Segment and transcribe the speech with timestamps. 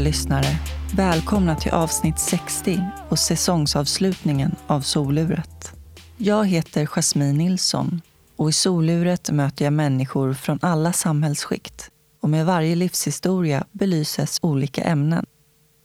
[0.00, 0.58] Lyssnare!
[0.94, 5.72] Välkomna till avsnitt 60 och säsongsavslutningen av Soluret.
[6.16, 8.00] Jag heter Jasmine Nilsson
[8.36, 11.90] och i Soluret möter jag människor från alla samhällsskikt
[12.22, 15.26] och med varje livshistoria belyses olika ämnen.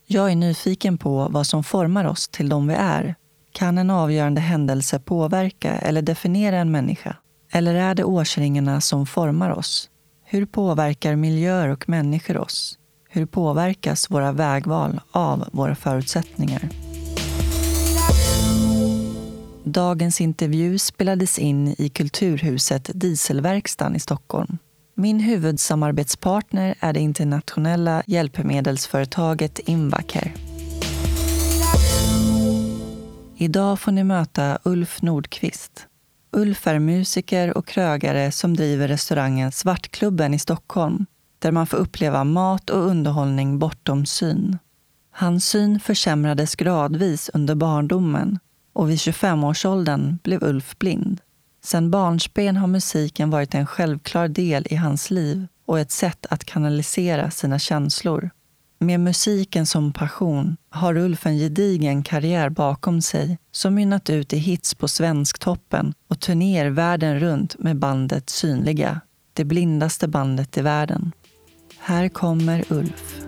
[0.07, 3.15] Jag är nyfiken på vad som formar oss till de vi är.
[3.51, 7.15] Kan en avgörande händelse påverka eller definiera en människa?
[7.51, 9.89] Eller är det årsringarna som formar oss?
[10.23, 12.77] Hur påverkar miljöer och människor oss?
[13.15, 16.69] Hur påverkas våra vägval av våra förutsättningar?
[19.63, 24.57] Dagens intervju spelades in i Kulturhuset Dieselverkstan i Stockholm.
[24.95, 30.31] Min huvudsamarbetspartner är det internationella hjälpmedelsföretaget Invacare.
[33.37, 35.87] Idag får ni möta Ulf Nordqvist.
[36.31, 41.05] Ulf är musiker och krögare som driver restaurangen Svartklubben i Stockholm
[41.45, 44.57] där man får uppleva mat och underhållning bortom syn.
[45.11, 48.39] Hans syn försämrades gradvis under barndomen
[48.73, 51.21] och vid 25-årsåldern blev Ulf blind.
[51.63, 56.45] Sedan barnsben har musiken varit en självklar del i hans liv och ett sätt att
[56.45, 58.29] kanalisera sina känslor.
[58.79, 64.37] Med musiken som passion har Ulf en gedigen karriär bakom sig som mynnat ut i
[64.37, 69.01] hits på Svensktoppen och turnéer världen runt med bandet Synliga,
[69.33, 71.11] det blindaste bandet i världen.
[71.87, 73.21] Här kommer Ulf.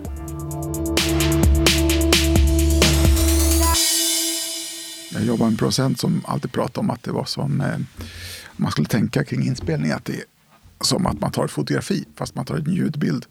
[5.12, 7.78] Jag jobbar med en producent som alltid pratar om att det var som eh,
[8.56, 10.24] man skulle tänka kring inspelning att det är
[10.80, 13.26] som att man tar ett fotografi fast man tar en ljudbild.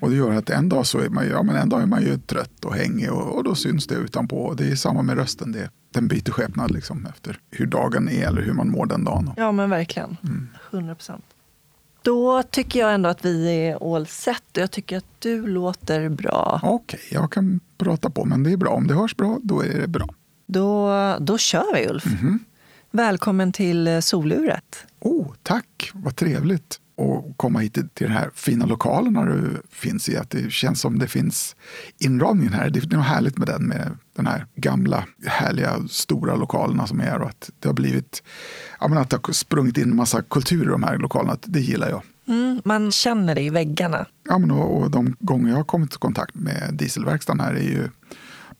[0.00, 2.02] Och det gör att en dag, så är man, ja, men en dag är man
[2.02, 4.54] ju trött och hängig och, och då syns det utanpå.
[4.54, 5.52] Det är samma med rösten.
[5.52, 9.30] Det, den byter skepnad liksom efter hur dagen är eller hur man mår den dagen.
[9.36, 10.16] Ja men verkligen.
[10.22, 10.48] Mm.
[10.70, 11.24] 100 procent.
[12.04, 16.08] Då tycker jag ändå att vi är all set och jag tycker att du låter
[16.08, 16.60] bra.
[16.62, 18.70] Okej, okay, jag kan prata på men det är bra.
[18.70, 20.08] Om det hörs bra, då är det bra.
[20.46, 22.06] Då, då kör vi Ulf.
[22.06, 22.38] Mm -hmm.
[22.90, 24.86] Välkommen till Soluret.
[25.00, 30.08] Oh, tack, vad trevligt att komma hit till, till den här fina lokalerna du finns
[30.08, 30.16] i.
[30.16, 31.56] Att det känns som det finns
[31.98, 32.70] inramningen här.
[32.70, 37.20] Det är något härligt med den, med den här gamla härliga stora lokalerna som är
[37.20, 38.22] och att det har blivit,
[38.80, 41.36] ja men att det har sprungit in en massa kultur i de här lokalerna.
[41.42, 42.02] Det gillar jag.
[42.26, 44.06] Mm, man känner det i väggarna.
[44.28, 47.62] Ja, men och, och de gånger jag har kommit i kontakt med dieselverkstaden här är
[47.62, 47.88] ju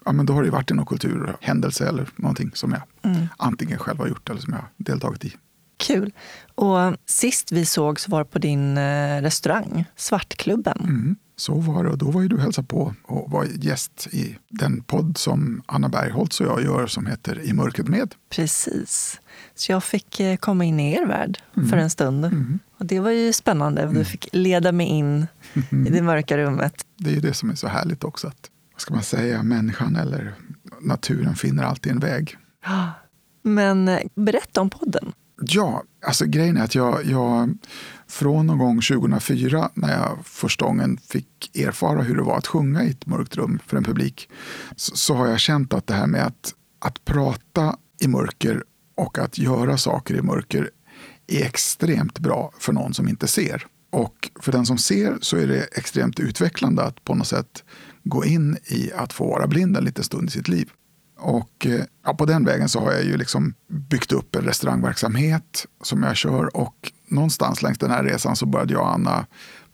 [0.04, 3.26] ja, men då har det varit någon kulturhändelse eller någonting som jag mm.
[3.36, 5.36] antingen själv har gjort eller som jag har deltagit i.
[5.84, 6.12] Kul.
[6.54, 10.80] Och sist vi sågs var på din eh, restaurang, Svartklubben.
[10.80, 11.90] Mm, så var det.
[11.90, 15.88] Och då var ju du hälsa på och var gäst i den podd som Anna
[15.88, 18.14] Bergholtz och jag gör som heter I mörkret med.
[18.30, 19.20] Precis.
[19.54, 21.68] Så jag fick eh, komma in i er värld mm.
[21.68, 22.24] för en stund.
[22.24, 22.58] Mm.
[22.78, 23.82] Och det var ju spännande.
[23.82, 24.04] Du mm.
[24.04, 25.26] fick leda mig in
[25.70, 26.86] i det mörka rummet.
[26.96, 28.26] Det är ju det som är så härligt också.
[28.26, 30.34] Att, vad ska man säga, människan eller
[30.80, 32.36] naturen finner alltid en väg.
[33.42, 35.12] Men eh, berätta om podden.
[35.46, 37.58] Ja, alltså grejen är att jag, jag
[38.06, 42.84] från någon gång 2004 när jag första gången fick erfara hur det var att sjunga
[42.84, 44.28] i ett mörkt rum för en publik
[44.76, 49.18] så, så har jag känt att det här med att, att prata i mörker och
[49.18, 50.70] att göra saker i mörker
[51.26, 53.66] är extremt bra för någon som inte ser.
[53.90, 57.64] Och för den som ser så är det extremt utvecklande att på något sätt
[58.04, 60.70] gå in i att få vara blind en liten stund i sitt liv.
[61.16, 65.66] Och eh, ja, på den vägen så har jag ju liksom byggt upp en restaurangverksamhet
[65.82, 69.26] som jag kör och någonstans längs den här resan så började jag och Anna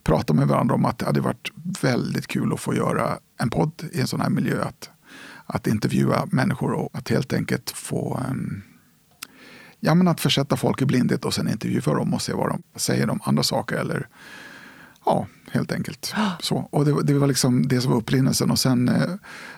[0.03, 3.83] prata med varandra om att det hade varit väldigt kul att få göra en podd
[3.93, 4.63] i en sån här miljö.
[4.63, 4.89] Att,
[5.45, 8.61] att intervjua människor och att helt enkelt få um,
[9.79, 12.63] ja, men att försätta folk i blindhet och sen intervjua dem och se vad de
[12.75, 14.07] säger om andra saker eller
[15.05, 16.13] ja, helt enkelt.
[16.39, 19.09] Så, och det, det, var liksom det som var upprinnelsen och sen eh,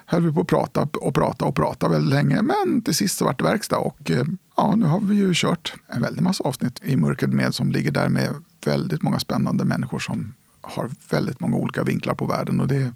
[0.06, 2.42] höll vi på att prata och prata och prata väldigt länge.
[2.42, 4.24] Men till sist så vart det verkstad och eh,
[4.58, 7.92] ja, nu har vi ju kört en väldig massa avsnitt i Mörkret med som ligger
[7.92, 8.30] där med
[8.66, 12.92] väldigt många spännande människor som har väldigt många olika vinklar på världen och det,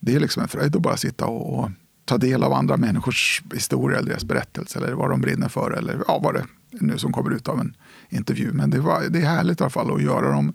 [0.00, 1.70] det är liksom en fröjd att bara sitta och, och
[2.04, 6.02] ta del av andra människors historia eller deras berättelse eller vad de brinner för eller
[6.08, 7.76] ja, vad det nu som kommer ut av en
[8.08, 8.52] intervju.
[8.52, 10.54] Men det, var, det är härligt i alla fall att göra dem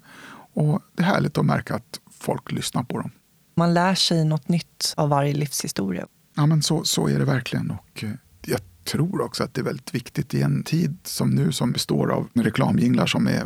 [0.53, 3.11] och det är härligt att märka att folk lyssnar på dem.
[3.55, 6.07] Man lär sig något nytt av varje livshistoria.
[6.35, 7.71] Ja, men så, så är det verkligen.
[7.71, 8.09] Och eh,
[8.45, 12.11] jag tror också att det är väldigt viktigt i en tid som nu som består
[12.11, 13.43] av reklamjinglar som är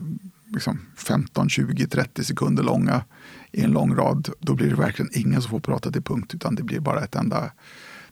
[0.54, 3.04] liksom 15, 20, 30 sekunder långa
[3.52, 4.30] i en lång rad.
[4.40, 7.16] Då blir det verkligen ingen som får prata till punkt utan det blir bara ett
[7.16, 7.52] enda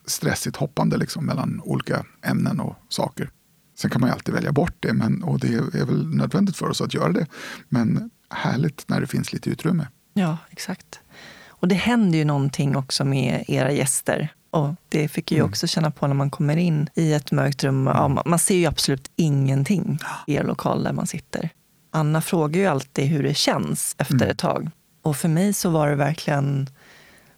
[0.05, 3.29] stressigt hoppande liksom mellan olika ämnen och saker.
[3.77, 6.69] Sen kan man ju alltid välja bort det men, och det är väl nödvändigt för
[6.69, 7.27] oss att göra det.
[7.69, 9.87] Men härligt när det finns lite utrymme.
[10.13, 10.99] Ja, exakt.
[11.47, 14.29] Och det händer ju någonting också med era gäster.
[14.51, 15.49] Och det fick jag mm.
[15.49, 17.87] också känna på när man kommer in i ett mörkt rum.
[17.87, 21.49] Ja, man ser ju absolut ingenting i er lokal där man sitter.
[21.91, 24.29] Anna frågar ju alltid hur det känns efter mm.
[24.29, 24.69] ett tag.
[25.01, 26.69] Och för mig så var det verkligen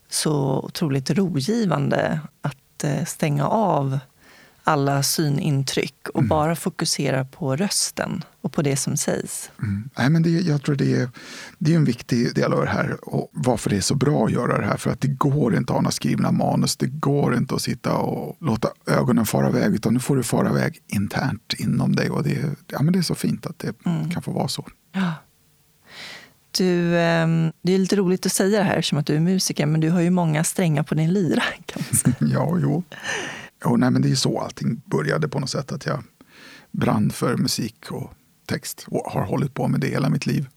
[0.10, 4.00] så otroligt rogivande att eh, stänga av
[4.68, 6.28] alla synintryck och mm.
[6.28, 9.52] bara fokusera på rösten och på det som sägs.
[9.62, 9.90] Mm.
[9.98, 11.10] Nej, men det, jag tror det är,
[11.58, 14.32] det är en viktig del av det här och varför det är så bra att
[14.32, 14.78] göra det här.
[14.78, 16.78] För att det går inte att ha några skrivna manus.
[16.78, 20.50] Det går inte att sitta och låta ögonen fara iväg utan nu får du fara
[20.50, 22.10] iväg internt inom dig.
[22.10, 24.10] Och det, ja, men det är så fint att det mm.
[24.10, 24.68] kan få vara så.
[24.92, 25.14] Ja.
[26.58, 29.66] Du, ehm, det är lite roligt att säga det här som att du är musiker,
[29.66, 31.44] men du har ju många strängar på din lyra.
[31.66, 32.16] Kan man säga.
[32.34, 32.84] ja, jo
[33.66, 35.72] jo nej, men det är så allting började på något sätt.
[35.72, 36.04] Att jag
[36.72, 38.14] brann för musik och
[38.46, 40.48] text och har hållit på med det hela mitt liv.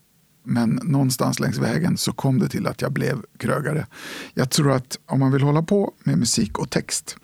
[0.42, 3.86] Men någonstans längs vägen så kom det till att jag blev krögare.
[4.34, 7.16] Jag tror att om man vill hålla på med musik och text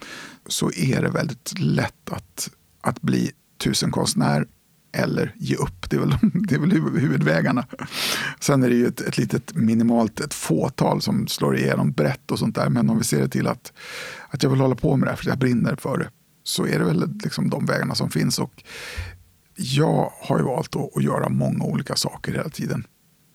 [0.47, 2.51] så är det väldigt lätt att,
[2.81, 4.47] att bli tusenkonstnär
[4.97, 5.91] eller ge upp.
[5.91, 6.15] Det är väl,
[6.49, 7.67] det är väl huvudvägarna.
[8.41, 12.39] Sen är det ju ett, ett litet minimalt, ett fåtal som slår igenom brett och
[12.39, 12.69] sånt där.
[12.69, 13.73] Men om vi ser det till att,
[14.29, 16.11] att jag vill hålla på med det här för jag brinner för det
[16.45, 18.39] så är det väl liksom de vägarna som finns.
[18.39, 18.63] Och
[19.57, 22.87] jag har ju valt att, att göra många olika saker hela tiden.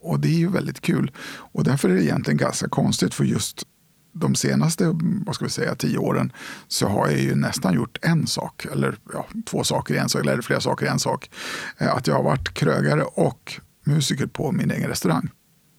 [0.02, 1.12] Och det är ju väldigt kul.
[1.54, 3.64] Och därför är det egentligen ganska konstigt för just
[4.12, 6.34] de senaste vad ska vi säga, tio åren
[6.68, 10.22] så har jag ju nästan gjort en sak, eller ja, två saker i en sak,
[10.22, 11.30] eller flera saker i en sak.
[11.78, 15.30] Eh, att jag har varit krögare och musiker på min egen restaurang.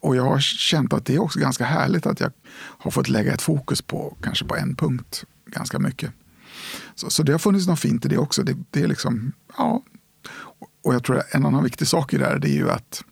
[0.00, 3.34] Och jag har känt att det är också ganska härligt att jag har fått lägga
[3.34, 6.11] ett fokus på kanske på en punkt ganska mycket.
[6.94, 8.43] Så, så det har funnits något fint i det också.
[8.43, 9.82] Det, det är liksom, ja.
[10.85, 13.05] Och jag tror att en annan viktig sak i det här det är ju att,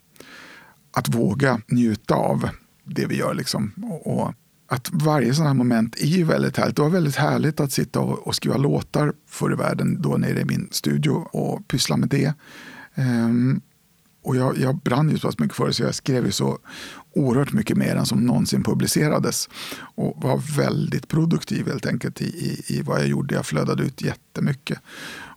[0.97, 2.49] att våga njuta av
[2.85, 3.35] det vi gör.
[3.35, 3.73] Liksom.
[3.83, 4.35] Och, och
[4.73, 6.77] att varje sån här moment är ju väldigt härligt.
[6.77, 10.41] Det var väldigt härligt att sitta och, och skriva låtar förr i världen, då nere
[10.41, 12.33] i min studio och pyssla med det.
[12.95, 13.61] Um,
[14.23, 16.59] och jag, jag brann ju så pass mycket för det så jag skrev ju så
[17.15, 19.49] oerhört mycket mer än som någonsin publicerades.
[19.95, 23.35] Och var väldigt produktiv helt enkelt i, i, i vad jag gjorde.
[23.35, 24.79] Jag flödade ut jättemycket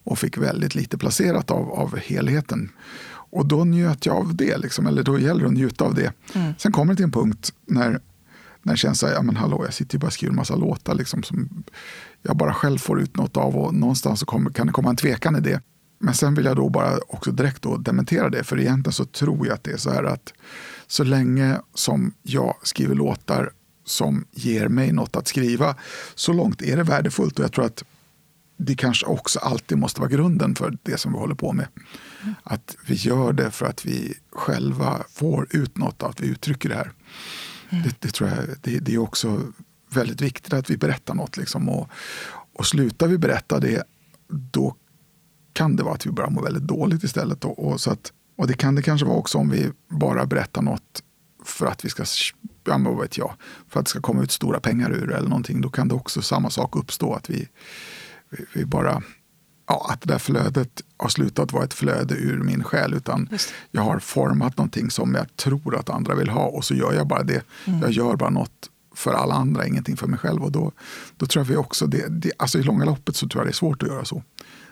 [0.03, 2.69] och fick väldigt lite placerat av, av helheten.
[3.09, 6.13] Och då njöt jag av det, liksom, eller då gäller det att njuta av det.
[6.33, 6.53] Mm.
[6.57, 7.99] Sen kommer det till en punkt när
[8.63, 10.35] när det känns så här, ja men hallå, jag sitter ju bara och skriver en
[10.35, 11.63] massa låtar liksom, som
[12.21, 14.95] jag bara själv får ut något av och någonstans så kommer, kan det komma en
[14.95, 15.61] tvekan i det.
[15.99, 19.47] Men sen vill jag då bara också direkt då dementera det, för egentligen så tror
[19.47, 20.33] jag att det är så här att
[20.87, 23.51] så länge som jag skriver låtar
[23.85, 25.75] som ger mig något att skriva,
[26.15, 27.83] så långt är det värdefullt och jag tror att
[28.57, 31.67] det kanske också alltid måste vara grunden för det som vi håller på med.
[32.43, 36.69] Att vi gör det för att vi själva får ut något av att vi uttrycker
[36.69, 36.91] det här.
[37.83, 39.41] Det, det, tror jag det, det, är också
[39.89, 41.37] väldigt viktigt att vi berättar något.
[41.37, 41.69] Liksom.
[41.69, 41.89] Och,
[42.53, 43.83] och slutar vi berätta det,
[44.27, 44.75] då
[45.53, 47.45] kan det vara att vi börjar må väldigt dåligt istället.
[47.45, 50.61] Och, och, så att, och det kan det kanske vara också om vi bara berättar
[50.61, 51.03] något
[51.45, 52.03] för att vi ska,
[52.63, 53.33] ja, vad vet jag,
[53.67, 55.61] för att det ska komma ut stora pengar ur det eller någonting.
[55.61, 57.47] Då kan det också samma sak uppstå, att vi,
[58.29, 59.03] vi, vi bara
[59.67, 62.93] ja, att det där flödet har slutat vara ett flöde ur min själ.
[62.93, 63.29] Utan
[63.71, 67.07] jag har format någonting som jag tror att andra vill ha och så gör jag
[67.07, 67.45] bara det.
[67.65, 67.81] Mm.
[67.81, 70.43] Jag gör bara något för alla andra, ingenting för mig själv.
[70.43, 70.71] Och då,
[71.17, 73.51] då tror jag vi också, det, det, alltså i långa loppet så tror jag det
[73.51, 74.23] är svårt att göra så.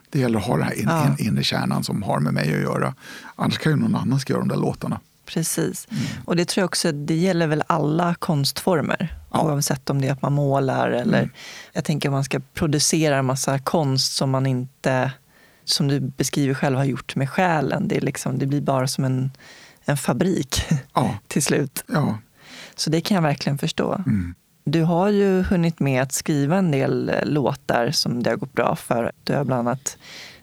[0.10, 1.08] Det gäller att ha den här in, ja.
[1.08, 2.96] in, inre kärnan som har med mig att göra.
[3.36, 5.00] Annars kan ju någon annan göra de där låtarna.
[5.34, 5.88] Precis.
[5.92, 6.04] Mm.
[6.26, 9.16] Och det tror jag också, det gäller väl alla konstformer.
[9.32, 9.42] Ja.
[9.42, 11.30] Oavsett om det är att man målar eller mm.
[11.74, 15.12] jag tänker om man ska producera en massa konst som man inte,
[15.66, 17.88] som du beskriver själv, har gjort med själen.
[17.88, 19.32] Det, är liksom, det blir bara som en,
[19.86, 21.18] en fabrik ja.
[21.28, 21.84] till slut.
[21.88, 22.18] Ja.
[22.76, 23.94] Så det kan jag verkligen förstå.
[23.94, 24.36] Mm.
[24.64, 28.76] Du har ju hunnit med att skriva en del låtar som det har gått bra
[28.76, 29.12] för.
[29.24, 29.98] Du har bland annat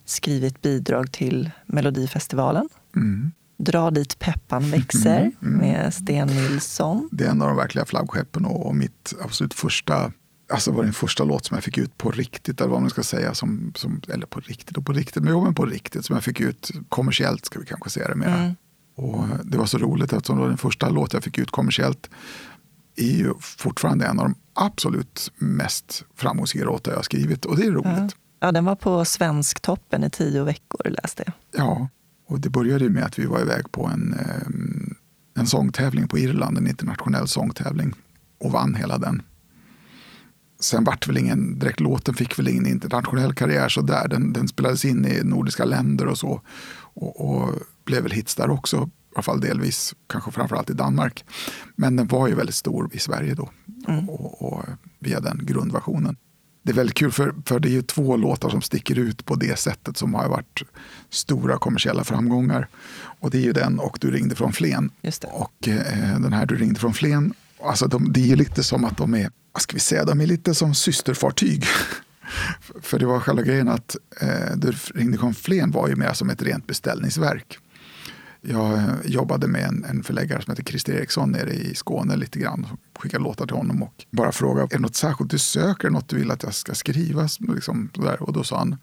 [0.05, 2.69] skrivit bidrag till Melodifestivalen.
[2.97, 3.33] Mm.
[3.59, 5.59] Dra dit peppan växer mm, mm.
[5.59, 7.09] med Sten Nilsson.
[7.13, 10.13] Det är en av de verkliga flaggskeppen och mitt absolut första
[10.51, 13.03] Alltså var den första låt som jag fick ut på riktigt, eller vad man ska
[13.03, 13.35] säga.
[13.35, 16.05] Som, som, eller på riktigt och på riktigt, men, jo, men på riktigt.
[16.05, 18.29] Som jag fick ut kommersiellt, ska vi kanske säga det mer.
[18.29, 18.55] Mm.
[18.95, 22.11] Och det var så roligt eftersom det var den första låt jag fick ut kommersiellt
[22.97, 27.45] är ju fortfarande en av de absolut mest framgångsrika låtar jag skrivit.
[27.45, 27.85] Och det är roligt.
[27.87, 28.09] Ja.
[28.41, 31.65] ja, den var på Svensktoppen i tio veckor läste jag.
[31.65, 31.89] Ja,
[32.29, 34.95] och det började med att vi var iväg på en, ehm,
[35.35, 37.93] en sångtävling på Irland, en internationell sångtävling
[38.39, 39.23] och vann hela den.
[40.61, 44.09] Sen vart väl ingen, direkt låten fick väl ingen internationell karriär så där.
[44.09, 46.43] Den, den spelades in i nordiska länder och så.
[46.95, 47.55] Och, och
[47.85, 51.25] blev väl hits där också alla fall delvis, kanske framförallt i Danmark.
[51.77, 53.51] Men den var ju väldigt stor i Sverige då,
[53.89, 54.09] mm.
[54.09, 54.65] och, och,
[54.99, 56.17] via den grundversionen.
[56.69, 59.35] Det är väldigt kul, för, för det är ju två låtar som sticker ut på
[59.35, 60.63] det sättet som har varit
[61.11, 62.69] stora kommersiella framgångar.
[63.21, 64.91] Och det är ju den och Du ringde från Flen.
[65.27, 68.97] Och eh, den här Du ringde från Flen, alltså de, det är lite som att
[68.97, 71.65] de är, vad ska vi säga, de är lite som systerfartyg.
[72.83, 76.31] för det var själva grejen att eh, Du ringde från Flen var ju mer som
[76.31, 77.59] ett rent beställningsverk.
[78.51, 82.39] Jag eh, jobbade med en, en förläggare som heter Christer Eriksson nere i Skåne lite
[82.39, 82.67] grann.
[82.99, 85.91] Skickade låtar till honom och bara frågade, är det något särskilt du söker?
[85.91, 87.29] Något du vill att jag ska skriva?
[87.41, 87.91] Liksom.
[88.21, 88.77] Och då sa han,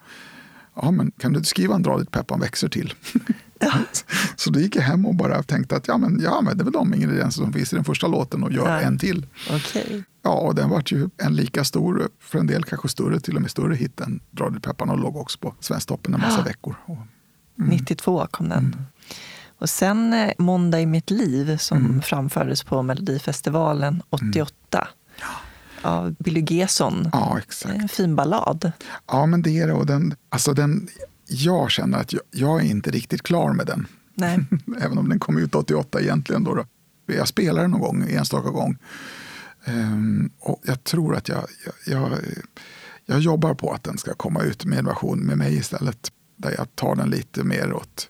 [0.75, 2.93] ja men kan du skriva en Dra dit peppan växer till?
[3.59, 3.73] Ja.
[4.35, 6.65] så då gick jag hem och bara tänkte att ja men, ja, men det är
[6.65, 8.81] väl de ingredienser som finns i den första låten och gör ja.
[8.81, 9.25] en till.
[9.55, 10.03] Okay.
[10.21, 13.41] Ja, och den var ju en lika stor, för en del kanske större, till och
[13.41, 16.43] med större hit än Dra dit peppan och låg också på Svensktoppen en massa ja.
[16.43, 16.75] veckor.
[16.85, 16.97] Och,
[17.59, 17.69] mm.
[17.69, 18.57] 92 kom den.
[18.57, 18.79] Mm.
[19.59, 22.01] Och sen eh, Måndag i mitt liv som mm.
[22.01, 24.53] framfördes på Melodifestivalen 88.
[24.73, 24.87] Mm.
[25.81, 27.09] Av Billy Gesson.
[27.13, 27.75] Ja, exakt.
[27.75, 28.71] En fin ballad.
[29.07, 29.73] Ja, men det är det.
[29.73, 30.87] Och den, alltså den,
[31.27, 33.87] jag känner att jag, jag är inte riktigt klar med den.
[34.13, 34.39] Nej.
[34.81, 36.43] Även om den kom ut 88 egentligen.
[36.43, 36.65] Då, då.
[37.05, 38.77] Jag spelar den någon gång, enstaka gång.
[39.67, 42.19] Um, och jag tror att jag, jag, jag,
[43.05, 46.11] jag, jobbar på att den ska komma ut med en version med mig istället.
[46.37, 48.09] Där jag tar den lite mer åt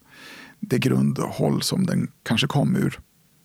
[0.67, 2.99] det grundhåll som den kanske kom ur.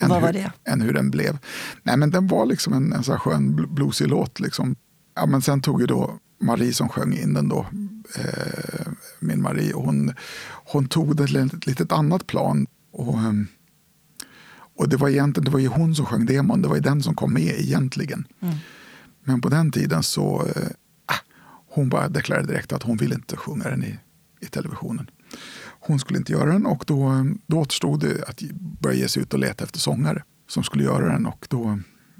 [0.08, 0.52] Vad var det?
[0.64, 1.38] Än hur den blev.
[1.82, 4.40] Nej, men den var liksom en, en så här skön bluesig låt.
[4.40, 4.76] Liksom.
[5.14, 7.66] Ja, men sen tog ju då Marie som sjöng in den då,
[8.16, 8.86] eh,
[9.18, 10.12] min Marie, hon,
[10.64, 12.66] hon tog det till ett litet annat plan.
[12.92, 13.46] Och, ehm,
[14.76, 17.02] och det var egentligen det var ju hon som sjöng demon, det var ju den
[17.02, 18.26] som kom med egentligen.
[18.40, 18.54] Mm.
[19.24, 20.68] Men på den tiden så, eh,
[21.06, 21.20] ah,
[21.68, 23.98] hon bara deklarerade direkt att hon ville inte sjunga den i,
[24.40, 25.10] i televisionen.
[25.90, 29.32] Hon skulle inte göra den och då, då återstod det att börja ge sig ut
[29.32, 31.26] och leta efter sångare som skulle göra den.
[31.26, 31.78] Och då,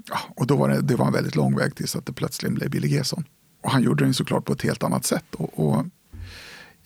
[0.09, 2.53] ja, och då var det, det var en väldigt lång väg tills att det plötsligt
[2.53, 3.25] blev Billy Gesson.
[3.63, 5.35] Och han gjorde den såklart på ett helt annat sätt.
[5.35, 5.87] Och, och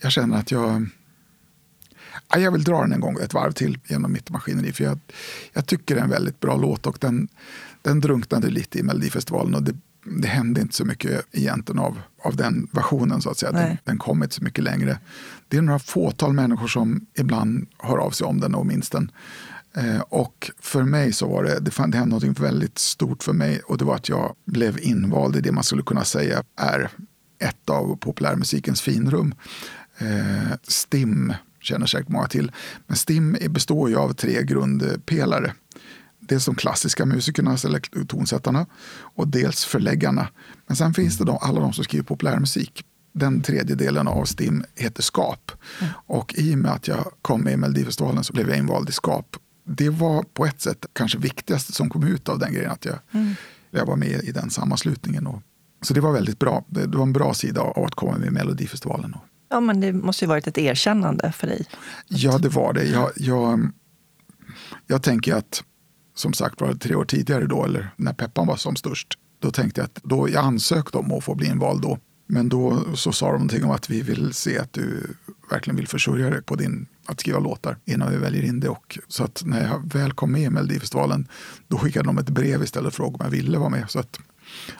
[0.01, 0.87] jag känner att jag,
[2.29, 4.71] ja, jag vill dra den en gång, ett varv till genom mitt maskineri.
[4.71, 4.99] För jag,
[5.53, 7.27] jag tycker det är en väldigt bra låt och den,
[7.81, 9.55] den drunknade lite i Melodifestivalen.
[9.55, 9.75] Och det
[10.05, 13.21] det hände inte så mycket egentligen av, av den versionen.
[13.21, 13.51] så att säga.
[13.51, 14.99] Den, den, kom inte så mycket längre.
[15.47, 19.11] Det är några fåtal människor som ibland hör av sig om den och minns den.
[19.77, 23.33] Eh, och för mig så var det, det, fann, det hände något väldigt stort för
[23.33, 26.89] mig och det var att jag blev invald i det man skulle kunna säga är
[27.39, 29.35] ett av populärmusikens finrum.
[29.97, 32.51] Eh, STIM känner säkert många till.
[32.87, 35.53] Men STIM består ju av tre grundpelare
[36.27, 40.27] dels de klassiska musikerna, eller tonsättarna, och dels förläggarna.
[40.67, 42.85] Men sen finns det de, alla de som skriver populärmusik.
[43.17, 45.51] Den tredje delen av STIM heter SKAP.
[45.81, 45.93] Mm.
[46.05, 48.91] Och i och med att jag kom med i Melodifestivalen så blev jag invald i
[48.91, 49.35] SKAP.
[49.63, 52.95] Det var på ett sätt kanske viktigaste som kom ut av den grejen, att jag,
[53.11, 53.33] mm.
[53.71, 55.27] jag var med i den sammanslutningen.
[55.27, 55.41] Och,
[55.81, 56.65] så det var väldigt bra.
[56.67, 59.15] Det, var en bra sida av att komma med i Melodifestivalen.
[59.49, 61.65] Ja, men det måste ju varit ett erkännande för dig.
[62.07, 62.83] Ja, det var det.
[62.83, 63.71] Jag, jag,
[64.87, 65.63] jag tänker att
[66.15, 69.07] som sagt var tre år tidigare då, eller när Peppan var som störst.
[69.39, 71.99] Då tänkte jag att då, jag ansökte om att få bli invald då.
[72.27, 75.07] Men då så sa de någonting om att vi vill se att du
[75.51, 78.69] verkligen vill försörja dig på din, att skriva låtar innan vi väljer in det.
[78.69, 81.27] Och, så att när jag väl kom med i Melodifestivalen
[81.67, 83.89] då skickade de ett brev istället och frågade om jag ville vara med.
[83.89, 84.19] Så, att,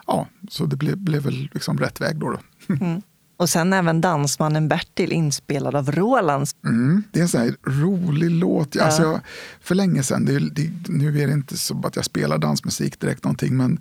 [0.06, 2.30] ja, så det blev, blev väl liksom rätt väg då.
[2.30, 2.38] då.
[2.74, 3.02] Mm.
[3.38, 6.48] Och sen även Dansmannen Bertil inspelad av Roland.
[6.64, 8.74] Mm, det är en sån här rolig låt.
[8.74, 8.84] Ja.
[8.84, 9.20] Alltså jag,
[9.60, 13.24] för länge sedan, det, det, nu är det inte så att jag spelar dansmusik direkt
[13.24, 13.80] någonting, men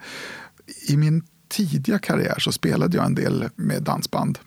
[0.87, 4.39] i min tidiga karriär så spelade jag en del med dansband.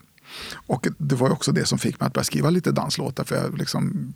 [0.53, 3.23] Och det var också det som fick mig att börja skriva lite danslåtar.
[3.23, 4.13] För jag, liksom,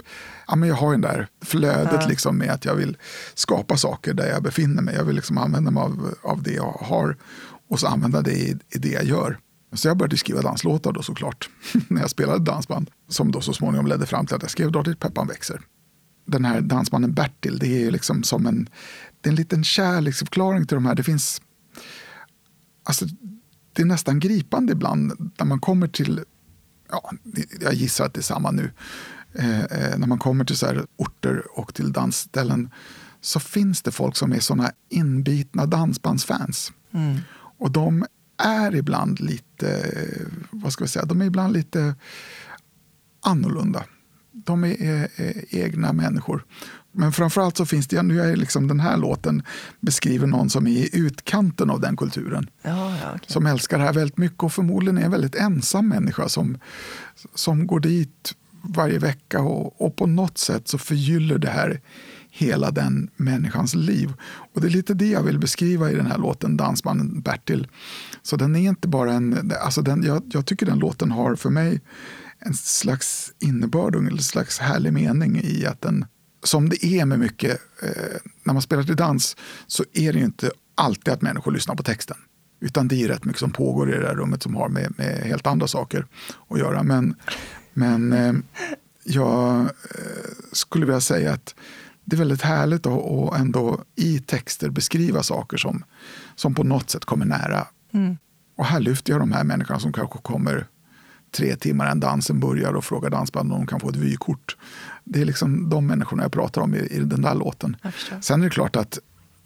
[0.48, 2.08] ja, men jag har ju det där flödet ja.
[2.08, 2.98] liksom med att jag vill
[3.34, 4.96] skapa saker där jag befinner mig.
[4.96, 7.18] Jag vill liksom använda mig av, av det jag har
[7.70, 9.40] och så använda det i, i det jag gör.
[9.74, 11.50] Så jag började skriva danslåtar då såklart,
[11.88, 12.90] när jag spelade dansband.
[13.10, 15.62] Som då så småningom ledde fram till att jag skrev Dra dit Peppan växer.
[16.25, 18.70] Den här dansmannen Bertil, det är liksom som en,
[19.22, 20.96] det är en liten kärleksförklaring till de här.
[20.96, 21.42] Det finns,
[22.84, 23.06] alltså,
[23.74, 26.24] det är nästan gripande ibland när man kommer till,
[26.90, 27.12] ja,
[27.62, 28.72] jag gissar att det är samma nu,
[29.34, 32.70] eh, eh, när man kommer till så här orter och till dansställen
[33.22, 36.72] så finns det folk som är såna inbitna dansbandsfans.
[36.92, 37.20] Mm.
[37.36, 38.06] Och de
[38.38, 39.92] är ibland lite,
[40.52, 41.96] vad ska vi säga, de är ibland lite
[43.22, 43.84] annorlunda.
[44.32, 46.46] De är, är, är egna människor.
[46.96, 49.44] Men framförallt så finns det, nu är liksom den här låten
[49.80, 52.50] beskriver någon som är i utkanten av den kulturen.
[52.62, 53.28] Ja, ja, okay.
[53.28, 56.58] Som älskar det här väldigt mycket och förmodligen är en väldigt ensam människa som,
[57.36, 61.82] som går dit varje vecka och, och på något sätt så förgyller det här
[62.30, 64.14] hela den människans liv.
[64.54, 67.68] Och det är lite det jag vill beskriva i den här låten Dansmannen Bertil.
[68.22, 71.50] Så den är inte bara en, alltså den, jag, jag tycker den låten har för
[71.50, 71.82] mig
[72.40, 76.06] en slags innebörd och en slags härlig mening i att den,
[76.44, 80.26] som det är med mycket, eh, när man spelar till dans så är det ju
[80.26, 82.18] inte alltid att människor lyssnar på texten.
[82.60, 85.18] Utan det är rätt mycket som pågår i det där rummet som har med, med
[85.18, 86.08] helt andra saker
[86.50, 86.84] att göra.
[86.84, 87.16] Men,
[87.74, 88.34] men eh,
[89.04, 89.68] jag eh,
[90.52, 91.56] skulle vilja säga att
[92.06, 95.84] det är väldigt härligt att, att ändå i texter beskriva saker som,
[96.36, 97.68] som på något sätt kommer nära.
[97.94, 98.18] Mm.
[98.58, 100.68] Och här lyfter jag de här människorna som kanske kommer
[101.32, 104.58] tre timmar innan dansen börjar och frågar dansband om de kan få ett vykort.
[105.04, 107.78] Det är liksom de människorna jag pratar om i, i den där låten.
[108.22, 109.00] Sen är det klart att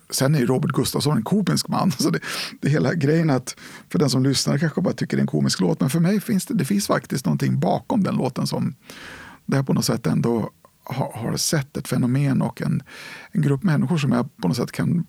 [0.10, 1.92] Sen är Robert Gustafsson en komisk man.
[2.00, 2.20] Så det,
[2.62, 3.56] det hela grejen att
[3.90, 5.80] för den som lyssnar kanske bara tycker det är en komisk låt.
[5.80, 8.76] Men för mig finns det, det finns faktiskt någonting bakom den låten som
[9.46, 10.52] där jag på något sätt ändå
[10.84, 12.84] har, har sett ett fenomen och en,
[13.32, 15.06] en grupp människor som jag på något sätt kan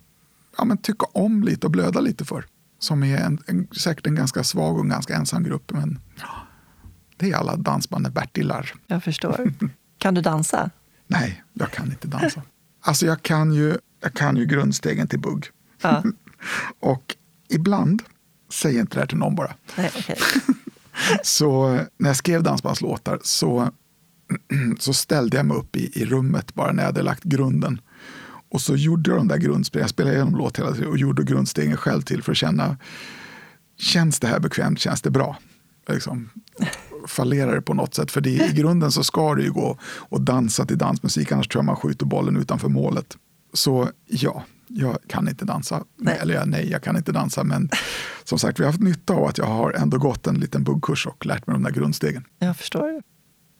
[0.58, 2.44] ja, men tycka om lite och blöda lite för.
[2.78, 5.72] Som är en, en, säkert en ganska svag och en ganska ensam grupp.
[5.72, 5.98] Men
[7.16, 8.72] det är alla dansbanden Bertilar.
[8.86, 9.52] Jag förstår.
[9.98, 10.70] Kan du dansa?
[11.06, 12.42] Nej, jag kan inte dansa.
[12.80, 15.46] Alltså jag kan ju, jag kan ju grundstegen till bugg.
[15.82, 16.02] Ja.
[16.80, 17.16] och
[17.48, 18.02] ibland,
[18.52, 19.54] säg inte det här till någon bara.
[19.76, 20.16] Nej, okay.
[21.22, 23.70] så när jag skrev dansbandslåtar så,
[24.78, 27.80] så ställde jag mig upp i, i rummet bara när jag hade lagt grunden.
[28.50, 31.22] Och så gjorde jag de där grundstegen, jag spelade igenom låt hela tiden och gjorde
[31.22, 32.76] grundstegen själv till för att känna,
[33.78, 35.36] känns det här bekvämt, känns det bra?
[35.88, 36.30] Liksom,
[37.06, 38.10] fallerar det på något sätt.
[38.10, 39.78] För det, i grunden så ska det ju gå
[40.10, 43.16] att dansa till dansmusik, annars tror jag man skjuter bollen utanför målet.
[43.52, 45.84] Så ja, jag kan inte dansa.
[45.96, 46.18] Nej.
[46.20, 47.44] Eller nej, jag kan inte dansa.
[47.44, 47.70] Men
[48.24, 51.06] som sagt, vi har haft nytta av att jag har ändå gått en liten buggkurs
[51.06, 52.24] och lärt mig de där grundstegen.
[52.38, 53.02] Jag förstår.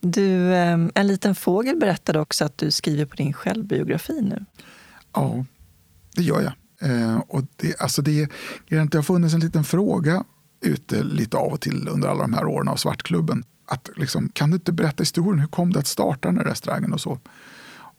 [0.01, 4.45] Du, ehm, en liten fågel berättade också att du skriver på din självbiografi nu.
[5.15, 5.45] Ja,
[6.17, 6.53] det gör jag.
[6.91, 8.31] Eh, och det, alltså det,
[8.69, 10.25] det har funnits en liten fråga
[10.61, 13.45] ute lite av och till under alla de här åren av Svartklubben.
[13.67, 15.39] Att liksom, kan du inte berätta historien?
[15.39, 17.19] Hur kom det att starta den här restaurangen och så?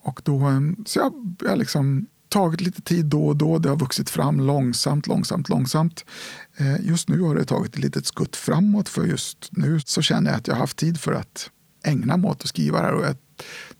[0.01, 3.59] Och då, eh, så jag, jag liksom tagit lite tid då och då.
[3.59, 6.05] Det har vuxit fram långsamt, långsamt, långsamt.
[6.57, 10.31] Eh, just nu har det tagit ett litet skutt framåt för just nu så känner
[10.31, 11.49] jag att jag har haft tid för att
[11.83, 13.15] ägna mig åt att skriva här och jag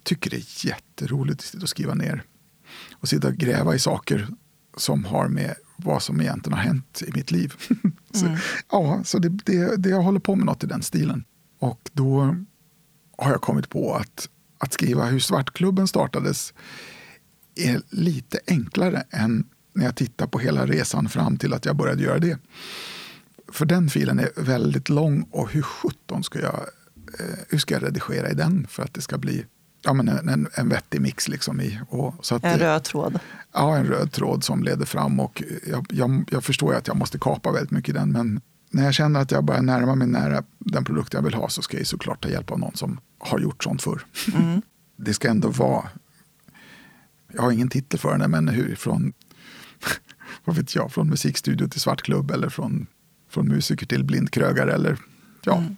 [0.04, 2.24] tycker det är jätteroligt att skriva ner
[2.94, 4.28] och sitta och gräva i saker
[4.78, 7.54] som har med vad som egentligen har hänt i mitt liv.
[8.14, 8.38] så, mm.
[8.72, 11.24] Ja, så det, det, det, jag håller på med något i den stilen.
[11.60, 12.36] Och då
[13.18, 16.54] har jag kommit på att, att skriva hur Svartklubben startades
[17.56, 22.04] är lite enklare än när jag tittar på hela resan fram till att jag började
[22.04, 22.38] göra det.
[23.52, 26.66] För den filen är väldigt lång och hur sjutton ska jag,
[27.20, 29.46] eh, hur ska jag redigera i den för att det ska bli
[29.82, 31.28] ja, men en, en, en vettig mix.
[31.28, 33.20] Liksom i, och, så att, en röd tråd?
[33.54, 35.20] Ja, en röd tråd som leder fram.
[35.20, 38.12] Och jag, jag, jag förstår att jag måste kapa väldigt mycket i den.
[38.12, 41.50] Men när jag känner att jag börjar närma mig nära den produkt jag vill ha
[41.50, 44.06] så ska jag såklart ta hjälp av någon som har gjort sånt förr.
[44.34, 44.62] Mm.
[44.96, 45.90] det ska ändå vara,
[47.34, 49.14] jag har ingen titel för den, men hur, från,
[50.46, 52.88] vad vet jag, från musikstudio till svartklubb eller från,
[53.30, 54.74] från musiker till blindkrögare.
[54.74, 54.98] Eller,
[55.44, 55.58] ja.
[55.58, 55.78] Mm.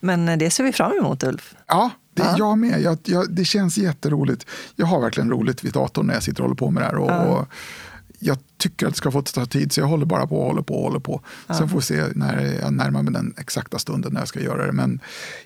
[0.00, 1.54] Men det ser vi fram emot Ulf.
[1.66, 2.34] Ja, det, ja.
[2.38, 2.80] Jag med.
[2.82, 4.46] Jag, jag, det känns jätteroligt.
[4.76, 6.96] Jag har verkligen roligt vid datorn när jag sitter och håller på med det här.
[6.96, 7.22] Och, ja.
[7.24, 7.48] och
[8.18, 10.62] jag tycker att det ska få ta tid så jag håller bara på och håller
[10.62, 11.20] på och håller på.
[11.46, 11.54] Ja.
[11.54, 14.66] Sen får vi se när jag närmar mig den exakta stunden när jag ska göra
[14.66, 14.72] det.
[14.72, 15.00] Men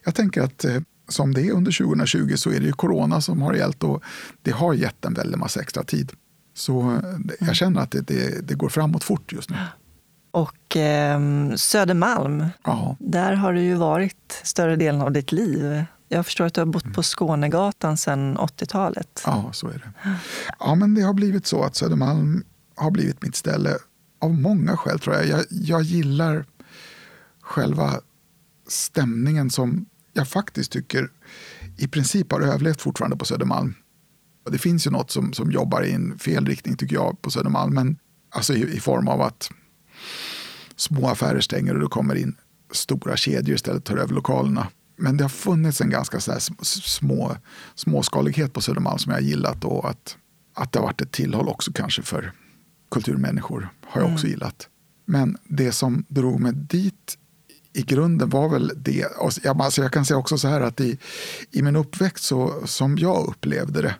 [0.04, 3.42] jag tänker att eh, som det är under 2020 så är det ju corona som
[3.42, 4.02] har gällt och
[4.42, 6.12] det har gett en väldig massa extra tid.
[6.54, 7.00] Så eh,
[7.38, 7.54] jag mm.
[7.54, 9.56] känner att det, det, det går framåt fort just nu.
[10.30, 11.20] Och eh,
[11.56, 12.96] Södermalm, ja.
[12.98, 15.84] där har du ju varit större delen av ditt liv.
[16.08, 19.22] Jag förstår att du har bott på Skånegatan sedan 80-talet.
[19.24, 20.10] Ja, så är det.
[20.58, 22.44] Ja, men det har blivit så att Södermalm
[22.76, 23.78] har blivit mitt ställe
[24.20, 25.26] av många skäl tror jag.
[25.26, 26.44] Jag, jag gillar
[27.40, 28.00] själva
[28.68, 31.10] stämningen som jag faktiskt tycker
[31.76, 33.74] i princip har överlevt fortfarande på Södermalm.
[34.50, 37.74] Det finns ju något som, som jobbar i en fel riktning tycker jag på Södermalm.
[37.74, 37.98] Men,
[38.30, 39.50] alltså i, i form av att
[40.76, 42.36] små affärer stänger och det kommer in
[42.72, 46.32] stora kedjor istället tar över lokalerna men det har funnits en ganska så
[46.62, 47.36] små,
[47.74, 50.16] småskalighet på Södermalm som jag gillat och att,
[50.54, 52.32] att det har varit ett tillhåll också kanske för
[52.90, 54.32] kulturmänniskor har jag också mm.
[54.32, 54.68] gillat.
[55.04, 57.18] Men det som drog mig dit
[57.72, 59.06] i grunden var väl det,
[59.52, 60.98] alltså jag kan säga också så här att i,
[61.50, 63.94] i min uppväxt så, som jag upplevde det,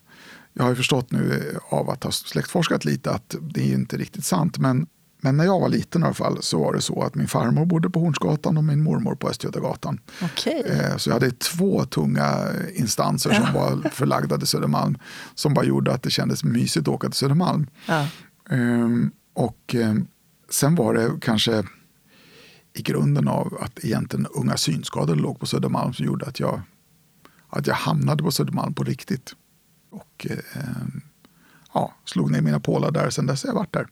[0.52, 4.24] jag har ju förstått nu av att ha släktforskat lite att det är inte riktigt
[4.24, 4.86] sant, men
[5.26, 7.64] Men när jag var liten i alla fall så var det så att min farmor
[7.64, 10.00] bodde på Hornsgatan och min mormor på Östgötagatan.
[10.24, 10.60] Okay.
[10.60, 14.98] Eh, så jag hade två tunga instanser som var förlagda till Södermalm
[15.34, 17.66] som bara gjorde att det kändes mysigt att åka till Södermalm.
[17.86, 18.08] Ja.
[18.50, 20.06] Ehm, och ehm,
[20.50, 21.64] sen var det kanske
[22.72, 26.60] i grunden av att egentligen unga synskadade låg på Södermalm som gjorde att jag,
[27.48, 29.32] att jag hamnade på Södermalm på riktigt.
[29.90, 30.62] Och eh,
[31.74, 33.10] ja, slog ner mina pålar där.
[33.10, 33.86] Sen dess har jag varit där.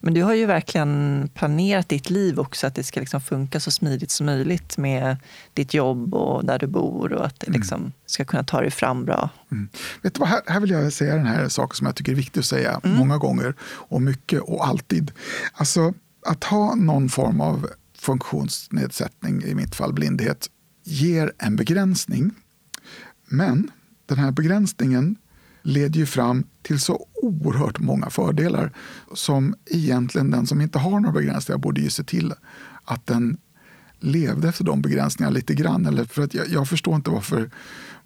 [0.00, 3.70] Men du har ju verkligen planerat ditt liv också att det ska liksom funka så
[3.70, 5.16] smidigt som möjligt med
[5.54, 7.60] ditt jobb och där du bor och att det mm.
[7.60, 9.30] liksom ska kunna ta dig fram bra.
[9.52, 9.68] Mm.
[10.02, 12.16] Vet du vad, här, här vill jag säga den här saken som jag tycker är
[12.16, 12.96] viktig att säga mm.
[12.96, 15.12] många gånger och mycket och alltid.
[15.52, 15.94] Alltså
[16.26, 20.46] att ha någon form av funktionsnedsättning, i mitt fall blindhet,
[20.84, 22.30] ger en begränsning.
[23.28, 23.70] Men
[24.06, 25.16] den här begränsningen
[25.62, 28.72] leder ju fram till så oerhört många fördelar
[29.14, 32.34] som egentligen den som inte har några begränsningar borde ju se till
[32.84, 33.38] att den
[34.00, 35.86] levde efter de begränsningarna lite grann.
[35.86, 37.50] Eller för att jag, jag förstår inte varför,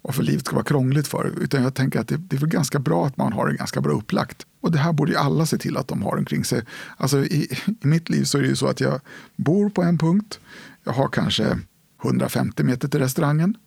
[0.01, 1.33] varför livet ska vara krångligt för.
[1.41, 3.81] Utan jag tänker att det, det är väl ganska bra att man har det ganska
[3.81, 4.45] bra upplagt.
[4.61, 6.61] Och det här borde ju alla se till att de har omkring sig.
[6.97, 7.47] Alltså i,
[7.81, 9.01] i mitt liv så är det ju så att jag
[9.35, 10.39] bor på en punkt.
[10.83, 11.59] Jag har kanske
[12.03, 13.57] 150 meter till restaurangen.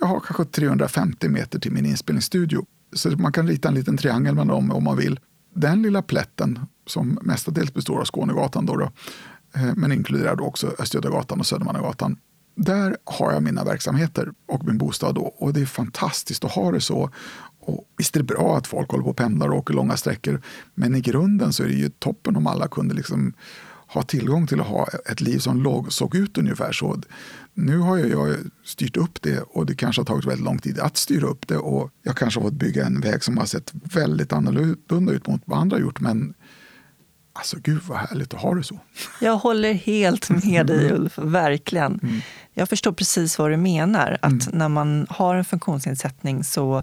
[0.00, 2.66] Jag har kanske 350 meter till min inspelningsstudio.
[2.92, 5.20] Så man kan rita en liten triangel med dem om man vill.
[5.54, 8.90] Den lilla plätten, som mestadels består av Skånegatan, då, då
[9.54, 12.16] eh, men inkluderar då också Östgötagatan och Södermannagatan.
[12.56, 15.14] Där har jag mina verksamheter och min bostad.
[15.14, 17.10] Då, och det är fantastiskt att ha det så.
[17.60, 20.42] Och visst är det bra att folk håller på och pendlar och åker långa sträckor.
[20.74, 23.32] Men i grunden så är det ju toppen om alla kunde liksom
[23.86, 27.00] ha tillgång till att ha ett liv som låg, såg ut ungefär så.
[27.58, 30.96] Nu har jag styrt upp det och det kanske har tagit väldigt lång tid att
[30.96, 34.32] styra upp det och jag kanske har fått bygga en väg som har sett väldigt
[34.32, 36.00] annorlunda ut mot vad andra har gjort.
[36.00, 36.34] Men
[37.32, 38.80] alltså gud vad härligt att ha det så.
[39.20, 42.00] Jag håller helt med dig Ulf, verkligen.
[42.02, 42.20] Mm.
[42.54, 44.18] Jag förstår precis vad du menar.
[44.22, 44.58] Att mm.
[44.58, 46.82] när man har en funktionsnedsättning så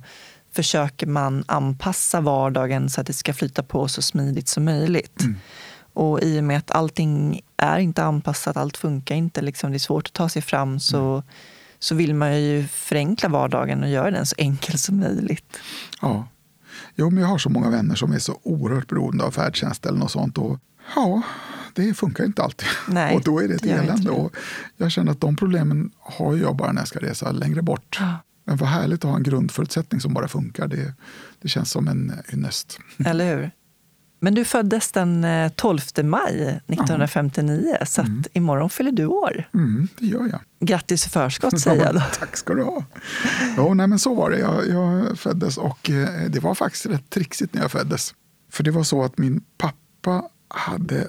[0.51, 5.21] försöker man anpassa vardagen så att det ska flyta på så smidigt som möjligt.
[5.21, 5.35] Mm.
[5.93, 9.79] Och i och med att allting är inte anpassat, allt funkar inte, liksom, det är
[9.79, 11.23] svårt att ta sig fram, så, mm.
[11.79, 15.57] så vill man ju förenkla vardagen och göra den så enkel som möjligt.
[16.01, 16.27] Ja.
[16.95, 19.99] Jo, men jag har så många vänner som är så oerhört beroende av färdtjänst eller
[19.99, 20.37] något sånt.
[20.37, 20.59] Och,
[20.95, 21.21] ja,
[21.73, 22.67] det funkar inte alltid.
[22.87, 24.11] Nej, och då är det ett elände.
[24.11, 24.35] Och
[24.77, 27.97] jag känner att de problemen har jag bara när jag ska resa längre bort.
[27.99, 28.17] Ja.
[28.45, 30.67] Men vad härligt att ha en grundförutsättning som bara funkar.
[30.67, 30.93] Det,
[31.41, 32.79] det känns som en ynnest.
[33.05, 33.51] Eller hur?
[34.23, 37.85] Men du föddes den 12 eh, maj 1959, ja.
[37.85, 38.23] så att mm.
[38.33, 39.49] imorgon fyller du år.
[39.53, 40.39] Mm, det gör jag.
[40.59, 42.01] Grattis i förskott säger jag då.
[42.19, 42.85] Tack ska du ha.
[43.57, 44.39] Jo, nej, men så var det.
[44.39, 48.13] Jag, jag föddes och eh, det var faktiskt rätt trixigt när jag föddes.
[48.51, 51.07] För det var så att min pappa hade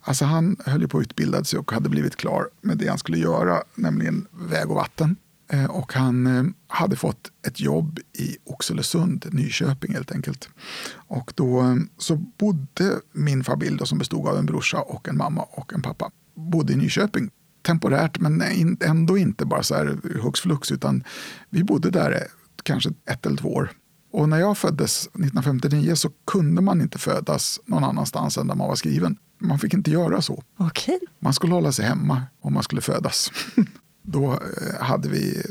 [0.00, 3.18] Alltså han höll på att utbilda sig och hade blivit klar med det han skulle
[3.18, 5.16] göra, nämligen väg och vatten.
[5.52, 10.48] Eh, och han eh, hade fått ett jobb i Oxelösund, Nyköping helt enkelt.
[10.92, 15.16] Och då eh, så bodde min familj då, som bestod av en brorsa och en
[15.16, 17.30] mamma och en pappa bodde i Nyköping.
[17.62, 18.42] Temporärt men
[18.80, 21.04] ändå inte bara så här hux flux utan
[21.50, 22.26] vi bodde där
[22.62, 23.70] kanske ett eller två år.
[24.12, 28.68] Och när jag föddes 1959 så kunde man inte födas någon annanstans än där man
[28.68, 29.16] var skriven.
[29.38, 30.42] Man fick inte göra så.
[30.58, 30.98] Okay.
[31.18, 33.32] Man skulle hålla sig hemma om man skulle födas.
[34.12, 35.42] Då eh, hade vi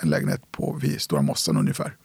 [0.00, 1.96] en lägenhet på vid Stora Mossen ungefär,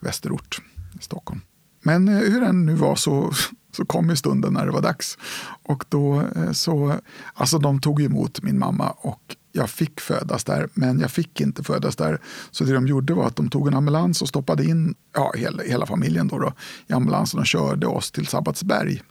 [0.00, 0.62] västerort
[1.00, 1.40] i Stockholm.
[1.82, 3.32] Men eh, hur den nu var så,
[3.76, 5.18] så kom ju stunden när det var dags.
[5.62, 6.94] Och då eh, så,
[7.34, 11.62] alltså de tog emot min mamma och jag fick födas där, men jag fick inte
[11.62, 12.20] födas där.
[12.50, 15.62] Så det de gjorde var att de tog en ambulans och stoppade in ja, hela,
[15.62, 16.52] hela familjen då, då
[16.86, 19.02] i ambulansen och körde oss till Sabbatsberg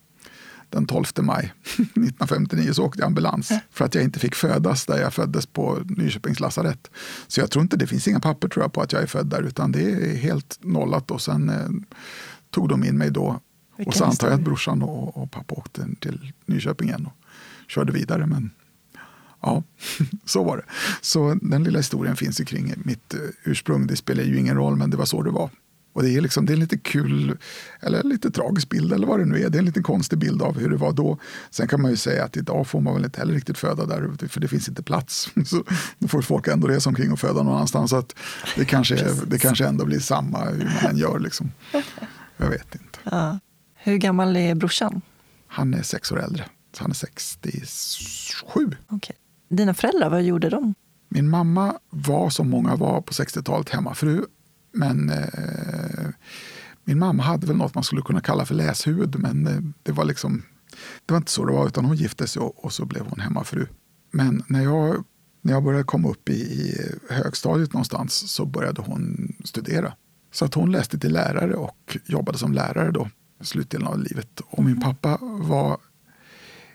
[0.71, 5.01] den 12 maj 1959 så åkte jag ambulans för att jag inte fick födas där
[5.01, 6.91] jag föddes på Nyköpings lasarett.
[7.27, 9.27] Så jag tror inte det finns inga papper tror jag, på att jag är född
[9.27, 11.69] där utan det är helt nollat och sen eh,
[12.49, 13.39] tog de in mig då.
[13.77, 17.13] Vilken och så antar jag att brorsan och, och pappa åkte till Nyköping igen och
[17.67, 18.25] körde vidare.
[18.25, 18.51] Men
[19.41, 19.63] ja,
[20.25, 20.63] så var det.
[21.01, 23.87] Så den lilla historien finns ju kring mitt eh, ursprung.
[23.87, 25.49] Det spelar ju ingen roll men det var så det var.
[25.93, 27.37] Och det är, liksom, det är en lite kul,
[27.79, 29.49] eller lite tragisk bild eller vad det nu är.
[29.49, 31.17] Det är en lite konstig bild av hur det var då.
[31.49, 34.27] Sen kan man ju säga att idag får man väl inte heller riktigt föda där
[34.27, 35.29] för det finns inte plats.
[35.45, 35.63] Så
[35.99, 37.89] då får folk ändå resa omkring och föda någon annanstans.
[37.89, 38.15] Så att
[38.55, 41.19] det, kanske, det kanske ändå blir samma hur man än gör.
[41.19, 41.51] Liksom.
[42.37, 42.99] Jag vet inte.
[43.03, 43.39] Ja.
[43.75, 45.01] Hur gammal är brorsan?
[45.47, 46.45] Han är sex år äldre.
[46.73, 48.71] Så han är 67.
[48.89, 49.15] Okay.
[49.49, 50.73] Dina föräldrar, vad gjorde de?
[51.09, 54.25] Min mamma var som många var på 60-talet hemmafru
[54.73, 55.80] men eh,
[56.83, 60.05] min mamma hade väl något man skulle kunna kalla för läshuvud, men eh, det var
[60.05, 60.43] liksom
[61.05, 63.19] Det var inte så det var, utan hon gifte sig och, och så blev hon
[63.19, 63.67] hemmafru.
[64.11, 65.03] Men när jag,
[65.41, 66.77] när jag började komma upp i, i
[67.09, 69.93] högstadiet någonstans så började hon studera.
[70.31, 73.09] Så att hon läste till lärare och jobbade som lärare då,
[73.41, 74.41] slutdelen av livet.
[74.49, 75.77] Och min pappa var,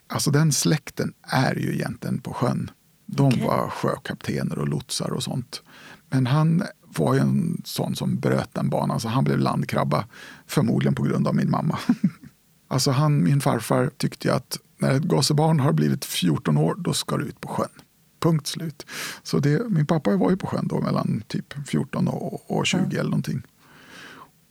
[0.06, 2.70] alltså den släkten är ju egentligen på sjön.
[3.06, 3.44] De okay.
[3.44, 5.62] var sjökaptener och lotsar och sånt.
[6.10, 6.62] Men han
[6.98, 10.04] var ju en sån som bröt den banan, så han blev landkrabba.
[10.46, 11.78] Förmodligen på grund av min mamma.
[12.68, 17.16] alltså han, min farfar tyckte att när ett gossebarn har blivit 14 år, då ska
[17.16, 17.68] det ut på sjön.
[18.20, 18.86] Punkt slut.
[19.22, 22.78] Så det, min pappa var ju på sjön då mellan typ 14 och, och 20
[22.78, 22.90] mm.
[22.90, 23.42] eller någonting.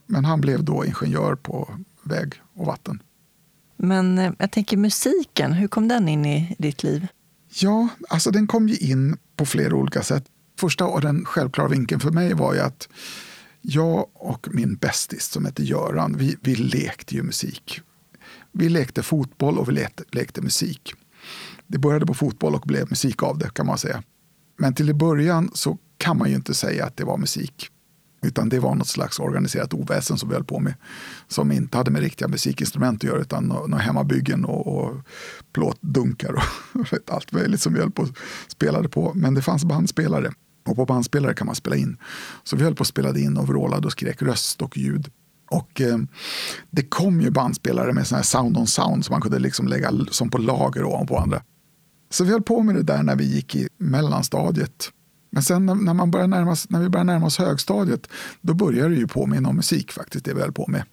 [0.05, 1.69] Men han blev då ingenjör på
[2.03, 3.01] väg och vatten.
[3.77, 7.08] Men eh, jag tänker musiken, hur kom den in i ditt liv?
[7.49, 10.25] Ja, alltså den kom ju in på flera olika sätt.
[10.56, 12.89] Första och den självklara vinkeln för mig var ju att
[13.62, 17.82] jag och min bästis som heter Göran, vi, vi lekte ju musik.
[18.52, 20.94] Vi lekte fotboll och vi lekte, lekte musik.
[21.68, 24.04] Det började på fotboll och blev musik av det kan man säga.
[24.58, 27.70] Men till i början så kan man ju inte säga att det var musik.
[28.22, 30.74] Utan det var något slags organiserat oväsen som vi höll på med.
[31.28, 34.96] Som inte hade med riktiga musikinstrument att göra utan några hemmabyggen och, och
[35.54, 38.10] plåtdunkar och allt möjligt som vi höll på och
[38.48, 39.12] spelade på.
[39.15, 40.32] Men det fanns bandspelare
[40.65, 41.97] och på bandspelare kan man spela in.
[42.43, 45.10] Så vi höll på och spelade in och vrålade och skrek röst och ljud.
[45.51, 45.97] Och eh,
[46.71, 49.91] det kom ju bandspelare med sådana här sound on sound som man kunde liksom lägga
[50.12, 51.41] som på lager ovanpå andra.
[52.10, 54.91] Så vi höll på med det där när vi gick i mellanstadiet.
[55.32, 58.08] Men sen när, man börjar närma, när vi började närma oss högstadiet,
[58.41, 60.84] då började det ju påminna om musik faktiskt, det vi höll på med.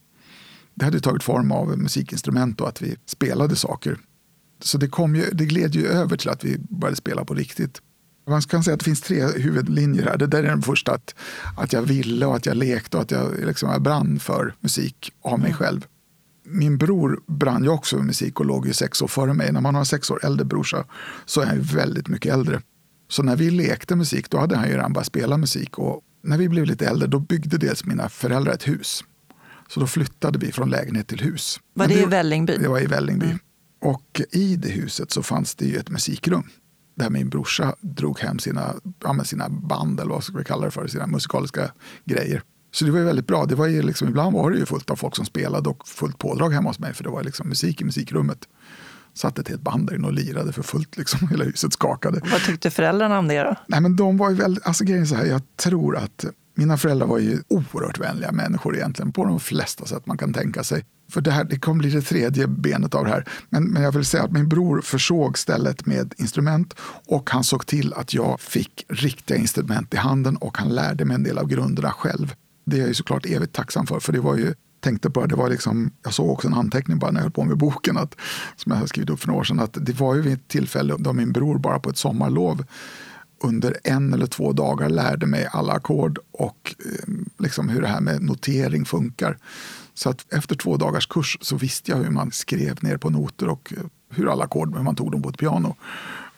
[0.74, 3.98] Det hade tagit form av musikinstrument och att vi spelade saker.
[4.62, 7.82] Så det, kom ju, det gled ju över till att vi började spela på riktigt.
[8.26, 10.16] Man kan säga att det finns tre huvudlinjer här.
[10.16, 11.14] Det där är den första, att,
[11.56, 15.12] att jag ville och att jag lekte och att jag, liksom, jag brann för musik
[15.22, 15.86] av mig själv.
[16.44, 19.52] Min bror brann ju också för musik och låg ju sex år före mig.
[19.52, 20.84] När man har sex år äldre brorsa
[21.24, 22.60] så är han ju väldigt mycket äldre.
[23.08, 25.78] Så när vi lekte musik, då hade han ju redan börjat spela musik.
[25.78, 29.04] Och när vi blev lite äldre, då byggde dels mina föräldrar ett hus.
[29.68, 31.60] Så då flyttade vi från lägenhet till hus.
[31.74, 32.56] Var det, det i Vällingby?
[32.56, 33.26] Det var i Vällingby.
[33.26, 33.38] Mm.
[33.82, 36.48] Och i det huset så fanns det ju ett musikrum.
[36.94, 40.70] Där min brorsa drog hem sina, ja, sina band, eller vad ska vi kalla det
[40.70, 41.72] för, sina musikaliska
[42.04, 42.42] grejer.
[42.72, 43.46] Så det var ju väldigt bra.
[43.46, 46.18] Det var ju liksom, ibland var det ju fullt av folk som spelade och fullt
[46.18, 48.48] pådrag hemma hos mig, för det var liksom musik i musikrummet
[49.14, 50.96] satt ett helt band där inne och lirade för fullt.
[50.96, 51.28] Liksom.
[51.30, 52.20] Hela huset skakade.
[52.32, 53.56] Vad tyckte föräldrarna om det då?
[53.66, 56.24] Nej, men de var ju väldigt, alltså grejen så här, jag tror att
[56.54, 60.64] mina föräldrar var ju oerhört vänliga människor egentligen på de flesta sätt man kan tänka
[60.64, 60.84] sig.
[61.12, 63.24] För det här det kommer bli det tredje benet av det här.
[63.48, 66.74] Men, men jag vill säga att min bror försåg stället med instrument
[67.06, 71.14] och han såg till att jag fick riktiga instrument i handen och han lärde mig
[71.14, 72.34] en del av grunderna själv.
[72.64, 75.36] Det är jag ju såklart evigt tacksam för, för det var ju tänkte på det,
[75.36, 78.16] var liksom, jag såg också en anteckning bara när jag höll på med boken, att,
[78.56, 80.48] som jag har skrivit upp för några år sedan, att det var ju vid ett
[80.48, 82.64] tillfälle då min bror bara på ett sommarlov
[83.42, 88.00] under en eller två dagar lärde mig alla ackord och eh, liksom hur det här
[88.00, 89.38] med notering funkar.
[89.94, 93.48] Så att efter två dagars kurs så visste jag hur man skrev ner på noter
[93.48, 93.72] och
[94.10, 95.76] hur alla ackord, hur man tog dem på ett piano.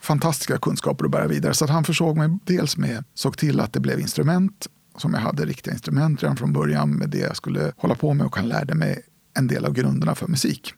[0.01, 1.53] Fantastiska kunskaper att bära vidare.
[1.53, 5.21] Så att han försåg mig dels med, såg till att det blev instrument som jag
[5.21, 8.47] hade riktiga instrument redan från början med det jag skulle hålla på med och han
[8.47, 9.01] lärde mig
[9.37, 10.73] en del av grunderna för musik.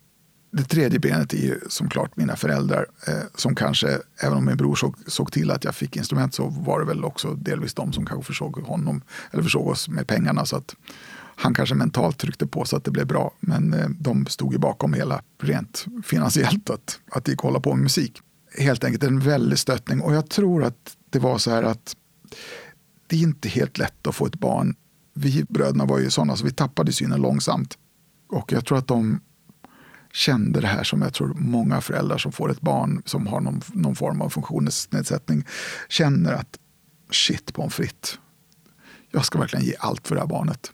[0.51, 4.57] Det tredje benet är ju som klart mina föräldrar eh, som kanske, även om min
[4.57, 7.93] bror såg, såg, till att jag fick instrument så var det väl också delvis de
[7.93, 10.75] som kanske försåg honom eller försåg oss med pengarna så att
[11.39, 13.33] han kanske mentalt tryckte på så att det blev bra.
[13.39, 17.59] Men eh, de stod ju bakom hela rent finansiellt att, att det gick att hålla
[17.59, 18.21] på med musik.
[18.57, 21.95] Helt enkelt en väldig stöttning och jag tror att det var så här att
[23.07, 24.75] det är inte helt lätt att få ett barn.
[25.13, 27.77] Vi bröderna var ju sådana så vi tappade synen långsamt.
[28.29, 29.19] Och jag tror att de
[30.13, 33.61] kände det här som jag tror många föräldrar som får ett barn som har någon,
[33.73, 35.45] någon form av funktionsnedsättning
[35.89, 36.59] känner att
[37.11, 38.19] shit pommes frites.
[39.11, 40.71] Jag ska verkligen ge allt för det här barnet.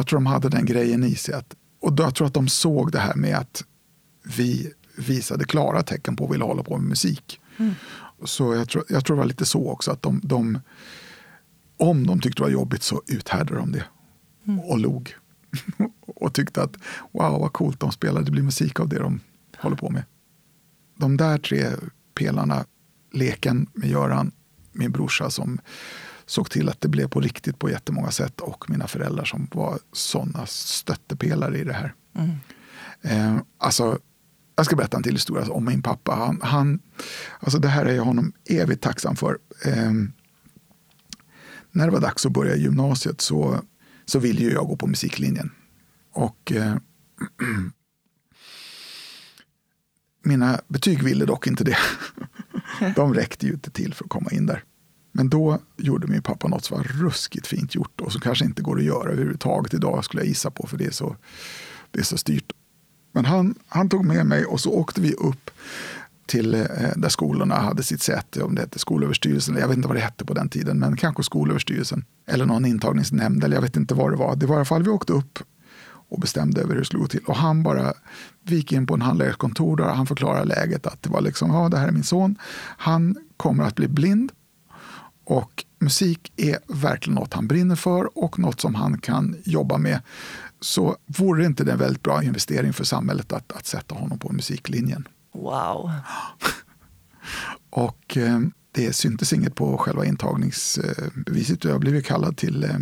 [0.00, 1.34] Jag tror de hade den grejen i sig.
[1.34, 3.64] Att, och då, jag tror att de såg det här med att
[4.22, 7.40] vi visade klara tecken på att vilja hålla på med musik.
[7.56, 7.74] Mm.
[8.24, 10.58] Så jag tror, jag tror det var lite så också, att de, de
[11.76, 13.84] om de tyckte det var jobbigt så uthärdade de det
[14.46, 14.60] mm.
[14.60, 15.14] och log.
[16.06, 16.76] och tyckte att
[17.12, 19.20] wow vad coolt de spelar, det blir musik av det de
[19.56, 20.04] håller på med.
[20.96, 21.66] De där tre
[22.14, 22.64] pelarna,
[23.12, 24.32] leken med Göran,
[24.72, 25.60] min brorsa som
[26.30, 29.78] såg till att det blev på riktigt på jättemånga sätt och mina föräldrar som var
[29.92, 31.94] sådana stöttepelare i det här.
[32.14, 32.30] Mm.
[33.02, 33.98] Eh, alltså,
[34.56, 36.14] jag ska berätta en till historia om min pappa.
[36.14, 36.80] Han, han,
[37.40, 39.38] alltså det här är jag honom evigt tacksam för.
[39.64, 39.92] Eh,
[41.70, 43.60] när det var dags att börja gymnasiet så,
[44.04, 45.50] så ville ju jag gå på musiklinjen.
[46.12, 46.76] Och eh,
[50.24, 51.78] Mina betyg ville dock inte det.
[52.96, 54.64] De räckte ju inte till för att komma in där.
[55.12, 58.62] Men då gjorde min pappa något som var ruskigt fint gjort och som kanske inte
[58.62, 61.16] går att göra överhuvudtaget idag skulle jag gissa på för det är så,
[61.90, 62.52] det är så styrt.
[63.12, 65.50] Men han, han tog med mig och så åkte vi upp
[66.26, 66.60] till eh,
[66.96, 70.24] där skolorna hade sitt säte, om det hette Skolöverstyrelsen, jag vet inte vad det hette
[70.24, 74.16] på den tiden, men kanske Skolöverstyrelsen eller någon intagningsnämnd, eller jag vet inte vad det
[74.16, 74.36] var.
[74.36, 75.38] Det var i alla fall, vi åkte upp
[76.10, 77.24] och bestämde över hur det skulle gå till.
[77.26, 77.92] Och han bara,
[78.42, 81.50] vi gick in på en handläggares kontor där han förklarade läget att det var liksom,
[81.50, 82.38] ja det här är min son,
[82.76, 84.32] han kommer att bli blind
[85.30, 90.00] och musik är verkligen något han brinner för och något som han kan jobba med.
[90.60, 94.32] Så vore inte det en väldigt bra investering för samhället att, att sätta honom på
[94.32, 95.08] musiklinjen?
[95.32, 95.90] Wow.
[97.70, 98.40] och eh,
[98.72, 101.64] det syntes inget på själva intagningsbeviset.
[101.64, 102.78] Jag blev kallad till eh,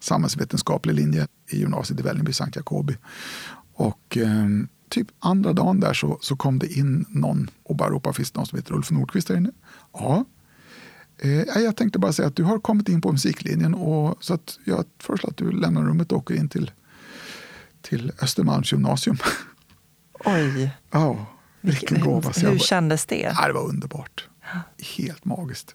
[0.00, 2.96] samhällsvetenskaplig linje i gymnasiet i Vällingby, Sankt Jacobi.
[3.74, 4.46] Och eh,
[4.88, 8.38] typ andra dagen där så, så kom det in någon och bara ropade, finns det
[8.38, 9.50] någon som heter Ulf Nordqvist där inne?
[9.92, 10.24] Ja.
[11.18, 14.58] Eh, jag tänkte bara säga att du har kommit in på musiklinjen och så att
[14.64, 16.70] jag föreslår att du lämnar rummet och åker in till,
[17.82, 19.16] till Östermalms gymnasium.
[20.24, 20.70] Oj.
[20.90, 21.26] Ja,
[21.60, 22.32] vilken gåva.
[22.36, 23.34] Hur, hur kändes det?
[23.38, 24.28] Ja, det var underbart.
[24.96, 25.74] Helt magiskt.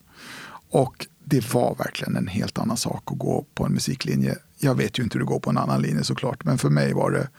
[0.69, 4.35] Och det var verkligen en helt annan sak att gå på en musiklinje.
[4.59, 6.93] Jag vet ju inte hur det går på en annan linje såklart, men för mig
[6.93, 7.29] var det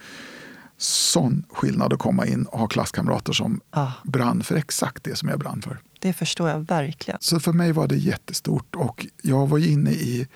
[0.77, 3.93] sån skillnad att komma in och ha klasskamrater som ah.
[4.05, 5.81] brann för exakt det som jag brann för.
[6.03, 7.19] Det förstår jag verkligen.
[7.21, 10.27] Så för mig var det jättestort och jag var inne i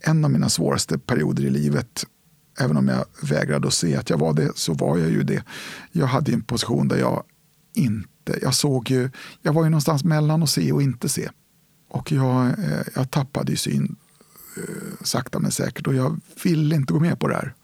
[0.00, 2.06] en av mina svåraste perioder i livet.
[2.60, 5.42] Även om jag vägrade att se att jag var det, så var jag ju det.
[5.92, 7.22] Jag hade en position där jag
[7.74, 9.10] inte, jag såg ju,
[9.42, 11.28] jag var ju någonstans mellan att se och inte se.
[11.88, 13.96] Och jag, eh, jag tappade ju syn
[14.56, 17.54] eh, sakta men säkert och jag ville inte gå med på det här.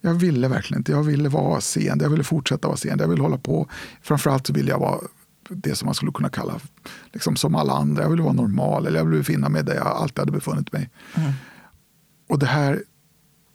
[0.00, 0.92] Jag ville verkligen inte.
[0.92, 3.68] Jag ville vara seende, jag ville fortsätta vara seende, jag ville hålla på.
[4.02, 5.00] Framförallt så ville jag vara
[5.50, 6.60] det som man skulle kunna kalla
[7.12, 8.02] liksom som alla andra.
[8.02, 10.90] Jag ville vara normal, eller jag ville befinna mig där jag alltid hade befunnit mig.
[11.14, 11.32] Mm.
[12.28, 12.82] Och det här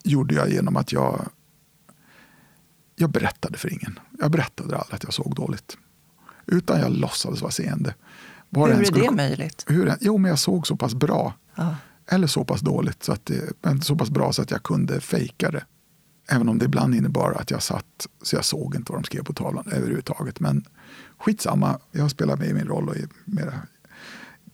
[0.04, 1.30] gjorde jag genom att jag,
[2.96, 4.00] jag berättade för ingen.
[4.20, 5.78] Jag berättade aldrig att jag såg dåligt.
[6.46, 7.96] Utan jag låtsades vara seende.
[8.50, 9.66] Var hur är skulle, det möjligt?
[9.68, 11.34] Hur, jo, men jag såg så pass bra.
[11.56, 11.76] Ja.
[12.08, 15.02] Eller så pass dåligt, så att det, men så pass bra så att jag kunde
[15.02, 15.66] fejka det.
[16.28, 19.24] Även om det ibland innebar att jag satt så jag såg inte vad de skrev
[19.24, 20.40] på tavlan överhuvudtaget.
[20.40, 20.66] Men
[21.26, 23.54] skitsamma, jag spelar med i min roll och är mera,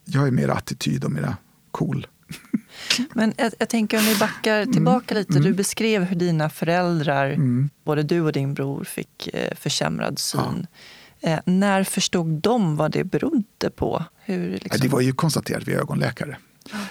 [0.06, 1.38] jag är mer attityd och mera
[1.72, 2.08] cool.
[3.14, 4.74] Men jag, jag, tänker om vi backar mm.
[4.74, 5.26] tillbaka mm.
[5.28, 5.40] lite.
[5.40, 7.70] Du beskrev hur dina föräldrar, mm.
[7.84, 10.68] både du och din bror, fick eh, försämrad syn.
[11.20, 11.30] Ja.
[11.30, 14.06] Eh, när förstod de vad det berodde på?
[14.24, 14.82] Hur, liksom...
[14.82, 16.38] Det var ju konstaterat vid ögonläkare.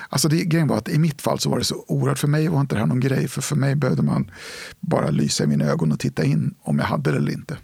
[0.09, 2.49] Alltså det, grejen var att i mitt fall så var det så oerhört, för mig
[2.49, 4.31] var inte det här någon grej, för för mig behövde man
[4.81, 7.57] bara lysa i mina ögon och titta in om jag hade det eller inte.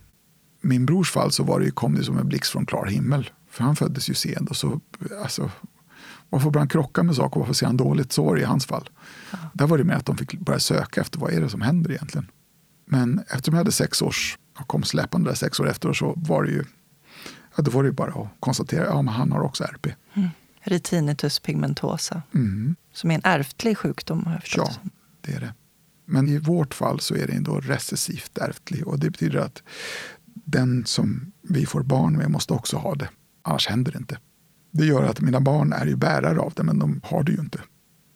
[0.60, 3.64] Min brors fall så var det, kom det som en blixt från klar himmel, för
[3.64, 4.80] han föddes ju sent och så,
[5.22, 5.50] alltså,
[6.30, 8.12] varför började han krocka med saker, varför ser han dåligt?
[8.12, 8.90] Så var det i hans fall.
[9.30, 9.38] Ja.
[9.54, 11.90] Där var det mer att de fick börja söka efter vad är det som händer
[11.90, 12.30] egentligen.
[12.86, 16.42] Men eftersom jag hade sex års, och kom släpande där sex år efter så var
[16.42, 16.64] det ju,
[17.56, 19.86] ja, då var det ju bara att konstatera, ja men han har också RP.
[20.14, 20.28] Mm
[20.66, 22.22] retinitus pigmentosa.
[22.34, 22.76] Mm.
[22.92, 24.80] Som är en ärftlig sjukdom har jag förstått.
[24.82, 24.90] Ja,
[25.20, 25.54] det är det.
[26.04, 29.62] Men i vårt fall så är det ändå recessivt ärftlig och det betyder att
[30.44, 33.08] den som vi får barn med måste också ha det.
[33.42, 34.18] Annars händer det inte.
[34.70, 37.38] Det gör att mina barn är ju bärare av det, men de har det ju
[37.38, 37.60] inte.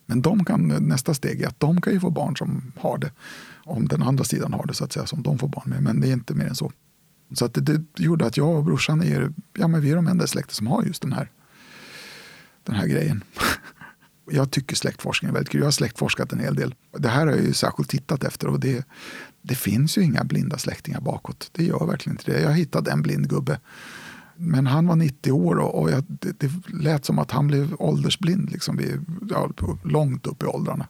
[0.06, 3.12] Men de kan, nästa steg är att de kan ju få barn som har det.
[3.64, 5.82] Om den andra sidan har det, så att säga, som de får barn med.
[5.82, 6.72] Men det är inte mer än så.
[7.32, 10.06] Så att det, det gjorde att jag och brorsan är, ja, men vi är de
[10.06, 11.30] enda i släkten som har just den här
[12.62, 13.24] den här grejen.
[14.32, 15.60] Jag tycker släktforskning är väldigt kul.
[15.60, 16.74] Jag har släktforskat en hel del.
[16.98, 18.86] Det här har jag ju särskilt tittat efter och det,
[19.42, 21.50] det finns ju inga blinda släktingar bakåt.
[21.52, 22.40] Det gör verkligen inte det.
[22.40, 23.60] Jag hittade en blind gubbe.
[24.36, 28.50] Men han var 90 år och, jag, det, det lät som att han blev åldersblind
[28.50, 29.50] liksom vid, ja,
[29.84, 30.88] långt upp i åldrarna.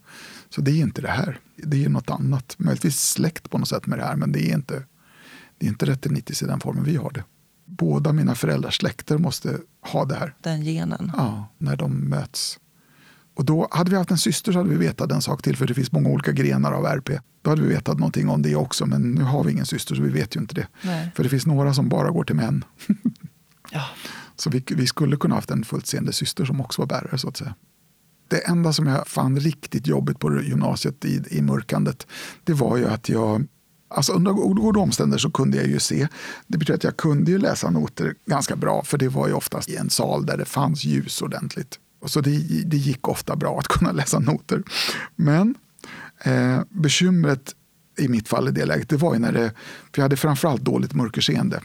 [0.48, 1.38] Så det är inte det här.
[1.56, 2.54] Det är något annat.
[2.58, 4.82] Möjligtvis släkt på något sätt med det här men det är inte,
[5.58, 7.24] det är inte retinitis i den formen vi har det
[7.70, 10.34] båda mina föräldrars släkter måste ha det här.
[10.40, 11.12] Den genen?
[11.16, 12.58] Ja, när de möts.
[13.34, 15.66] Och då hade vi haft en syster så hade vi vetat en sak till, för
[15.66, 17.10] det finns många olika grenar av RP.
[17.42, 20.02] Då hade vi vetat någonting om det också, men nu har vi ingen syster så
[20.02, 20.66] vi vet ju inte det.
[20.82, 21.10] Nej.
[21.14, 22.64] För det finns några som bara går till män.
[23.70, 23.84] ja.
[24.36, 27.28] Så vi, vi skulle kunna haft en fullt seende syster som också var bärare så
[27.28, 27.54] att säga.
[28.28, 32.06] Det enda som jag fann riktigt jobbigt på gymnasiet i, i mörkandet,
[32.44, 33.46] det var ju att jag
[33.94, 36.08] Alltså under goda omständigheter så kunde jag ju se.
[36.46, 39.68] Det betyder att jag kunde ju läsa noter ganska bra för det var ju oftast
[39.68, 41.78] i en sal där det fanns ljus ordentligt.
[42.00, 42.30] Och så det,
[42.66, 44.62] det gick ofta bra att kunna läsa noter.
[45.16, 45.54] Men
[46.24, 47.54] eh, bekymret
[47.98, 49.52] i mitt fall i det läget, det var ju när det,
[49.92, 51.60] för jag hade framförallt dåligt mörkerseende.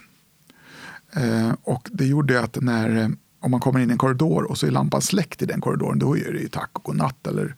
[1.13, 4.67] Eh, och det gjorde att när, om man kommer in i en korridor och så
[4.67, 7.27] är lampan släckt i den korridoren, då är det ju tack och godnatt.
[7.27, 7.55] Eller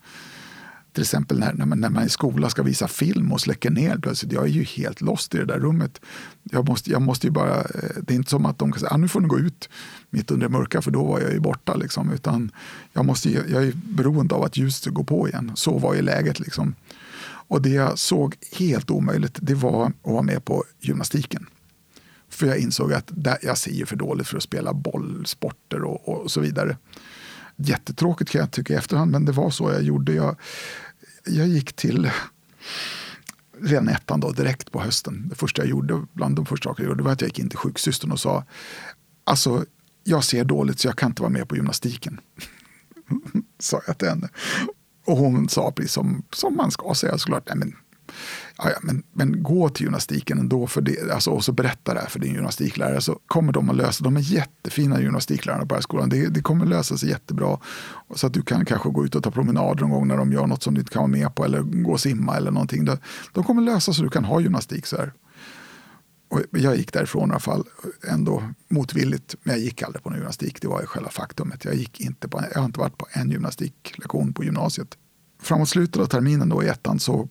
[0.98, 3.98] till exempel när, när, man, när man i skolan ska visa film och släcker ner
[3.98, 4.32] plötsligt.
[4.32, 6.02] Jag är ju helt lost i det där rummet.
[6.43, 8.91] Jag måste, jag måste ju bara, eh, det är inte som att de kan säga
[8.93, 9.70] ah, nu får ni gå ut
[10.10, 11.76] mitt under det mörka för då var jag ju borta.
[11.76, 12.12] Liksom.
[12.12, 12.52] Utan
[12.93, 15.52] jag, måste, jag är beroende av att ljuset går på igen.
[15.56, 16.39] Så var ju läget.
[16.39, 16.76] Liksom.
[17.24, 21.45] Och det jag såg helt omöjligt det var att vara med på gymnastiken.
[22.30, 26.10] För jag insåg att där, jag ser ju för dåligt för att spela bollsporter och,
[26.10, 26.78] och så vidare.
[27.60, 30.14] Jättetråkigt kan jag tycka i efterhand, men det var så jag gjorde.
[30.14, 30.36] Jag,
[31.30, 32.12] jag gick till
[33.62, 35.30] ren ettan då, direkt på hösten.
[35.30, 37.50] Det första jag gjorde, bland de första saker jag gjorde var att jag gick in
[37.50, 38.44] till sjuksystern och sa
[39.24, 39.66] alltså,
[40.04, 42.20] jag ser dåligt så jag kan inte vara med på gymnastiken.
[43.60, 44.30] sa jag till henne.
[45.06, 47.76] Och hon sa precis som, som man ska säga såklart, nej men
[48.58, 52.08] ja, men, men gå till gymnastiken ändå för det, alltså, och så berätta det här
[52.08, 56.10] för din gymnastiklärare så kommer de att lösa De är jättefina gymnastiklärarna på skolan.
[56.10, 57.60] Det, det kommer lösa sig jättebra.
[58.16, 60.47] Så att du kan kanske gå ut och ta promenader någon gång när de gör
[60.47, 62.86] något som du inte kan vara med på eller gå och simma eller någonting.
[62.86, 62.97] De,
[63.34, 64.86] de kommer lösa så du kan ha gymnastik.
[64.86, 65.14] Så här.
[66.30, 67.64] Och jag gick därifrån i alla fall,
[68.08, 69.36] ändå motvilligt.
[69.43, 70.62] Men jag gick aldrig på någon gymnastik.
[70.62, 71.66] Det var ju själva faktumet.
[71.66, 74.97] Jag, gick inte på, jag har inte varit på en gymnastiklektion på gymnasiet.
[75.41, 77.30] Framåt slutet av terminen då i ettan så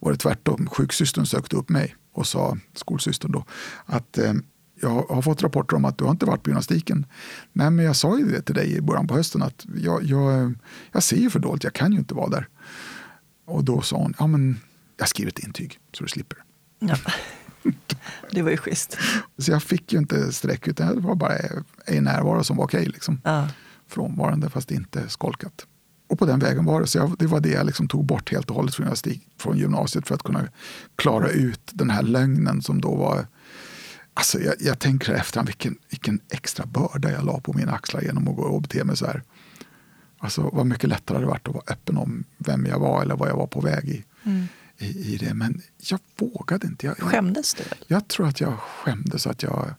[0.00, 0.66] var det tvärtom.
[0.66, 3.44] Sjuksystern sökte upp mig och sa, skolsystern då,
[3.86, 4.32] att eh,
[4.82, 7.06] jag har fått rapporter om att du har inte varit på gymnastiken.
[7.52, 10.54] Nej, men jag sa ju det till dig i början på hösten att jag, jag,
[10.92, 12.48] jag ser ju för dåligt, jag kan ju inte vara där.
[13.46, 14.60] Och då sa hon, ja men
[14.96, 16.38] jag skriver ett intyg så du slipper.
[16.78, 16.96] Ja.
[18.30, 18.98] Det var ju schysst.
[19.38, 21.36] Så jag fick ju inte streck, utan det var bara
[21.86, 22.86] en närvaro som var okej.
[22.86, 23.20] Liksom.
[23.24, 23.48] Ja.
[23.88, 25.66] Frånvarande fast inte skolkat.
[26.10, 26.86] Och på den vägen var det.
[26.86, 28.94] Så jag, det var det jag liksom tog bort helt och hållet från,
[29.38, 30.48] från gymnasiet för att kunna
[30.96, 33.26] klara ut den här lögnen som då var
[34.14, 38.28] Alltså jag, jag tänker efterhand vilken, vilken extra börda jag la på mina axlar genom
[38.28, 39.22] att gå och bete mig så här.
[40.18, 43.28] Alltså vad mycket lättare det varit att vara öppen om vem jag var eller vad
[43.28, 44.04] jag var på väg i.
[44.24, 44.46] Mm.
[44.78, 45.34] I, i, det.
[45.34, 46.86] Men jag vågade inte.
[46.86, 47.62] Jag, skämdes du?
[47.86, 49.74] Jag tror att jag skämdes att jag...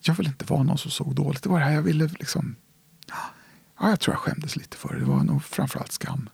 [0.00, 1.42] Jag ville inte vara någon som såg dåligt.
[1.42, 2.56] Det var det här jag ville liksom...
[3.06, 3.16] Ja,
[3.90, 5.00] jag tror jag skämdes lite för det.
[5.00, 6.28] Det var nog framförallt skam.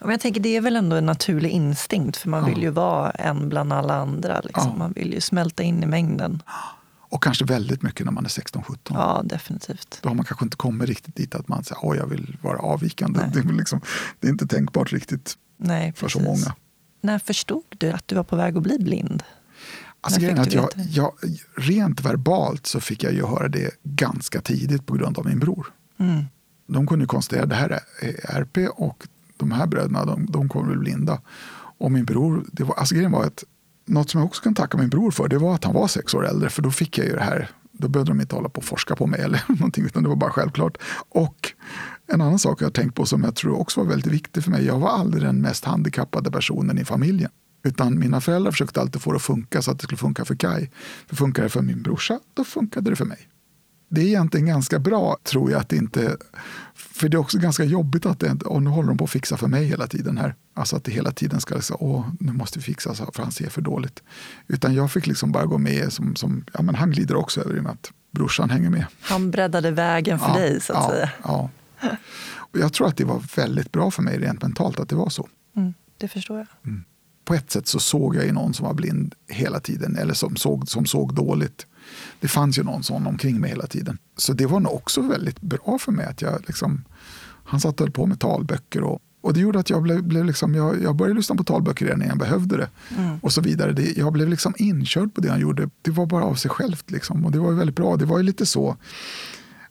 [0.00, 2.48] Men jag tänker, det är väl ändå en naturlig instinkt, för man ja.
[2.48, 4.40] vill ju vara en bland alla andra.
[4.40, 4.70] Liksom.
[4.72, 4.78] Ja.
[4.78, 6.42] Man vill ju smälta in i mängden.
[7.08, 8.76] Och kanske väldigt mycket när man är 16-17.
[8.88, 9.98] Ja, definitivt.
[10.02, 12.58] Då har man kanske inte kommit riktigt dit att man säger att jag vill vara
[12.58, 13.30] avvikande.
[13.32, 13.80] Det är, liksom,
[14.20, 16.54] det är, inte tänkbart riktigt Nej, för så många.
[17.00, 19.22] När förstod du att du var på väg att bli blind?
[20.00, 21.12] Alltså, grejen att jag, jag,
[21.56, 25.66] rent verbalt så fick jag ju höra det ganska tidigt på grund av min bror.
[25.98, 26.24] Mm
[26.66, 29.06] de kunde konstatera att det här är RP och
[29.36, 31.20] de här bröderna de, de kommer bli blinda.
[31.78, 33.44] Och min bror, det var, alltså grejen var att
[33.86, 36.14] något som jag också kan tacka min bror för det var att han var sex
[36.14, 37.50] år äldre för då fick jag ju det här.
[37.72, 40.16] Då behövde de inte hålla på och forska på mig eller någonting utan det var
[40.16, 40.78] bara självklart.
[41.08, 41.52] Och
[42.06, 44.50] en annan sak jag har tänkt på som jag tror också var väldigt viktig för
[44.50, 44.64] mig.
[44.64, 47.30] Jag var aldrig den mest handikappade personen i familjen.
[47.64, 50.34] Utan mina föräldrar försökte alltid få det att funka så att det skulle funka för
[50.34, 50.70] Kai.
[51.06, 53.28] För funkade det för min brorsa, då funkade det för mig
[53.88, 56.16] det är egentligen ganska bra, tror jag, att det inte...
[56.74, 59.36] För det är också ganska jobbigt att det, och nu håller de på att fixa
[59.36, 60.34] för mig hela tiden här.
[60.54, 63.50] Alltså att det hela tiden ska säga, åh, nu måste vi fixa för han ser
[63.50, 64.02] för dåligt.
[64.46, 67.56] Utan jag fick liksom bara gå med som, som ja men han glider också över
[67.56, 68.86] i och med att brorsan hänger med.
[69.00, 71.10] Han breddade vägen för ja, dig så att ja, säga.
[71.22, 71.50] Ja.
[72.28, 75.08] Och jag tror att det var väldigt bra för mig rent mentalt att det var
[75.08, 75.28] så.
[75.56, 76.46] Mm, det förstår jag.
[76.64, 76.84] Mm.
[77.24, 80.36] På ett sätt så såg jag ju någon som var blind hela tiden, eller som
[80.36, 81.66] såg, som såg dåligt
[82.20, 83.98] det fanns ju någon sån omkring mig hela tiden.
[84.16, 86.84] Så det var nog också väldigt bra för mig att jag liksom,
[87.44, 90.24] han satt och höll på med talböcker och, och det gjorde att jag, blev, blev
[90.24, 92.68] liksom, jag, jag började lyssna på talböcker redan när jag behövde det.
[92.98, 93.18] Mm.
[93.22, 93.72] Och så vidare.
[93.72, 95.70] Det, jag blev liksom inkörd på det han gjorde.
[95.82, 96.90] Det var bara av sig självt.
[96.90, 97.24] Liksom.
[97.24, 97.96] Och det var väldigt bra.
[97.96, 98.76] Det var ju lite så.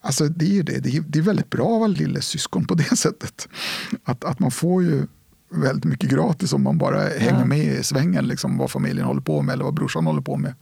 [0.01, 0.79] Alltså det är ju det.
[0.79, 3.47] Det är, det är väldigt bra att vara lillesyskon på det sättet.
[4.03, 5.07] Att, att man får ju
[5.49, 8.27] väldigt mycket gratis om man bara hänger med i svängen.
[8.27, 10.53] Liksom, vad familjen håller på med eller vad brorsan håller på med.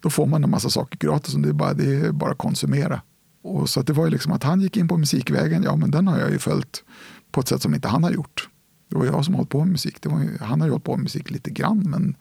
[0.00, 2.38] Då får man en massa saker gratis och det är bara, det är bara att
[2.38, 3.00] konsumera.
[3.42, 5.90] Och så att det var ju liksom att han gick in på musikvägen, ja men
[5.90, 6.84] den har jag ju följt
[7.30, 8.48] på ett sätt som inte han har gjort.
[8.88, 10.02] Det var jag som hållit på med musik.
[10.02, 12.16] Det var, han har ju hållit på med musik lite grann men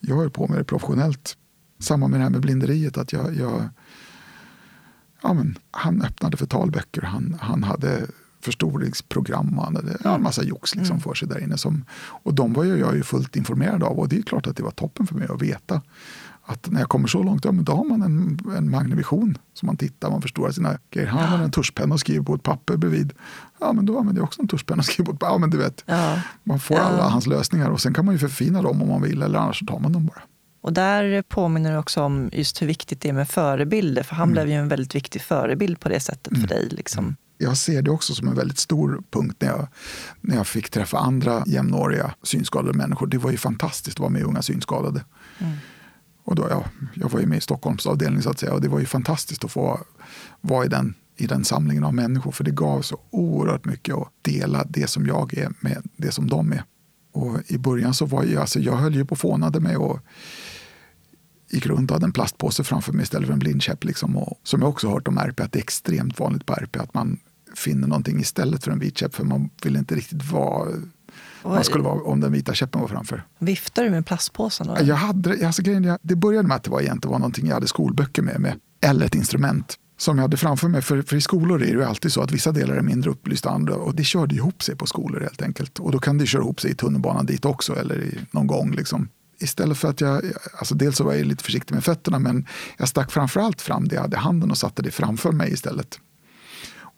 [0.00, 1.36] jag höll på med det professionellt.
[1.78, 2.98] Samma med det här med blinderiet.
[2.98, 3.68] att jag, jag
[5.22, 8.06] ja, men, Han öppnade för talböcker, han, han hade
[8.40, 9.58] förstoringsprogram.
[9.58, 11.02] Han hade ja, en massa jox liksom mm.
[11.02, 11.58] för sig där inne.
[11.58, 11.84] Som,
[12.22, 14.70] och de var jag ju fullt informerad av och det är klart att det var
[14.70, 15.82] toppen för mig att veta
[16.48, 19.66] att när jag kommer så långt, ja, men då har man en, en Magnevision som
[19.66, 21.08] man tittar, man förstorar sina grejer.
[21.08, 23.12] Han använder en tuschpenna och skriver på ett papper bredvid.
[23.60, 25.32] Ja, men då använder jag också en tuschpenna och skriver på ett papper.
[25.34, 26.20] Ja, men du vet, ja.
[26.44, 29.22] Man får alla hans lösningar och sen kan man ju förfina dem om man vill
[29.22, 30.22] eller annars tar man dem bara.
[30.60, 34.28] Och där påminner du också om just hur viktigt det är med förebilder, för han
[34.28, 34.32] mm.
[34.32, 36.40] blev ju en väldigt viktig förebild på det sättet mm.
[36.40, 36.68] för dig.
[36.70, 37.16] Liksom.
[37.38, 39.68] Jag ser det också som en väldigt stor punkt när jag,
[40.20, 43.06] när jag fick träffa andra jämnåriga synskadade människor.
[43.06, 45.04] Det var ju fantastiskt att vara med Unga synskadade.
[45.38, 45.52] Mm.
[46.28, 46.64] Och då, ja,
[46.94, 49.44] jag var ju med i Stockholms avdelning så att säga och det var ju fantastiskt
[49.44, 49.80] att få
[50.40, 54.08] vara i den, i den samlingen av människor för det gav så oerhört mycket att
[54.22, 56.64] dela det som jag är med det som de är.
[57.12, 60.00] Och I början så var jag, alltså jag höll ju på och fånade mig och
[61.50, 63.84] gick runt och hade en plastpåse framför mig istället för en blindkäpp.
[63.84, 64.16] Liksom.
[64.16, 66.94] Och, som jag också hört om RP, att det är extremt vanligt på RP att
[66.94, 67.18] man
[67.54, 70.68] finner någonting istället för en vit käpp för man vill inte riktigt vara
[71.44, 73.24] man skulle vara om den vita käppen var framför.
[73.38, 74.66] Viftar du med plastpåsen?
[74.66, 74.76] Då?
[74.82, 77.68] Jag hade, alltså, grejen, det började med att det var egentligen var någonting jag hade
[77.68, 80.82] skolböcker med mig, eller ett instrument som jag hade framför mig.
[80.82, 83.48] För, för i skolor är det ju alltid så att vissa delar är mindre upplysta
[83.48, 85.78] än andra och det körde ihop sig på skolor helt enkelt.
[85.78, 88.72] Och då kan det köra ihop sig i tunnelbanan dit också eller i, någon gång.
[88.72, 89.08] Liksom.
[89.40, 90.22] Istället för att jag,
[90.58, 93.94] alltså dels så var jag lite försiktig med fötterna men jag stack framförallt fram det
[93.94, 96.00] jag hade i handen och satte det framför mig istället.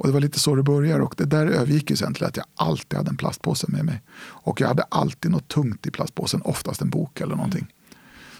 [0.00, 2.36] Och det var lite så det började och det där övergick ju sen till att
[2.36, 4.02] jag alltid hade en plastpåse med mig.
[4.20, 7.66] Och jag hade alltid något tungt i plastpåsen, oftast en bok eller någonting.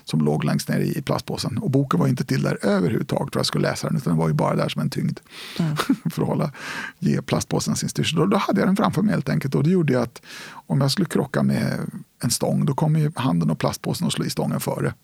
[0.04, 1.58] Som låg längst ner i plastpåsen.
[1.58, 4.18] Och boken var inte till där överhuvudtaget för att jag skulle läsa den utan den
[4.18, 5.18] var ju bara där som en tyngd.
[5.58, 5.76] Mm.
[6.10, 6.52] för att hålla,
[6.98, 8.18] ge plastpåsen sin styrsel.
[8.18, 10.22] Då, då hade jag den framför mig helt enkelt och det gjorde att
[10.66, 11.90] om jag skulle krocka med
[12.22, 14.94] en stång då kom ju handen och plastpåsen att slå i stången före.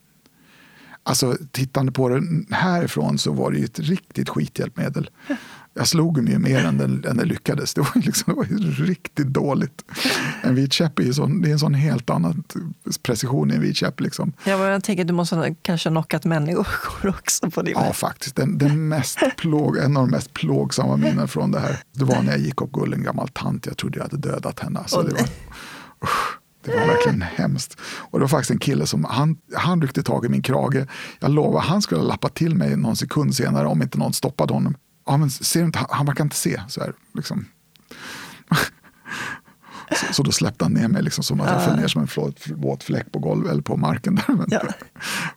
[1.03, 5.11] Alltså tittande på den härifrån så var det ju ett riktigt skithjälpmedel
[5.77, 7.75] jag slog mig mer än den, än den lyckades.
[7.75, 9.85] Det var, liksom, det var riktigt dåligt.
[10.43, 12.45] En vit käpp är, sån, det är en sån helt annan
[13.03, 14.01] precision i en vit käpp.
[14.01, 14.33] Liksom.
[14.45, 18.37] Ja, jag tänker att du måste kanske ha knockat människor också på din Ja, faktiskt.
[18.37, 22.23] Den, den mest plåg, en av de mest plågsamma minnen från det här, det var
[22.23, 23.67] när jag gick och gull en gammal tant.
[23.67, 24.79] Jag trodde jag hade dödat henne.
[24.79, 25.21] Alltså, det, var,
[26.05, 27.81] usch, det var verkligen hemskt.
[27.81, 30.87] Och det var faktiskt en kille som, han, han ryckte tag i min krage.
[31.21, 34.55] Jag lovar, han skulle ha lappat till mig någon sekund senare om inte någon stoppade
[34.55, 34.75] honom
[35.07, 36.63] ja, men ser inte, han verkar inte se.
[36.69, 37.47] Så, här, liksom.
[39.91, 42.35] så, så, då släppte han ner mig liksom, som att jag föll ner som en
[42.57, 44.15] våt fläck på golvet eller på marken.
[44.15, 44.35] Där.
[44.35, 44.63] Men, ja.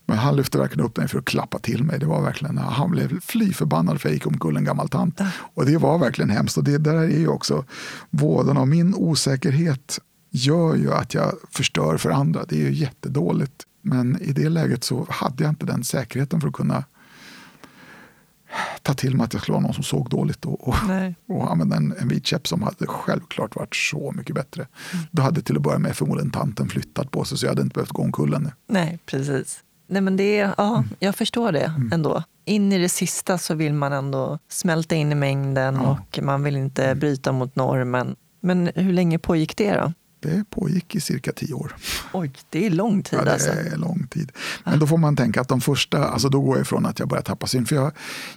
[0.06, 2.00] men, han lyfte verkligen upp mig för att klappa till mig.
[2.00, 5.22] Det var verkligen, han blev fly förbannad för jag gick omkull en gammal tant.
[5.54, 6.58] Och det var verkligen hemskt.
[6.58, 7.66] Och det där är ju också
[8.10, 10.00] vådan av min osäkerhet
[10.30, 12.46] gör ju att jag förstör för andra.
[12.48, 13.66] Det är ju jättedåligt.
[13.82, 16.84] Men i det läget så hade jag inte den säkerheten för att kunna
[18.82, 20.76] ta till mig att jag skulle vara någon som såg dåligt och, och,
[21.28, 24.68] och använda en, en vit käpp som hade självklart varit så mycket bättre.
[24.94, 25.06] Mm.
[25.12, 27.74] Då hade till att börja med förmodligen tanten flyttat på sig så jag hade inte
[27.74, 28.54] behövt gå omkull henne.
[28.68, 29.64] Nej, precis.
[29.88, 30.90] Nej, men det ja, mm.
[31.00, 31.90] Jag förstår det mm.
[31.94, 32.24] ändå.
[32.46, 35.82] In i det sista så vill man ändå smälta in i mängden ja.
[35.90, 37.00] och man vill inte mm.
[37.00, 38.16] bryta mot normen.
[38.42, 39.94] Men hur länge pågick det då?
[40.22, 41.76] Det pågick i cirka tio år.
[42.14, 43.52] Oj, det är lång tid ja, det alltså.
[43.52, 44.32] är lång tid.
[44.64, 47.08] Men då får man tänka att de första, alltså då går jag ifrån att jag
[47.08, 47.66] börjar tappa syn.
[47.66, 47.92] För jag,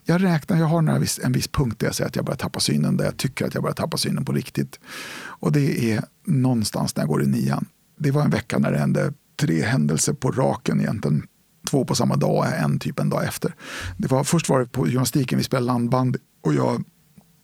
[0.04, 2.60] jag räknar, jag har viss, en viss punkt där jag säger att jag börjar tappa
[2.60, 4.80] synen, där jag tycker att jag börjar tappa synen på riktigt.
[5.24, 7.66] Och det är någonstans när jag går i nian.
[7.98, 11.26] Det var en vecka när det hände tre händelser på raken egentligen.
[11.70, 13.54] Två på samma dag, en typ en dag efter.
[13.98, 16.84] Det var, först var det på gymnastiken, vi spelade landband och jag,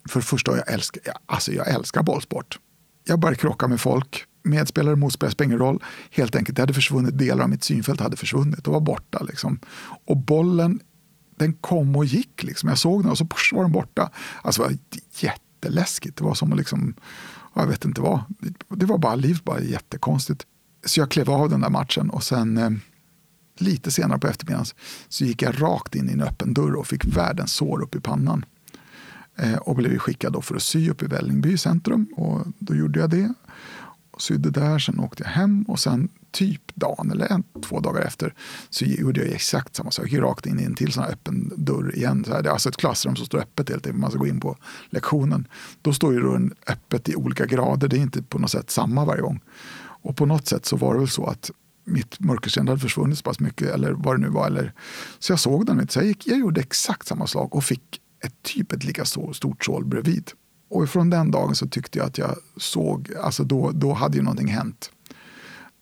[0.08, 2.58] för första, jag älskar, alltså jag älskar bollsport.
[3.04, 5.82] Jag började krocka med folk medspelare, motspelare, spelar ingen roll.
[6.10, 9.22] Helt enkelt, det hade försvunnit, delar av mitt synfält hade försvunnit och var borta.
[9.22, 9.60] Liksom.
[10.06, 10.80] Och bollen,
[11.36, 12.42] den kom och gick.
[12.42, 12.68] Liksom.
[12.68, 14.10] Jag såg den och så push, var den borta.
[14.42, 14.78] Alltså, det var
[15.20, 16.16] jätteläskigt.
[16.16, 16.94] Det var som att liksom,
[17.54, 18.20] jag vet inte vad.
[18.68, 20.46] Det var bara livet, bara jättekonstigt.
[20.84, 22.70] Så jag klev av den där matchen och sen eh,
[23.58, 24.66] lite senare på eftermiddagen
[25.08, 28.00] så gick jag rakt in i en öppen dörr och fick världens sår upp i
[28.00, 28.44] pannan.
[29.36, 33.10] Eh, och blev skickad för att sy upp i Vällingby centrum och då gjorde jag
[33.10, 33.34] det
[34.18, 34.78] sydde där.
[34.78, 38.34] Sen åkte jag hem och sen typ dagen eller en, två dagar efter
[38.70, 40.06] så gjorde jag exakt samma sak.
[40.10, 42.24] Jag rakt in i en till sån öppen dörr igen.
[42.24, 44.00] Så här, det är alltså ett klassrum som står öppet helt enkelt.
[44.00, 44.56] Man ska gå in på
[44.90, 45.48] lektionen.
[45.82, 47.88] Då står ju dörren öppet i olika grader.
[47.88, 49.40] Det är inte på något sätt samma varje gång.
[50.02, 51.50] Och på något sätt så var det väl så att
[51.84, 54.46] mitt mörkerseende hade försvunnit så pass mycket eller vad det nu var.
[54.46, 54.72] Eller,
[55.18, 55.92] så jag såg den inte.
[55.92, 59.64] Så jag, gick, jag gjorde exakt samma slag och fick ett typ ett lika stort
[59.64, 60.30] sål bredvid.
[60.68, 64.22] Och från den dagen så tyckte jag att jag såg, alltså då, då hade ju
[64.22, 64.90] någonting hänt.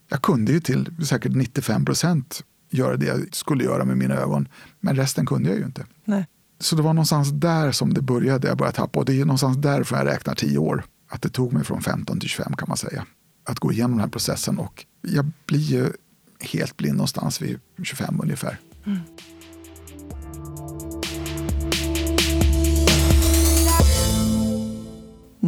[0.08, 4.48] Jag kunde ju till säkert 95 procent göra det jag skulle göra med mina ögon,
[4.80, 5.86] men resten kunde jag ju inte.
[6.04, 6.26] Nej.
[6.58, 8.98] Så det var någonstans där som det började, jag började tappa.
[8.98, 10.84] Och det är någonstans därför jag räknar tio år.
[11.08, 13.06] Att det tog mig från 15 till 25 kan man säga.
[13.44, 15.92] Att gå igenom den här processen och jag blir ju
[16.40, 18.60] helt blind någonstans vid 25 ungefär.
[18.84, 18.98] Mm.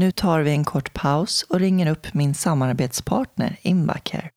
[0.01, 4.30] Nu tar vi en kort paus och ringer upp min samarbetspartner Invacare.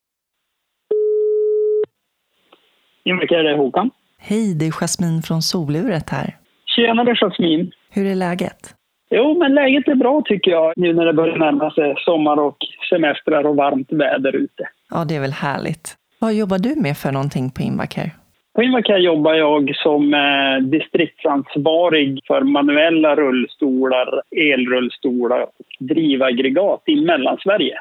[3.05, 3.89] Invakar det Håkan.
[4.19, 6.37] Hej, det är Jasmin från Soluret här.
[6.65, 7.71] Tjenare Jasmin.
[7.89, 8.75] Hur är läget?
[9.09, 12.57] Jo, men läget är bra tycker jag nu när det börjar närma sig sommar och
[12.89, 14.69] semestrar och varmt väder ute.
[14.89, 15.95] Ja, det är väl härligt.
[16.19, 18.11] Vad jobbar du med för någonting på Invacare?
[18.55, 27.75] På Invacare jobbar jag som eh, distriktsansvarig för manuella rullstolar, elrullstolar och drivaggregat i Mellansverige.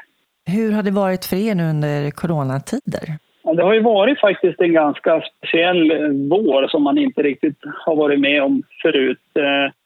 [0.45, 3.05] Hur har det varit för er nu under coronatider?
[3.55, 5.97] Det har ju varit faktiskt en ganska speciell eh,
[6.29, 9.17] vår som man inte riktigt har varit med om förut.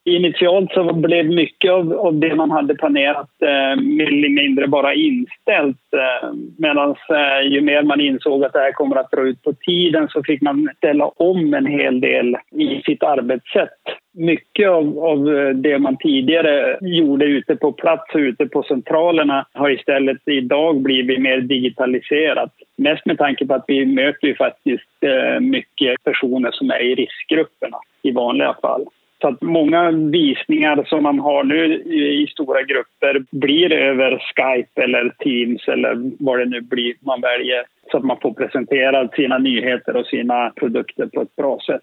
[0.08, 4.94] Initialt så blev mycket av, av det man hade planerat eh, mer eller mindre bara
[4.94, 5.94] inställt.
[5.94, 9.54] Eh, Medan eh, ju mer man insåg att det här kommer att dra ut på
[9.54, 13.80] tiden så fick man ställa om en hel del i sitt arbetssätt.
[14.14, 15.26] Mycket av, av
[15.56, 21.22] det man tidigare gjorde ute på plats och ute på centralerna har istället idag blivit
[21.22, 22.52] mer digitaliserat.
[22.78, 26.96] Mest med tanke på att vi möter ju faktiskt eh, mycket personer som är i
[26.96, 28.86] riskgrupperna i vanliga fall.
[29.26, 31.76] Så att många visningar som man har nu
[32.24, 37.64] i stora grupper blir över Skype eller Teams eller vad det nu blir man väljer
[37.92, 41.82] så att man får presentera sina nyheter och sina produkter på ett bra sätt.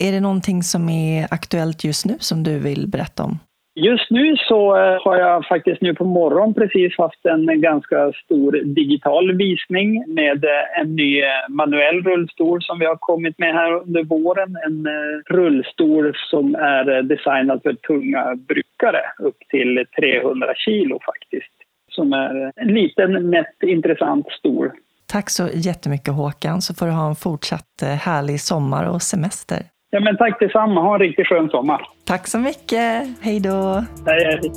[0.00, 3.38] Är det någonting som är aktuellt just nu som du vill berätta om?
[3.74, 8.52] Just nu så eh, har jag faktiskt nu på morgonen precis haft en ganska stor
[8.52, 13.72] digital visning med eh, en ny eh, manuell rullstol som vi har kommit med här
[13.82, 14.56] under våren.
[14.66, 14.88] En
[15.36, 21.52] rullstol som är designad för tunga brukare upp till 300 kilo faktiskt.
[21.88, 24.70] Som är en liten, nätt intressant stol.
[25.06, 29.62] Tack så jättemycket Håkan, så får du ha en fortsatt härlig sommar och semester.
[29.94, 30.80] Ja, men tack detsamma.
[30.80, 31.88] Ha en riktigt skön sommar.
[32.04, 33.08] Tack så mycket.
[33.20, 33.84] Hej då.
[34.06, 34.52] Hej, hej.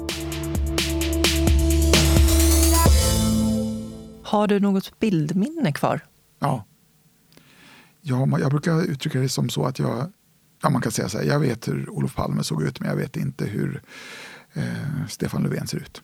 [4.23, 5.99] Har du något bildminne kvar?
[6.39, 6.63] Ja.
[8.01, 10.11] ja jag brukar uttrycka det som så att jag,
[10.63, 12.95] ja, man kan säga så här, jag vet hur Olof Palme såg ut men jag
[12.95, 13.81] vet inte hur
[14.53, 16.03] eh, Stefan Löfven ser ut.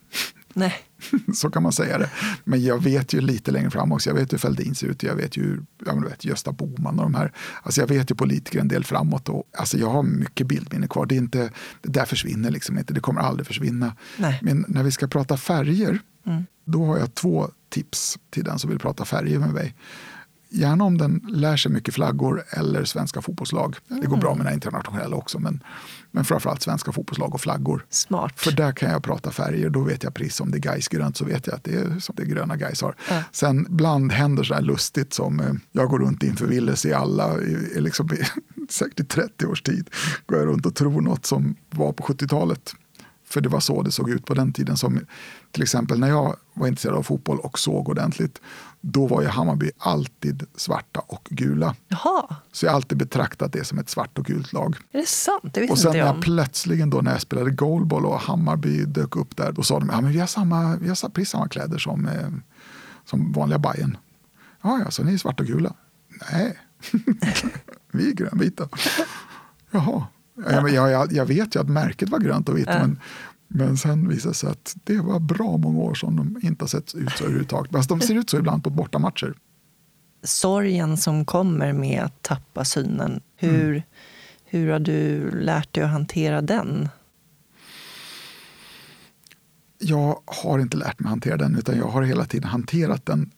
[0.53, 0.73] Nej.
[1.33, 2.09] så kan man säga det.
[2.43, 4.09] Men jag vet ju lite längre fram också.
[4.09, 5.03] Jag vet hur Fälldin ser ut.
[5.03, 7.33] Jag vet ju ja, men vet, Gösta Boman och de här.
[7.63, 9.29] Alltså jag vet ju politiker en del framåt.
[9.29, 11.05] Och, alltså jag har mycket bildminne kvar.
[11.05, 11.49] Det, är inte,
[11.81, 12.93] det där försvinner liksom inte.
[12.93, 13.95] Det kommer aldrig försvinna.
[14.17, 14.39] Nej.
[14.41, 16.43] Men när vi ska prata färger, mm.
[16.65, 19.75] då har jag två tips till den som vill prata färger med mig.
[20.53, 23.75] Gärna om den lär sig mycket flaggor eller svenska fotbollslag.
[23.87, 25.63] Det går bra med den internationella också, men,
[26.11, 27.85] men framförallt svenska fotbollslag och flaggor.
[27.89, 28.39] Smart.
[28.39, 29.69] För där kan jag prata färger.
[29.69, 32.15] Då vet jag precis om det är Gaisgrönt så vet jag att det är som
[32.15, 32.95] det gröna Gais har.
[33.09, 33.23] Mm.
[33.31, 37.41] Sen bland händer så här lustigt som eh, jag går runt inför villelse i alla,
[37.41, 38.09] i, i liksom,
[38.69, 39.89] säkert i 30 års tid,
[40.25, 42.73] går jag runt och tror något som var på 70-talet.
[43.25, 44.77] För det var så det såg ut på den tiden.
[44.77, 44.99] Som
[45.51, 48.41] till exempel när jag var intresserad av fotboll och såg ordentligt
[48.81, 51.75] då var ju Hammarby alltid svarta och gula.
[51.87, 52.35] Jaha.
[52.51, 54.75] Så jag har alltid betraktat det som ett svart och gult lag.
[54.91, 55.53] Är det sant?
[55.53, 59.15] Det och sen inte jag när plötsligen då när jag spelade goalball och Hammarby dök
[59.15, 61.77] upp där, då sa de att ja, vi har, samma, vi har precis samma kläder
[61.77, 62.29] som, eh,
[63.05, 63.97] som vanliga Bajen.
[64.61, 65.73] Ja, ja, så ni är svarta och gula?
[66.31, 66.57] Nej,
[67.91, 68.69] vi är grönvita.
[69.71, 70.05] Jaha.
[70.35, 70.69] Ja.
[70.69, 72.79] Jag, jag, jag, vet ju att märket var grönt och vitt, ja.
[72.79, 72.99] men
[73.53, 76.67] men sen visade det sig att det var bra många år som de inte har
[76.67, 77.71] sett ut så överhuvudtaget.
[77.71, 79.33] Fast de ser ut så ibland på bortamatcher.
[80.23, 83.81] Sorgen som kommer med att tappa synen, hur, mm.
[84.45, 86.89] hur har du lärt dig att hantera den?
[89.79, 93.31] Jag har inte lärt mig att hantera den, utan jag har hela tiden hanterat den.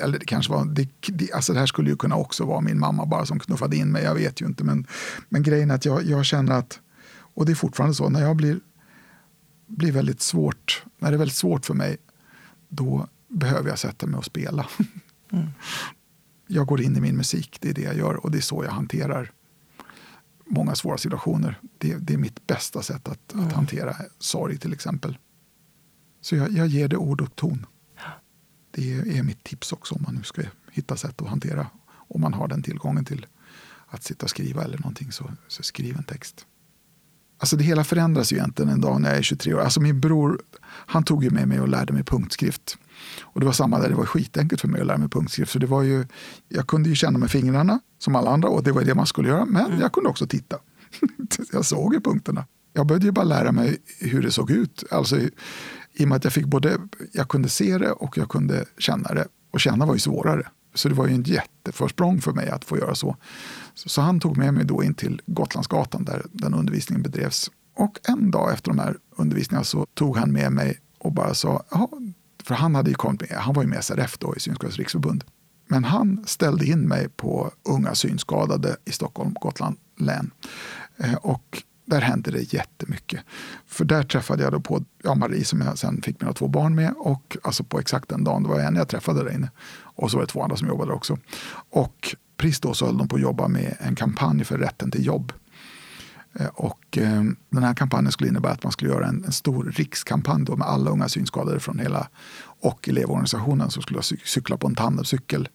[0.00, 2.78] Eller det kanske var, det, det, alltså det här skulle ju kunna också vara min
[2.78, 4.64] mamma bara som knuffade in mig, jag vet ju inte.
[4.64, 4.86] Men,
[5.28, 6.80] men grejen är att jag, jag känner att,
[7.34, 8.60] och det är fortfarande så, när jag blir
[9.68, 11.96] blir väldigt svårt, när det är väldigt svårt för mig,
[12.68, 14.68] då behöver jag sätta mig och spela.
[15.30, 15.46] Mm.
[16.46, 18.64] Jag går in i min musik, det är det jag gör och det är så
[18.64, 19.32] jag hanterar
[20.46, 21.60] många svåra situationer.
[21.78, 23.46] Det, det är mitt bästa sätt att, mm.
[23.46, 25.18] att hantera sorg till exempel.
[26.20, 27.66] Så jag, jag ger det ord och ton.
[28.70, 30.42] Det är mitt tips också om man nu ska
[30.72, 31.66] hitta sätt att hantera.
[31.90, 33.26] Om man har den tillgången till
[33.86, 36.46] att sitta och skriva eller någonting så, så skriv en text.
[37.38, 39.60] Alltså det hela förändras ju egentligen en dag när jag är 23 år.
[39.60, 42.78] Alltså min bror han tog ju med mig och lärde mig punktskrift.
[43.20, 45.52] Och det var samma där, det var skitenkelt för mig att lära mig punktskrift.
[45.52, 46.06] Så det var ju,
[46.48, 49.28] jag kunde ju känna med fingrarna som alla andra och det var det man skulle
[49.28, 49.44] göra.
[49.44, 49.80] Men mm.
[49.80, 50.56] jag kunde också titta.
[51.52, 52.46] jag såg ju punkterna.
[52.72, 54.84] Jag började ju bara lära mig hur det såg ut.
[54.90, 55.30] Alltså, i,
[55.92, 56.78] I och med att jag fick både,
[57.12, 59.26] jag kunde se det och jag kunde känna det.
[59.50, 60.46] Och känna var ju svårare.
[60.74, 63.16] Så det var ju en jätteförsprång för mig att få göra så.
[63.74, 67.50] Så, så han tog med mig då in till Gotlandsgatan där den undervisningen bedrevs.
[67.76, 71.64] Och en dag efter de här undervisningarna så tog han med mig och bara sa,
[72.44, 75.24] för han hade ju kommit med, han var ju med SRF då i Synskadades riksförbund.
[75.68, 80.30] Men han ställde in mig på Unga synskadade i Stockholm, Gotland län.
[80.96, 83.20] Eh, och där hände det jättemycket.
[83.66, 86.74] För där träffade jag då på ja, Marie som jag sen fick mina två barn
[86.74, 86.94] med.
[86.96, 89.50] Och alltså på exakt den dagen, det var en jag träffade där inne.
[89.80, 91.18] Och så var det två andra som jobbade där också.
[91.70, 95.06] Och precis då så höll de på att jobba med en kampanj för rätten till
[95.06, 95.32] jobb.
[96.38, 99.64] Eh, och eh, den här kampanjen skulle innebära att man skulle göra en, en stor
[99.64, 102.08] rikskampanj då med alla unga synskadade från hela
[102.60, 105.48] och elevorganisationen som skulle cykla på en tandemcykel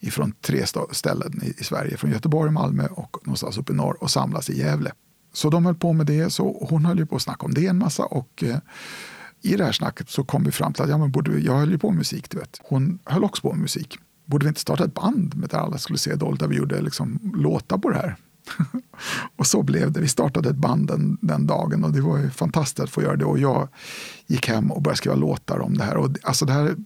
[0.00, 4.10] ifrån tre ställen i, i Sverige, från Göteborg, Malmö och någonstans uppe i norr och
[4.10, 4.92] samlas i Gävle.
[5.32, 7.66] Så de höll på med det, så hon höll ju på att snacka om det
[7.66, 8.58] en massa och eh,
[9.42, 11.58] i det här snacket så kom vi fram till att ja, men borde vi, jag
[11.58, 12.60] höll ju på med musik, du vet.
[12.62, 13.98] Hon höll också på med musik.
[14.24, 16.80] Borde vi inte starta ett band med där alla skulle se dåligt, där vi gjorde
[16.80, 18.16] liksom låtar på det här?
[19.36, 20.00] och så blev det.
[20.00, 23.16] Vi startade ett band den, den, dagen och det var ju fantastiskt att få göra
[23.16, 23.24] det.
[23.24, 23.68] Och jag
[24.26, 25.96] gick hem och började skriva låtar om det här.
[25.96, 26.76] Och alltså det här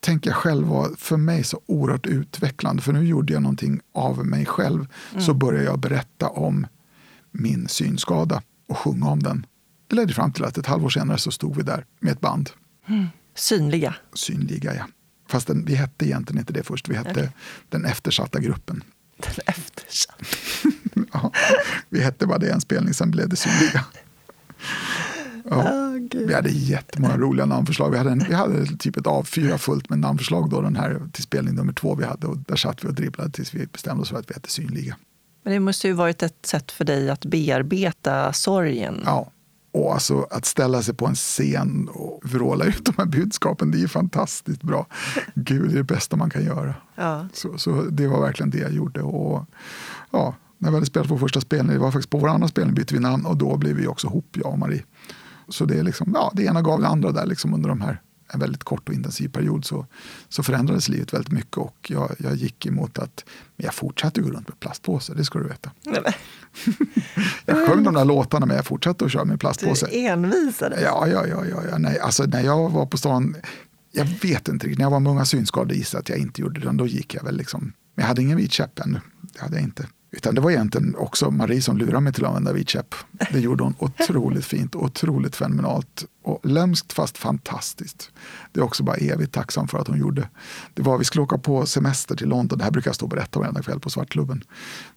[0.00, 2.82] tänker jag själv var för mig så oerhört utvecklande.
[2.82, 4.86] För nu gjorde jag någonting av mig själv.
[5.10, 5.22] Mm.
[5.22, 6.66] Så började jag berätta om
[7.30, 9.46] min synskada och sjunga om den.
[9.86, 12.50] Det ledde fram till att ett halvår senare så stod vi där med ett band.
[12.88, 13.06] Mm.
[13.34, 13.94] Synliga?
[14.14, 14.86] Synliga, ja.
[15.28, 16.88] Fast den, vi hette egentligen inte det först.
[16.88, 17.28] Vi hette okay.
[17.68, 18.84] Den eftersatta gruppen.
[19.16, 20.24] Den eftersatta?
[21.12, 21.32] ja,
[21.88, 23.84] vi hette bara det en spelning, sen blev det Synliga.
[25.44, 25.72] Ja.
[25.72, 25.90] Oh,
[26.26, 27.90] vi hade jättemånga roliga namnförslag.
[27.90, 31.22] Vi hade, en, vi hade typ ett A4 fullt med namnförslag då, den här till
[31.22, 32.26] spelning nummer två vi hade.
[32.26, 34.96] Och där satt vi och dribblade tills vi bestämde oss för att vi hette Synliga.
[35.42, 39.02] Men det måste ju varit ett sätt för dig att bearbeta sorgen.
[39.04, 39.30] Ja,
[39.72, 43.78] och alltså att ställa sig på en scen och vråla ut de här budskapen, det
[43.78, 44.86] är ju fantastiskt bra.
[45.34, 46.74] Gud, det är det bästa man kan göra.
[46.94, 47.26] Ja.
[47.32, 49.02] Så, så det var verkligen det jag gjorde.
[49.02, 49.44] Och,
[50.10, 52.74] ja, när vi hade spelat vår första spelning, det var faktiskt på vår andra spelning
[52.74, 54.84] bytte vi namn och då blev vi också ihop, jag och Marie.
[55.48, 58.00] Så det, är liksom, ja, det ena gav det andra där liksom under de här
[58.32, 59.86] en väldigt kort och intensiv period så,
[60.28, 63.24] så förändrades livet väldigt mycket och jag, jag gick emot att
[63.56, 65.70] men jag fortsatte gå runt med plastpåse, det ska du veta.
[67.46, 69.86] jag sjöng de där låtarna men jag fortsatte att köra med plastpåse.
[69.86, 70.80] Du envisades?
[70.82, 71.78] Ja, ja, ja, ja, ja.
[71.78, 73.36] Nej, alltså, när jag var på stan,
[73.92, 76.60] jag vet inte riktigt, när jag var med unga synskadade gissade att jag inte gjorde
[76.60, 77.60] det, då gick jag väl liksom,
[77.94, 79.86] men jag hade ingen vit käpp ännu, det hade jag inte.
[80.12, 82.94] Utan det var egentligen också Marie som lurade mig till att använda vitkäpp.
[83.32, 88.10] Det gjorde hon otroligt fint, otroligt fenomenalt och lömskt fast fantastiskt.
[88.52, 90.28] Det är också bara evigt tacksam för att hon gjorde.
[90.74, 93.10] Det var, vi skulle åka på semester till London, det här brukar jag stå och
[93.10, 94.44] berätta varenda kväll på Svartklubben.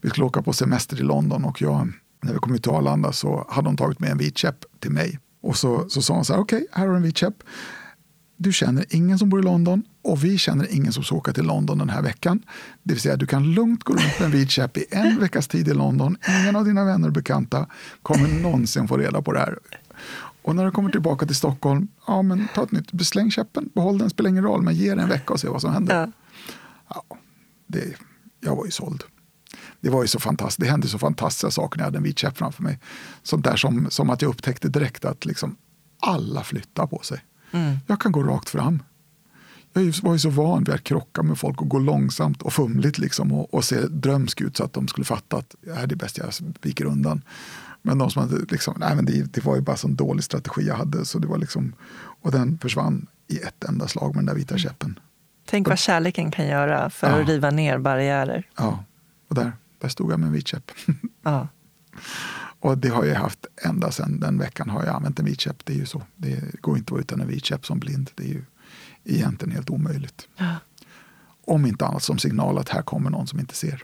[0.01, 1.93] Vi skulle åka på semester till London och jag,
[2.23, 5.19] när vi kom ut till Arlanda så hade hon tagit med en vitkäpp till mig.
[5.41, 7.43] Och så, så sa hon så här, okej, okay, här har du en vitkäpp.
[8.43, 11.45] Du känner ingen som bor i London och vi känner ingen som ska åka till
[11.45, 12.43] London den här veckan.
[12.83, 15.47] Det vill säga du kan lugnt gå runt med en vit käpp i en veckas
[15.47, 16.17] tid i London.
[16.41, 17.67] Ingen av dina vänner och bekanta
[18.01, 19.59] kommer någonsin få reda på det här.
[20.41, 23.97] Och när du kommer tillbaka till Stockholm, ja men ta ett nytt, släng käppen, behåll
[23.97, 26.11] den, spelar ingen roll, men ge den en vecka och se vad som händer.
[26.89, 27.03] Ja.
[27.67, 27.95] det,
[28.39, 29.03] jag var ju såld.
[29.81, 32.19] Det var ju så fantastiskt, det hände så fantastiska saker när jag hade en vit
[32.19, 32.79] käpp framför mig.
[33.23, 35.55] Sånt där som, som att jag upptäckte direkt att liksom
[35.99, 37.23] alla flyttar på sig.
[37.53, 37.77] Mm.
[37.87, 38.83] Jag kan gå rakt fram.
[39.73, 42.97] Jag var ju så van vid att krocka med folk och gå långsamt och fumligt
[42.97, 46.17] liksom och, och se drömsk ut så att de skulle fatta att det är bäst
[46.17, 46.29] jag
[46.61, 47.21] viker undan.
[47.81, 50.61] Men de som hade liksom, nej men det, det var ju bara en dålig strategi
[50.67, 51.05] jag hade.
[51.05, 51.73] Så det var liksom,
[52.21, 54.59] och den försvann i ett enda slag med den där vita mm.
[54.59, 54.99] käppen.
[55.45, 57.21] Tänk vad kärleken kan göra för ja.
[57.21, 58.47] att riva ner barriärer.
[58.57, 58.83] Ja,
[59.27, 60.71] och där, där stod jag med en vit käpp.
[61.23, 61.47] Ja.
[62.63, 65.65] Och det har jag haft ända sedan den veckan har jag använt en vit käpp.
[65.65, 66.01] Det är ju så.
[66.15, 68.09] Det går inte att vara utan en vit käpp som blind.
[68.15, 68.43] Det är ju
[69.03, 70.27] egentligen helt omöjligt.
[70.37, 70.55] Ja.
[71.45, 73.83] Om inte annat som signal att här kommer någon som inte ser.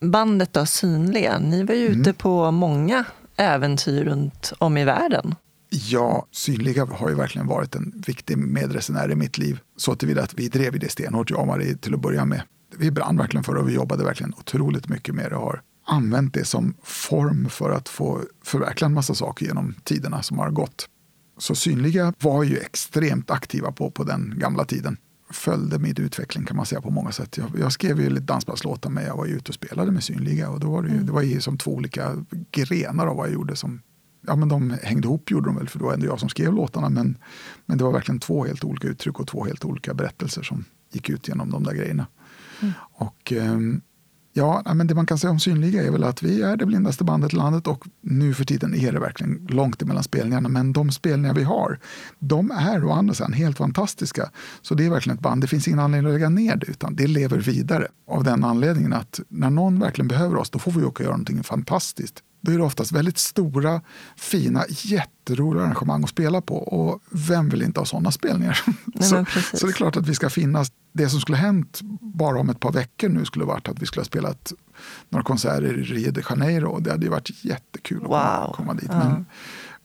[0.00, 2.14] Bandet då, Synliga, ni var ju ute mm.
[2.14, 3.04] på många
[3.36, 5.34] äventyr runt om i världen.
[5.68, 9.60] Ja, Synliga har ju verkligen varit en viktig medresenär i mitt liv.
[9.76, 12.42] Så tillvida att vi drev i det stenhårt, jag och Marie, till att börja med.
[12.76, 15.62] Vi brann verkligen för det och vi jobbade verkligen otroligt mycket med det och har
[15.86, 20.50] använt det som form för att få förverkliga en massa saker genom tiderna som har
[20.50, 20.88] gått.
[21.38, 24.96] Så Synliga var ju extremt aktiva på, på den gamla tiden.
[25.30, 27.36] Följde min utveckling kan man säga på många sätt.
[27.36, 30.50] Jag, jag skrev ju lite dansbandslåtar men jag var ju ute och spelade med Synliga
[30.50, 31.06] och då var det, ju, mm.
[31.06, 33.80] det var ju som två olika grenar av vad jag gjorde som
[34.28, 36.52] Ja, men de hängde ihop gjorde de väl, för det var ändå jag som skrev
[36.52, 36.88] låtarna.
[36.88, 37.18] Men,
[37.66, 41.08] men det var verkligen två helt olika uttryck och två helt olika berättelser som gick
[41.08, 42.06] ut genom de där grejerna.
[42.60, 42.74] Mm.
[42.92, 43.80] Och um,
[44.36, 47.04] Ja, men det man kan säga om Synliga är väl att vi är det blindaste
[47.04, 50.48] bandet i landet och nu för tiden är det verkligen långt emellan spelningarna.
[50.48, 51.78] Men de spelningar vi har,
[52.18, 54.30] de är å andra sidan helt fantastiska.
[54.62, 56.96] Så det är verkligen ett band, det finns ingen anledning att lägga ner det utan
[56.96, 57.88] det lever vidare.
[58.08, 61.16] Av den anledningen att när någon verkligen behöver oss, då får vi åka och göra
[61.16, 62.22] någonting fantastiskt.
[62.40, 63.80] Då är det oftast väldigt stora,
[64.16, 66.56] fina, jätteroliga arrangemang att spela på.
[66.56, 68.60] Och vem vill inte ha sådana spelningar?
[68.86, 69.24] Nej, så,
[69.54, 72.60] så det är klart att vi ska finnas det som skulle hänt bara om ett
[72.60, 74.52] par veckor nu skulle varit att vi skulle ha spelat
[75.08, 76.80] några konserter i Rio de Janeiro.
[76.80, 78.54] Det hade ju varit jättekul att komma, Wow.
[78.54, 78.88] komma dit.
[78.88, 79.26] Men,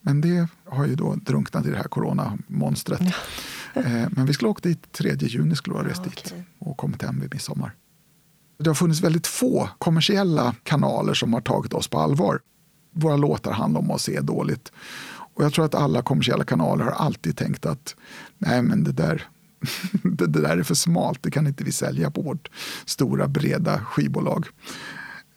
[0.01, 3.01] men det har ju då drunknat i det här coronamonstret.
[3.73, 6.23] Eh, Men vi skulle ha åkt dit 3 juni skulle vi ha rest Ja, dit
[6.25, 6.43] okej.
[6.59, 7.75] och kommit hem vid midsommar.
[8.59, 12.39] Det har funnits väldigt få kommersiella kanaler som har tagit oss på allvar.
[12.93, 14.71] Våra låtar handlar om att se dåligt.
[15.33, 17.95] Och jag tror att alla kommersiella kanaler har alltid tänkt att
[18.37, 19.23] nej men det där,
[20.03, 22.49] det, det där är för smalt, det kan inte vi sälja på vårt
[22.85, 24.47] stora breda skivbolag.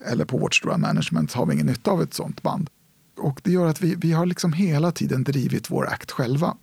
[0.07, 2.71] Eller på vårt stora management har vi ingen nytta av ett sånt band.
[3.19, 6.57] Och det gör att vi, vi har liksom hela tiden drivit vår akt själva.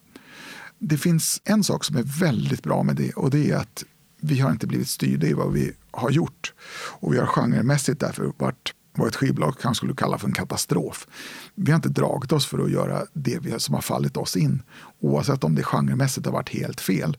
[0.80, 3.84] Det finns en sak som är väldigt bra med det och det är att
[4.22, 6.54] vi har inte blivit styrda i vad vi har gjort.
[7.00, 11.08] Och vi har genremässigt därför varit vad ett skivbolag kanske skulle kalla för en katastrof.
[11.56, 14.64] Vi har inte dragit oss för att göra det vi, som har fallit oss in.
[15.00, 17.18] Oavsett om det genremässigt har varit helt fel.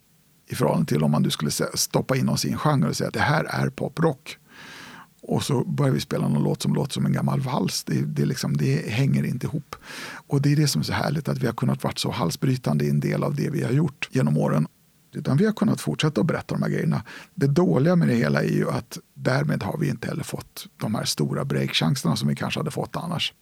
[0.52, 3.08] I förhållande till om man nu skulle stoppa in oss i en genre och säga
[3.08, 4.36] att det här är poprock.
[5.22, 7.84] Och så börjar vi spela någon låt som låter som en gammal vals.
[7.84, 9.76] Det, det, liksom, det hänger inte ihop.
[10.26, 12.84] Och det är det som är så härligt, att vi har kunnat vara så halsbrytande
[12.84, 14.66] i en del av det vi har gjort genom åren.
[15.14, 17.02] Utan vi har kunnat fortsätta att berätta de här grejerna.
[17.34, 20.94] Det dåliga med det hela är ju att därmed har vi inte heller fått de
[20.94, 23.34] här stora breakchanserna som vi kanske hade fått annars.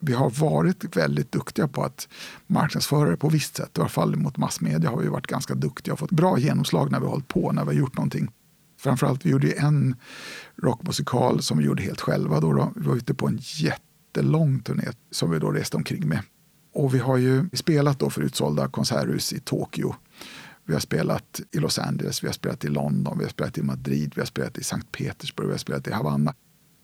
[0.00, 2.08] Vi har varit väldigt duktiga på att
[2.46, 3.78] marknadsföra det på visst sätt.
[3.78, 6.98] I alla fall mot massmedia har vi varit ganska duktiga och fått bra genomslag när
[7.00, 8.30] vi har hållit på, när vi har gjort någonting.
[8.78, 9.96] Framförallt, vi gjorde en
[10.56, 12.40] rockmusikal som vi gjorde helt själva.
[12.40, 12.72] Då, då.
[12.76, 16.22] Vi var ute på en jättelång turné som vi då reste omkring med.
[16.74, 19.94] Och vi har ju spelat då för utsålda konserthus i Tokyo.
[20.64, 23.62] Vi har spelat i Los Angeles, vi har spelat i London, vi har spelat i
[23.62, 26.34] Madrid, vi har spelat i Sankt Petersburg, vi har spelat i Havanna.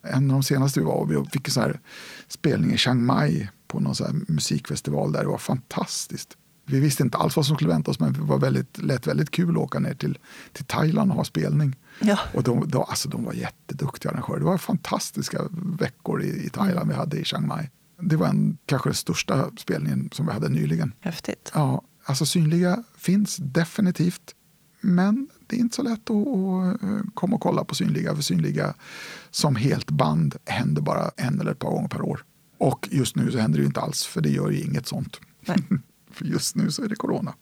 [0.07, 1.79] En av de senaste vi var, vi fick en här
[2.27, 5.21] spelning i Chiang Mai på någon här musikfestival där.
[5.21, 6.37] Det var fantastiskt.
[6.65, 9.31] Vi visste inte alls vad som skulle vänta oss, men det var väldigt, lät väldigt
[9.31, 10.17] kul att åka ner till,
[10.51, 11.75] till Thailand och ha spelning.
[12.01, 12.19] Ja.
[12.33, 14.39] Och de, de, alltså, de var jätteduktiga arrangörer.
[14.39, 15.41] Det var fantastiska
[15.79, 17.69] veckor i, i Thailand vi hade i Chiang Mai.
[18.01, 20.93] Det var en, kanske den största spelningen som vi hade nyligen.
[20.99, 21.51] Häftigt.
[21.53, 24.35] Ja, alltså synliga finns definitivt.
[24.81, 28.15] Men det är inte så lätt att, att eh, komma och kolla på synliga.
[28.15, 28.73] För synliga
[29.31, 32.23] som helt band händer bara en eller ett par gånger per år.
[32.57, 35.19] Och just nu så händer det inte alls, för det gör ju inget sånt.
[36.11, 37.33] För just nu så är det corona.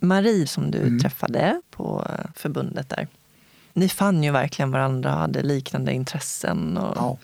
[0.00, 0.98] Marie som du Mm.
[0.98, 3.08] träffade på eh, förbundet där.
[3.72, 7.18] Ni fann ju verkligen varandra och hade liknande intressen och Ja,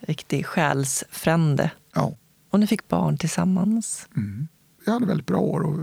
[0.00, 1.70] riktig själsfrände.
[1.94, 2.14] ja.
[2.50, 4.08] Och ni fick barn tillsammans.
[4.16, 4.48] Mm.
[4.86, 5.78] Vi hade väldigt bra år och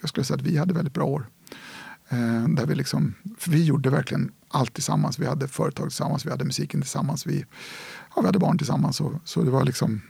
[0.00, 1.26] jag skulle säga att vi hade väldigt bra år.
[2.14, 3.14] Eh, där vi, liksom,
[3.46, 5.18] vi gjorde verkligen allt tillsammans.
[5.18, 7.44] Vi hade företag tillsammans, vi hade musiken tillsammans, vi,
[8.16, 9.00] ja, vi hade barn tillsammans.
[9.00, 10.00] Och, så det var liksom,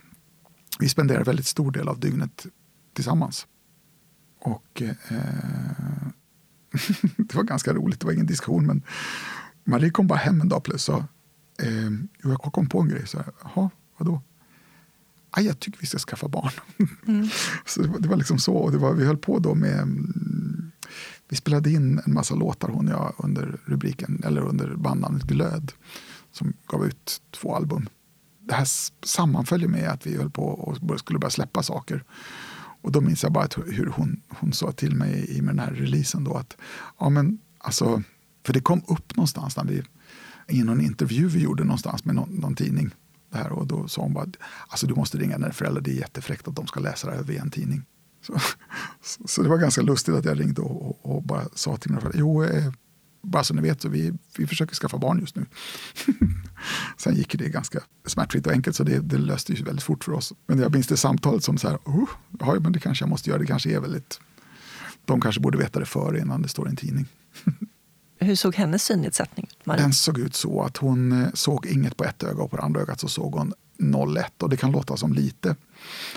[0.79, 2.45] vi spenderade väldigt stor del av dygnet
[2.93, 3.47] tillsammans.
[4.39, 4.95] Och eh,
[7.17, 8.65] det var ganska roligt, det var ingen diskussion.
[8.65, 8.81] Men
[9.63, 11.03] Marie kom bara hem en dag plötsligt och
[11.59, 11.89] sa, eh,
[12.23, 13.07] "Jo, jag kom på en grej.
[13.07, 14.21] Så här, Jaha, vadå?
[15.31, 16.51] "Aj, jag tycker vi ska skaffa barn.
[17.65, 18.53] så det var, det var liksom så.
[18.55, 19.87] Och det var, vi höll på då med...
[21.29, 25.71] Vi spelade in en massa låtar hon och jag under rubriken, eller under bandnamnet Glöd.
[26.31, 27.89] Som gav ut två album.
[28.39, 32.03] Det här sammanföll sammanföljer med att vi höll på och skulle börja släppa saker.
[32.81, 35.71] Och då minns jag bara hur hon, hon sa till mig i med den här
[35.71, 36.57] releasen då att
[36.99, 38.03] ja men alltså,
[38.45, 39.83] för det kom upp någonstans när vi,
[40.47, 42.91] i någon intervju vi gjorde någonstans med någon, någon tidning.
[43.31, 44.27] Det här, och då sa hon bara,
[44.67, 47.23] alltså du måste ringa dina föräldrar, det är jättefräckt att de ska läsa det här
[47.23, 47.83] via en tidning.
[48.25, 48.39] Så,
[49.25, 52.01] så, det var ganska lustigt att jag ringde och, och, och bara sa till mina
[52.01, 52.71] föräldrar, jo, eh,
[53.21, 55.45] bara så ni vet, så vi, vi försöker skaffa barn just nu.
[56.97, 60.11] Sen gick det ganska smärtfritt och enkelt, så det, det löste ju väldigt fort för
[60.11, 60.33] oss.
[60.47, 62.09] Men jag minns det samtalet som så här, oh,
[62.39, 64.19] ja, men det kanske jag måste göra, det kanske är väldigt...
[65.05, 67.05] De kanske borde veta det före innan det står i en tidning.
[68.19, 69.81] Hur såg hennes synnedsättning ut, Marie?
[69.81, 72.63] Den såg ut så att hon eh, såg inget på ett öga och på det
[72.63, 73.53] andra ögat så såg hon
[74.17, 75.55] 01 och det kan låta som lite,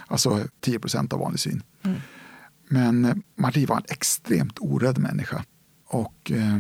[0.07, 1.62] alltså 10 procent av vanlig syn.
[2.69, 5.45] Men eh, Marie var en extremt orädd människa
[5.87, 6.59] och eh,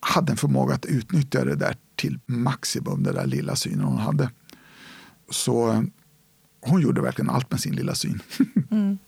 [0.00, 4.30] hade en förmåga att utnyttja det där till maximum, den där lilla synen hon hade.
[5.30, 5.82] Så eh,
[6.60, 8.22] hon gjorde verkligen allt med sin lilla syn.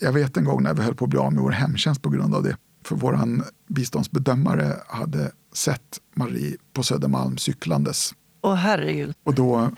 [0.00, 2.10] Jag vet en gång när vi höll på att bli av med vår hemtjänst på
[2.10, 2.56] grund av det.
[2.84, 3.18] För vår
[3.66, 8.14] biståndsbedömare hade sett Marie på Södermalm cyklandes.
[8.40, 9.14] Åh herregud.
[9.22, 9.70] Och då,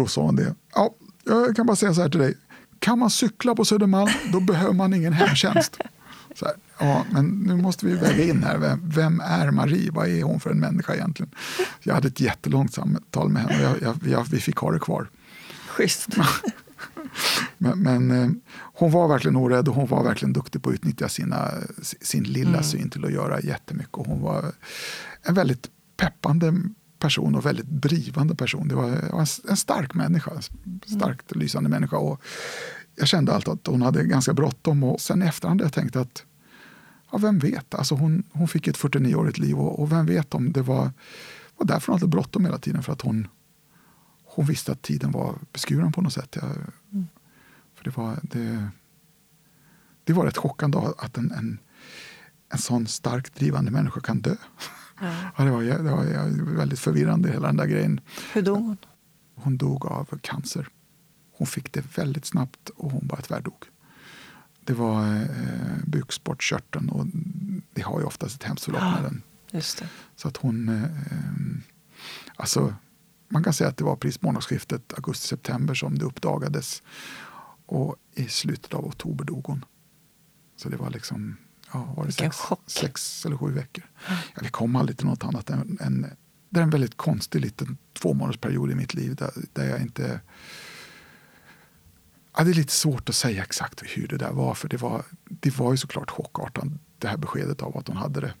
[0.00, 0.54] då sa hon det.
[0.74, 0.94] Ja,
[1.24, 2.34] jag kan bara säga så här till dig.
[2.78, 5.78] Kan man cykla på Södermalm, då behöver man ingen hemtjänst.
[6.34, 8.58] Så här, ja, men nu måste vi väga in här.
[8.58, 9.90] Vem, vem är Marie?
[9.90, 11.30] Vad är hon för en människa egentligen?
[11.82, 14.78] Jag hade ett jättelångt samtal med henne och jag, jag, jag, vi fick ha det
[14.78, 15.08] kvar.
[15.68, 16.08] Schysst.
[17.58, 21.08] Men, men eh, hon var verkligen orädd och hon var verkligen duktig på att utnyttja
[21.08, 21.50] sina,
[21.82, 22.62] sin lilla mm.
[22.62, 23.94] syn till att göra jättemycket.
[23.94, 24.52] Och hon var
[25.22, 26.54] en väldigt peppande
[27.00, 28.68] person och väldigt drivande person.
[28.68, 28.88] Det var
[29.48, 30.32] en stark människa,
[30.86, 31.42] starkt mm.
[31.42, 31.96] lysande människa.
[31.96, 32.22] Och
[32.94, 36.24] jag kände alltid att hon hade ganska bråttom och sen i efterhand jag tänkt att
[37.12, 40.52] ja, vem vet, alltså hon, hon fick ett 49-årigt liv och, och, vem vet om
[40.52, 40.92] det var,
[41.56, 43.28] var därför hon hade bråttom hela tiden för att hon,
[44.24, 46.36] hon visste att tiden var beskuren på något sätt.
[46.40, 46.50] Jag,
[46.92, 47.06] mm.
[47.74, 48.68] för det var, det,
[50.04, 51.58] det var rätt chockande att en, en,
[52.52, 54.36] en sån starkt drivande människa kan dö.
[55.00, 55.14] Ja.
[55.36, 58.00] ja det, var, det var väldigt förvirrande hela den där grejen.
[58.32, 58.76] Hur dog hon?
[59.34, 60.68] Hon dog av cancer.
[61.32, 63.64] Hon fick det väldigt snabbt och hon bara tvärdog.
[64.64, 67.06] Det var eh, bukspottkörteln och
[67.72, 69.22] det har ju oftast ett hemskt förlopp med den.
[70.16, 70.68] Så att hon...
[70.68, 70.84] Eh,
[72.36, 72.74] alltså,
[73.28, 76.82] man kan säga att det var precis månadsskiftet augusti-september som det uppdagades.
[77.66, 79.64] Och i slutet av oktober dog hon.
[80.56, 81.36] Så det var liksom
[81.72, 83.84] ja, var det sex, sex, eller sju veckor.
[84.08, 86.06] Ja, vi kom aldrig till något annat än, än
[86.48, 90.20] det är en väldigt konstig liten tvåmånadersperiod i mitt liv där, där jag inte
[92.36, 95.04] Ja, det är lite svårt att säga exakt hur det där var, för det var,
[95.24, 96.64] det var ju såklart chockartat
[96.98, 98.34] det här beskedet av att hon hade det.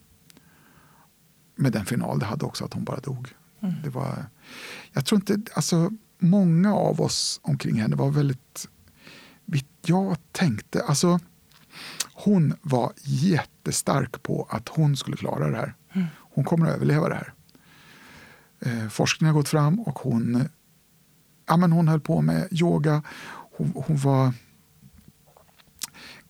[1.54, 3.28] Men den final det hade också att hon bara dog.
[3.60, 3.74] Mm.
[3.82, 4.26] Det var,
[4.92, 8.68] jag tror inte, alltså många av oss omkring henne var väldigt,
[9.82, 11.20] jag tänkte, alltså
[12.12, 15.74] hon var jättestark på att hon skulle klara det här.
[15.92, 16.06] Mm.
[16.16, 17.34] Hon kommer att överleva det här.
[18.60, 20.48] Eh, forskningen har gått fram och hon,
[21.46, 23.02] ja, men hon höll på med yoga
[23.60, 24.32] hon, hon var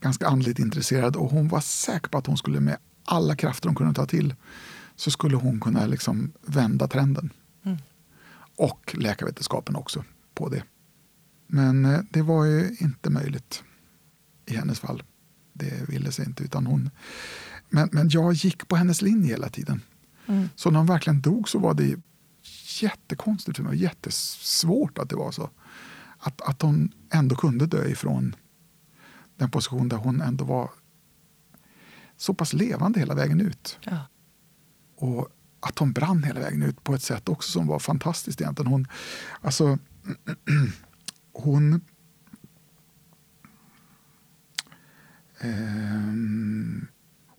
[0.00, 3.76] ganska andligt intresserad och hon var säker på att hon skulle med alla krafter hon
[3.76, 4.34] kunde ta till
[4.96, 7.30] så skulle hon kunna liksom vända trenden.
[7.64, 7.78] Mm.
[8.56, 10.62] Och läkarvetenskapen också på det.
[11.46, 13.64] Men eh, det var ju inte möjligt
[14.46, 15.02] i hennes fall.
[15.60, 16.44] Det ville sig inte.
[16.44, 16.90] Utan hon,
[17.68, 19.82] men, men jag gick på hennes linje hela tiden.
[20.26, 20.48] Mm.
[20.56, 21.96] Så när hon verkligen dog så var det
[22.82, 23.82] jättekonstigt för mig.
[23.82, 25.50] Jättesvårt att det var så
[26.18, 28.36] att, att hon ändå kunde dö ifrån
[29.36, 30.70] den position där hon ändå var
[32.16, 33.78] så pass levande hela vägen ut.
[33.82, 33.98] Ja.
[34.96, 35.28] Och
[35.60, 38.72] att hon brann hela vägen ut på ett sätt också som var fantastiskt egentligen.
[38.72, 38.86] Hon,
[39.40, 39.78] alltså,
[41.32, 41.80] hon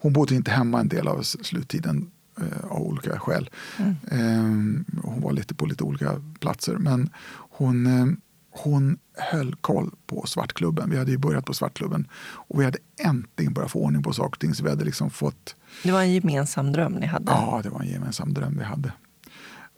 [0.02, 3.50] hon bodde inte hemma en del av sluttiden eh, av olika skäl.
[3.78, 3.96] Mm.
[4.12, 6.76] Eh, hon var lite på lite olika platser.
[6.78, 7.10] Men
[7.50, 8.06] hon eh,
[8.52, 10.90] hon höll koll på Svartklubben.
[10.90, 14.32] Vi hade ju börjat på Svartklubben och vi hade äntligen börjat få ordning på saker
[14.32, 14.54] och ting.
[14.54, 15.56] Så vi hade liksom fått...
[15.84, 17.32] Det var en gemensam dröm ni hade?
[17.32, 18.94] Ja, det var en gemensam dröm vi hade.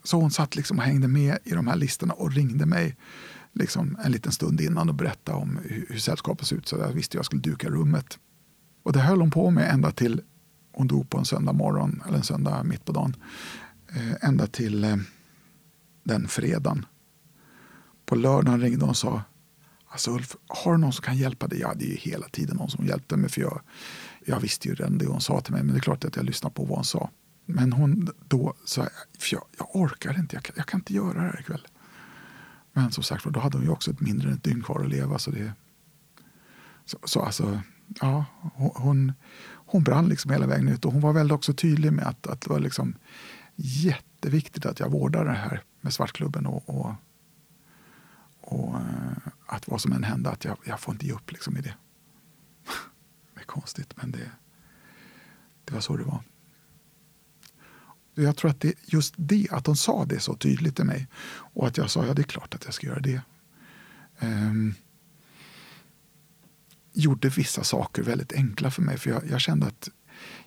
[0.04, 2.96] Så hon satt liksom och hängde med i de här listorna och ringde mig
[3.54, 6.68] liksom en liten stund innan och berätta om hur, hur sällskapet såg ut.
[6.68, 8.18] Så jag visste jag skulle duka rummet.
[8.82, 10.20] Och det höll hon på med ända till
[10.72, 13.16] hon dog på en söndag morgon, eller en söndag mitt på dagen.
[13.88, 14.96] Eh, ända till eh,
[16.02, 16.86] den fredagen
[18.06, 19.22] på lördagen ringde hon och sa
[19.94, 21.60] Alltså Ulf, har du någon som kan hjälpa dig?
[21.60, 23.30] Ja, det är ju hela tiden någon som hjälpte mig.
[23.30, 23.60] För jag,
[24.24, 26.24] jag visste ju redan det hon sa till mig, men det är klart att jag
[26.24, 27.10] lyssnade på vad hon sa.
[27.46, 28.88] Men hon då sa,
[29.30, 31.66] jag, jag orkar inte, jag kan, jag kan inte göra det här ikväll.
[32.76, 34.88] Men som sagt då hade hon ju också ett mindre än ett dygn kvar att
[34.88, 35.18] leva.
[35.18, 35.52] Så, det,
[36.84, 37.60] så, så alltså,
[38.00, 39.12] ja, hon,
[39.66, 40.84] hon brann liksom hela vägen ut.
[40.84, 42.96] Och hon var väl också tydlig med att, att det var liksom
[43.56, 46.94] jätteviktigt att jag vårdar det här med Svartklubben och, och
[48.46, 49.16] och eh,
[49.46, 51.74] att vad som än hände, att jag, jag får inte ge upp liksom i det.
[53.34, 54.30] det är konstigt, men det,
[55.64, 56.22] det var så det var.
[58.14, 61.66] Jag tror att det just det, att de sa det så tydligt till mig och
[61.66, 63.20] att jag sa ja, det är klart att jag ska göra det.
[64.20, 64.74] Um,
[66.92, 68.98] gjorde vissa saker väldigt enkla för mig.
[68.98, 69.88] För jag, jag, kände att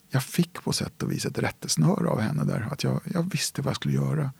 [0.09, 2.67] jag fick på sätt och vis ett rättesnöre av henne där.
[2.71, 4.31] Att jag, jag visste vad jag skulle göra.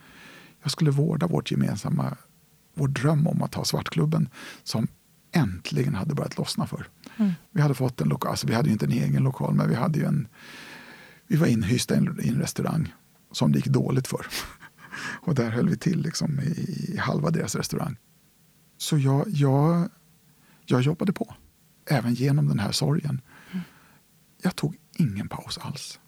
[0.62, 2.18] Jag skulle vårda vårt gemensamma
[2.74, 4.30] vår dröm om att ha Svartklubben
[4.64, 4.88] som
[5.32, 6.88] äntligen hade börjat lossna för.
[7.18, 7.32] Mm.
[7.52, 9.76] Vi hade fått en lokal, alltså vi hade ju inte en egen lokal, men vi
[9.76, 10.28] hade ju en
[11.28, 11.98] vi var inhysta i
[12.30, 12.94] en restaurang
[13.38, 14.26] som det gick dåligt för.
[15.22, 17.98] Och där höll vi till liksom i, i halva deras restaurang.
[18.78, 19.90] Så jag, jag,
[20.66, 21.36] jag jobbade på,
[21.86, 23.22] även genom den här sorgen.
[23.52, 23.64] Mm.
[24.42, 26.00] Jag tog ingen paus alls.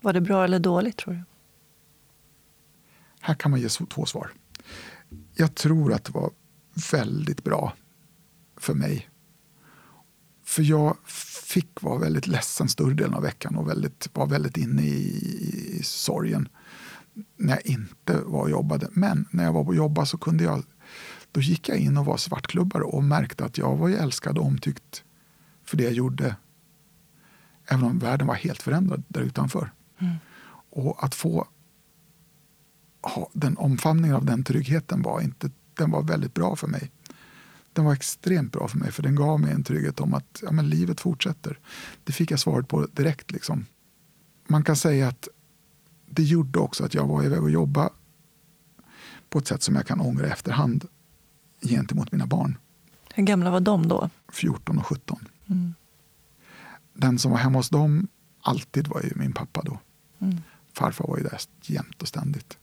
[0.00, 1.22] Var det bra eller dåligt, tror du?
[3.20, 4.30] Här kan man ge två svar
[5.34, 6.30] jag tror att det var
[6.92, 7.72] väldigt bra
[8.56, 9.08] för mig.
[10.48, 10.96] För jag
[11.44, 15.82] fick vara väldigt ledsen större delen av veckan och väldigt, var väldigt inne i, i
[15.82, 16.48] sorgen
[17.36, 18.88] när jag inte var och jobbade.
[18.92, 20.62] Men när jag var på jobba så kunde jag
[21.32, 25.04] Då gick jag in och var svartklubbare och märkte att jag var älskad och omtyckt
[25.64, 26.36] för det jag gjorde.
[27.66, 29.72] Även om världen var helt förändrad där utanför.
[29.98, 30.14] Mm.
[30.70, 31.48] Och att få
[33.02, 36.90] ha den omfamningen av den tryggheten var, inte, den var väldigt bra för mig.
[37.72, 40.52] Den var extremt bra för mig för den gav mig en trygghet om att ja,
[40.52, 41.58] men livet fortsätter.
[42.04, 43.30] Det fick jag svaret på direkt.
[43.30, 43.66] Liksom.
[44.48, 45.28] Man kan säga att
[46.10, 47.90] det gjorde också att jag var iväg och jobba
[49.28, 50.84] på ett sätt som jag kan ångra i efterhand
[51.62, 52.58] gentemot mina barn.
[53.14, 54.10] Hur gamla var de då?
[54.32, 55.28] 14 och 17.
[55.46, 55.74] Mm.
[56.92, 58.08] Den som var hemma hos dem
[58.40, 59.78] alltid var ju min pappa då.
[60.18, 60.36] Mm.
[60.72, 62.57] Farfar var ju där jämt och ständigt.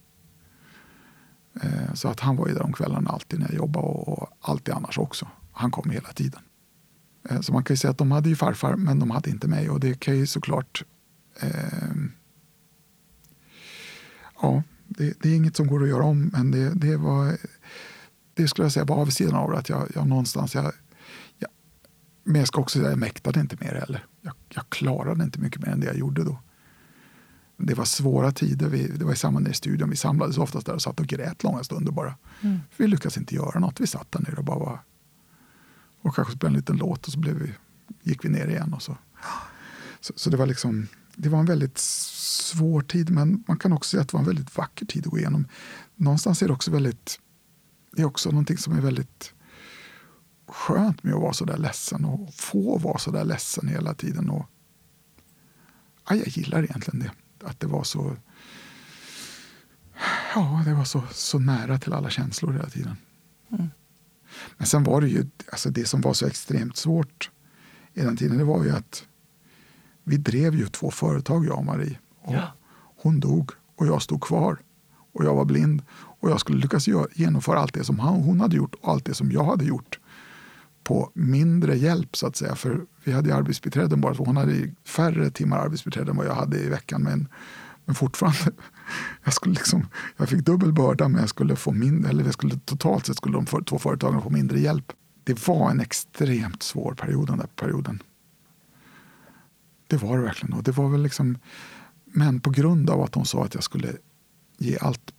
[1.61, 4.73] Eh, så att han var ju där om kvällarna alltid när jag jobbade och alltid
[4.73, 5.27] annars också.
[5.51, 6.41] Han kom hela tiden.
[7.29, 9.47] Eh, så man kan ju säga att de hade ju farfar men de hade inte
[9.47, 10.83] mig och det kan ju såklart
[11.39, 11.93] eh,
[14.41, 17.37] Ja, det, det, är inget som går att göra om men det, det var
[18.33, 20.73] det skulle jag säga var avsidan av det att jag, jag någonstans jag,
[21.37, 21.49] jag,
[22.23, 24.05] men jag ska också säga jag mäktade inte mer heller.
[24.21, 26.39] Jag, jag klarade inte mycket mer än det jag gjorde då
[27.57, 28.69] det var svåra tider.
[28.69, 29.89] Vi, det var i samband med studion.
[29.89, 32.15] Vi samlades oftast där och satt och grät långa stunder bara.
[32.41, 32.59] Mm.
[32.77, 33.79] Vi lyckades inte göra något.
[33.79, 34.79] Vi satt där nere och bara var,
[36.01, 37.53] och kanske spelade en liten låt och så blev vi,
[38.03, 38.73] gick vi ner igen.
[38.73, 38.97] Och så.
[39.99, 43.89] Så, så, det var liksom det var en väldigt svår tid, men man kan också
[43.89, 45.47] säga att det var en väldigt vacker tid att gå igenom.
[45.95, 47.19] Någonstans är det också väldigt,
[47.91, 49.33] det är också någonting som är väldigt
[50.47, 54.29] skönt med att vara så där ledsen och få vara så där ledsen hela tiden.
[54.29, 54.45] Och,
[56.09, 57.11] ja, jag gillar egentligen det
[57.45, 58.15] att det var så
[60.35, 62.97] ja, det var så, så nära till alla känslor hela tiden.
[63.49, 63.69] Mm.
[64.57, 67.31] Men sen var det ju, alltså det som var så extremt svårt
[67.93, 69.05] i den tiden, det var ju att
[70.03, 71.99] vi drev ju två företag, jag och Marie.
[72.21, 72.53] Och ja.
[72.97, 74.57] Hon dog och jag stod kvar.
[75.13, 75.81] Och jag var blind.
[75.91, 79.31] Och jag skulle lyckas genomföra allt det som hon hade gjort och allt det som
[79.31, 79.99] jag hade gjort
[80.85, 82.55] på mindre hjälp så att säga.
[82.55, 86.35] För vi hade ju arbetsbiträden bara, för hon hade färre timmar arbetsbiträde än vad jag
[86.35, 87.01] hade i veckan.
[87.03, 87.27] Men,
[87.85, 88.51] men fortfarande,
[89.23, 92.59] jag, skulle liksom, jag fick dubbel börda men jag skulle få mindre, eller jag skulle,
[92.65, 94.93] totalt sett skulle de för, två företagen få mindre hjälp.
[95.23, 98.03] Det var en extremt svår period den där perioden.
[99.87, 100.53] Det var det verkligen.
[100.53, 101.37] Och det var väl liksom,
[102.05, 103.93] men på grund av att de sa att jag skulle
[104.57, 105.13] ge allt,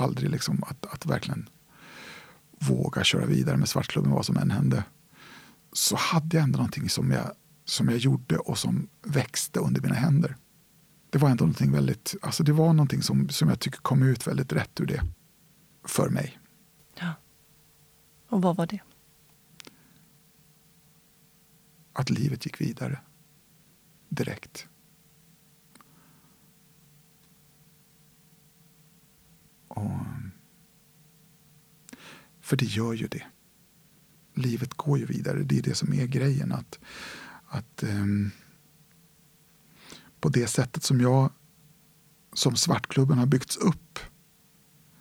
[0.00, 1.48] aldrig liksom att, att verkligen
[2.58, 4.84] våga köra vidare med Svartklubben vad som än hände
[5.76, 7.32] så hade jag ändå någonting som jag,
[7.64, 10.36] som jag gjorde och som växte under mina händer.
[11.10, 14.26] Det var ändå någonting väldigt, alltså det var någonting som, som jag tycker kom ut
[14.26, 15.02] väldigt rätt ur det.
[15.84, 16.38] För mig.
[17.00, 17.14] Ja.
[18.28, 18.80] Och vad var det?
[21.92, 23.00] Att livet gick vidare.
[24.08, 24.68] Direkt.
[29.68, 29.90] Och,
[32.40, 33.22] för det gör ju det
[34.36, 35.42] livet går ju vidare.
[35.42, 36.52] Det är det som är grejen.
[36.52, 36.78] Att,
[37.48, 38.30] att um,
[40.20, 41.30] på det sättet som jag
[42.34, 43.98] som Svartklubben har byggts upp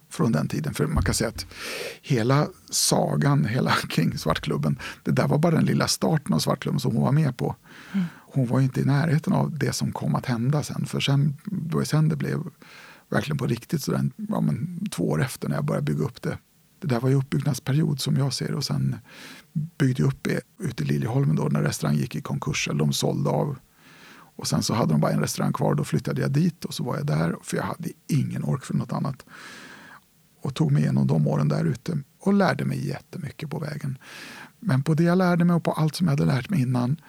[0.09, 0.73] från den tiden.
[0.73, 1.45] För man kan säga att
[2.01, 6.95] hela sagan hela kring Svartklubben, det där var bara den lilla starten av Svartklubben som
[6.95, 7.55] hon var med på.
[7.93, 8.05] Mm.
[8.11, 10.85] Hon var inte i närheten av det som kom att hända sen.
[10.85, 12.43] För sen, då sen det blev
[13.09, 16.21] verkligen på riktigt, så den, ja, men, två år efter när jag började bygga upp
[16.21, 16.37] det
[16.85, 18.95] det där var ju uppbyggnadsperiod som jag ser och sen
[19.53, 22.93] byggde jag upp det ute i Liljeholmen då när restaurangen gick i konkurs, eller de
[22.93, 23.57] sålde av.
[24.11, 26.83] Och sen så hade de bara en restaurang kvar, då flyttade jag dit och så
[26.83, 29.25] var jag där för jag hade ingen ork för något annat.
[30.41, 33.97] Och tog mig igenom de åren där ute och lärde mig jättemycket på vägen.
[34.59, 37.01] Men på det jag lärde mig och på allt som jag hade lärt mig innan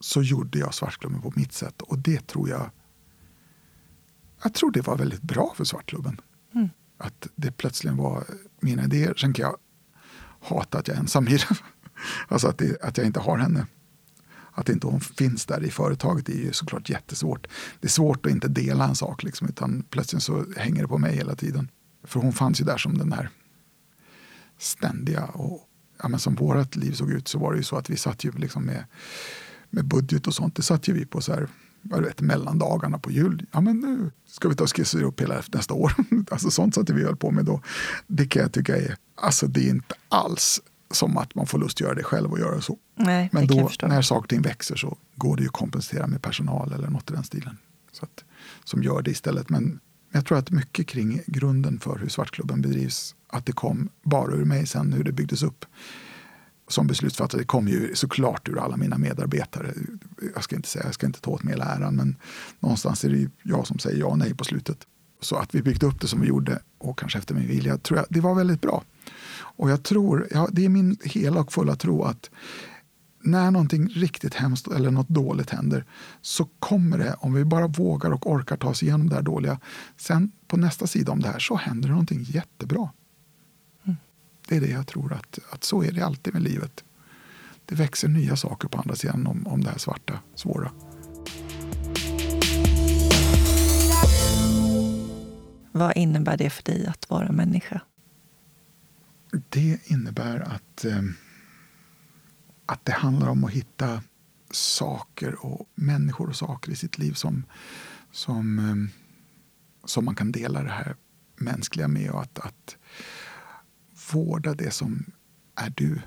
[0.00, 2.70] så gjorde jag Svartklubben på mitt sätt och det tror jag
[4.42, 6.20] jag tror det var väldigt bra för Svartklubben.
[6.54, 6.68] Mm.
[6.98, 8.24] Att det plötsligt var
[8.60, 9.14] mina idéer.
[9.14, 9.56] Sen kan jag
[10.40, 11.48] hata att jag är ensam i det.
[12.28, 13.66] Alltså att, det, att jag inte har henne.
[14.52, 17.46] Att inte hon finns där i företaget är ju såklart jättesvårt.
[17.80, 20.98] Det är svårt att inte dela en sak, liksom, utan plötsligt så hänger det på
[20.98, 21.70] mig hela tiden.
[22.04, 23.30] För hon fanns ju där som den här
[24.58, 25.68] ständiga och
[26.02, 28.24] ja, men som vårt liv såg ut så var det ju så att vi satt
[28.24, 28.84] ju liksom med,
[29.70, 30.56] med budget och sånt.
[30.56, 31.48] Det satt ju vi på så här
[31.90, 33.46] jag vet, mellandagarna på jul.
[33.52, 35.92] Ja, men nu ska vi ta och skissa upp hela nästa år.
[36.30, 37.60] alltså sånt satte vi höll på med då.
[38.06, 40.60] Det kan jag tycka är, alltså det är inte alls
[40.90, 42.78] som att man får lust att göra det själv och göra så.
[42.94, 46.22] Nej, men då när saker och ting växer så går det ju att kompensera med
[46.22, 47.56] personal eller något i den stilen.
[47.92, 48.24] Så att,
[48.64, 49.48] som gör det istället.
[49.48, 49.80] Men
[50.12, 54.44] jag tror att mycket kring grunden för hur Svartklubben bedrivs, att det kom bara ur
[54.44, 55.64] mig sen hur det byggdes upp
[56.68, 59.72] som beslutsfattare kom ju såklart ur alla mina medarbetare.
[60.34, 62.16] Jag ska inte säga, jag ska inte ta åt mig hela äran, men
[62.60, 64.78] någonstans är det ju jag som säger ja och nej på slutet.
[65.20, 67.98] Så att vi byggde upp det som vi gjorde, och kanske efter min vilja, tror
[67.98, 68.82] jag det var väldigt bra.
[69.38, 72.30] Och jag tror, ja, det är min hela och fulla tro att
[73.22, 75.84] när någonting riktigt hemskt eller något dåligt händer
[76.22, 79.60] så kommer det, om vi bara vågar och orkar ta oss igenom det här dåliga,
[79.96, 82.90] sen på nästa sida om det här så händer det någonting jättebra.
[84.46, 86.84] Det är det jag tror att, att så är det alltid med livet.
[87.64, 90.70] Det växer nya saker på andra sidan om, om det här svarta, svåra.
[95.72, 97.80] Vad innebär det för dig att vara människa?
[99.48, 101.02] Det innebär att eh,
[102.66, 104.02] att det handlar om att hitta
[104.50, 107.44] saker och människor och saker i sitt liv som,
[108.12, 108.90] som, ehm,
[109.84, 110.96] som man kan dela det här
[111.36, 112.76] mänskliga med och att, att
[114.12, 115.04] vårda det som
[115.54, 116.00] är du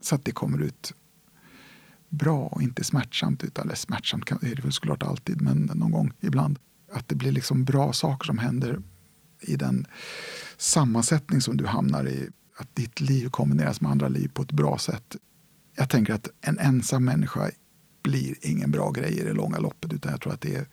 [0.00, 0.94] så att det kommer ut
[2.08, 3.44] bra och inte smärtsamt.
[3.44, 6.58] Utan, eller smärtsamt är det väl såklart alltid, men någon gång ibland.
[6.92, 8.82] Att det blir liksom bra saker som händer
[9.40, 9.86] i den
[10.56, 12.28] sammansättning som du hamnar i.
[12.58, 15.16] Att ditt liv kombineras med andra liv på ett bra sätt
[15.76, 17.50] jag tänker att en ensam människa
[18.02, 19.92] blir ingen bra grej i det långa loppet.
[19.92, 20.66] Utan jag tror att det är,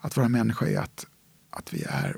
[0.00, 1.06] att vara människa är att,
[1.50, 2.16] att vi är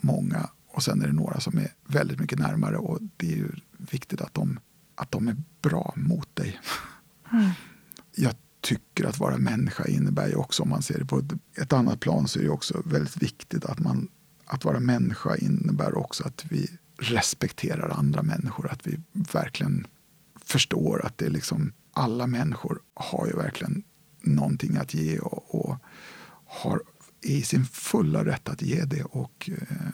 [0.00, 3.48] många och sen är det några som är väldigt mycket närmare och det är ju
[3.78, 4.58] viktigt att de,
[4.94, 6.60] att de är bra mot dig.
[7.32, 7.50] Mm.
[8.14, 11.22] Jag tycker att vara människa innebär ju också, om man ser det på
[11.54, 14.08] ett, annat plan, så är det också väldigt viktigt att man
[14.44, 18.70] att vara människa innebär också att vi respekterar andra människor.
[18.70, 19.86] Att vi verkligen
[20.44, 23.82] förstår att det liksom, alla människor har ju verkligen
[24.20, 25.76] någonting att ge och, och
[26.46, 26.82] har
[27.20, 29.02] i sin fulla rätt att ge det.
[29.04, 29.88] Och eh,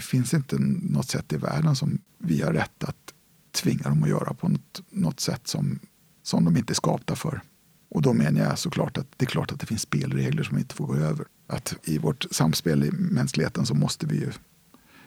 [0.00, 3.14] det finns inte något sätt i världen som vi har rätt att
[3.52, 5.78] tvinga dem att göra på något, något sätt som,
[6.22, 7.40] som de inte är skapta för.
[7.90, 10.74] Och då menar jag såklart att det är klart att det finns spelregler som inte
[10.74, 11.26] får gå över.
[11.46, 14.32] Att i vårt samspel i mänskligheten så måste vi ju,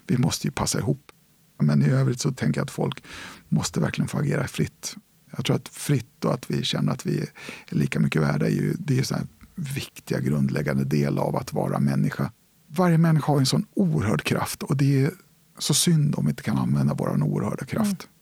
[0.08, 1.12] vi måste ju passa ihop.
[1.58, 3.04] Men i övrigt så tänker jag att folk
[3.50, 4.96] måste verkligen få agera fritt.
[5.36, 7.30] Jag tror att fritt och att vi känner att vi är
[7.70, 12.32] lika mycket värda är ju, det är en viktiga grundläggande del av att vara människa.
[12.76, 15.12] Varje människa har en sån oerhörd kraft och det är
[15.58, 18.04] så synd om vi inte kan använda vår oerhörda kraft.
[18.04, 18.14] Mm.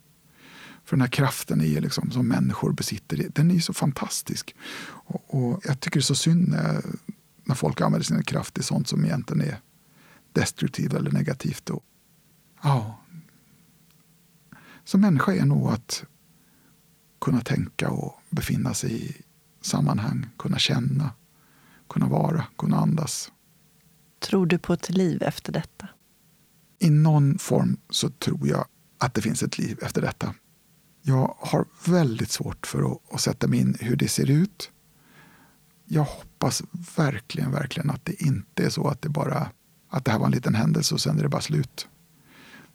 [0.84, 4.56] För den här kraften är liksom, som människor besitter, den är så fantastisk.
[4.84, 6.84] Och, och, jag tycker det är så synd när,
[7.44, 9.58] när folk använder sin kraft till sånt som egentligen är
[10.34, 11.70] destruktivt eller negativt.
[11.70, 11.84] Och,
[12.64, 13.02] ja,
[14.84, 16.04] som människa är nog att
[17.22, 19.16] kunna tänka och befinna sig i
[19.62, 21.10] sammanhang, kunna känna,
[21.90, 23.32] kunna vara, kunna andas.
[24.22, 25.88] Tror du på ett liv efter detta?
[26.80, 28.66] I någon form så tror jag
[28.98, 30.34] att det finns ett liv efter detta.
[31.02, 34.72] Jag har väldigt svårt för att, att sätta mig in hur det ser ut.
[35.86, 36.64] Jag hoppas
[36.96, 39.50] verkligen, verkligen att det inte är så att det bara
[39.90, 41.88] att det här var en liten händelse och sen är det bara slut.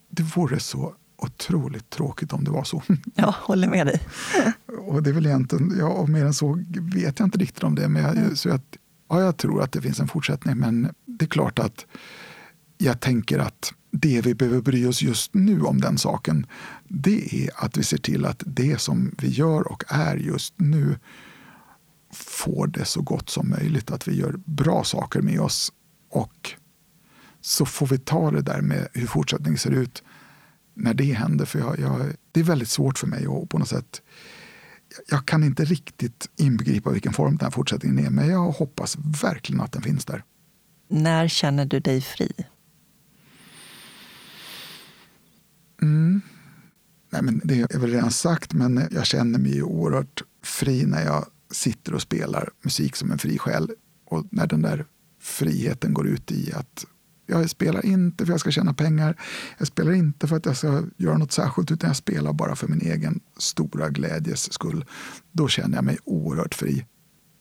[0.09, 2.83] Det vore så otroligt tråkigt om det var så.
[3.15, 4.01] Ja, håller med dig.
[4.87, 6.63] och det är väl egentligen, ja, och mer än så
[6.95, 7.89] vet jag inte riktigt om det.
[7.89, 8.77] Men jag, så att,
[9.09, 10.57] ja, jag tror att det finns en fortsättning.
[10.57, 11.87] Men det är klart att
[12.79, 16.47] jag tänker att det vi behöver bry oss just nu om den saken,
[16.89, 20.99] det är att vi ser till att det som vi gör och är just nu
[22.13, 23.91] får det så gott som möjligt.
[23.91, 25.73] Att vi gör bra saker med oss
[26.11, 26.51] och
[27.41, 30.03] så får vi ta det där med hur fortsättningen ser ut
[30.75, 31.45] när det händer.
[31.45, 34.03] För jag, jag, det är väldigt svårt för mig att på något sätt
[35.09, 39.61] jag kan inte riktigt inbegripa vilken form den här fortsättningen är, men jag hoppas verkligen
[39.61, 40.25] att den finns där.
[40.89, 42.33] När känner du dig fri?
[45.83, 46.21] Mm.
[47.11, 51.27] Nej, men det är väl redan sagt, men jag känner mig oerhört fri när jag
[51.51, 53.71] sitter och spelar musik som en fri själ.
[54.05, 54.87] Och när den där
[55.21, 56.87] friheten går ut i att
[57.27, 59.21] jag spelar inte för att jag ska tjäna pengar.
[59.59, 62.69] Jag spelar inte för att jag ska göra något särskilt utan jag spelar bara för
[62.69, 64.85] min egen stora glädjes skull.
[65.33, 66.87] Då känner jag mig oerhört fri.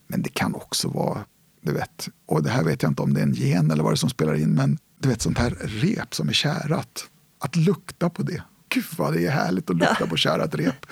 [0.07, 1.25] Men det kan också vara,
[1.65, 3.91] du vet, och det här vet jag inte om det är en gen eller vad
[3.91, 7.09] det är som spelar in, men du vet sånt här rep som är kärat.
[7.39, 8.43] Att lukta på det.
[8.69, 10.05] Gud vad det är härligt att lukta ja.
[10.05, 10.85] på kärat rep.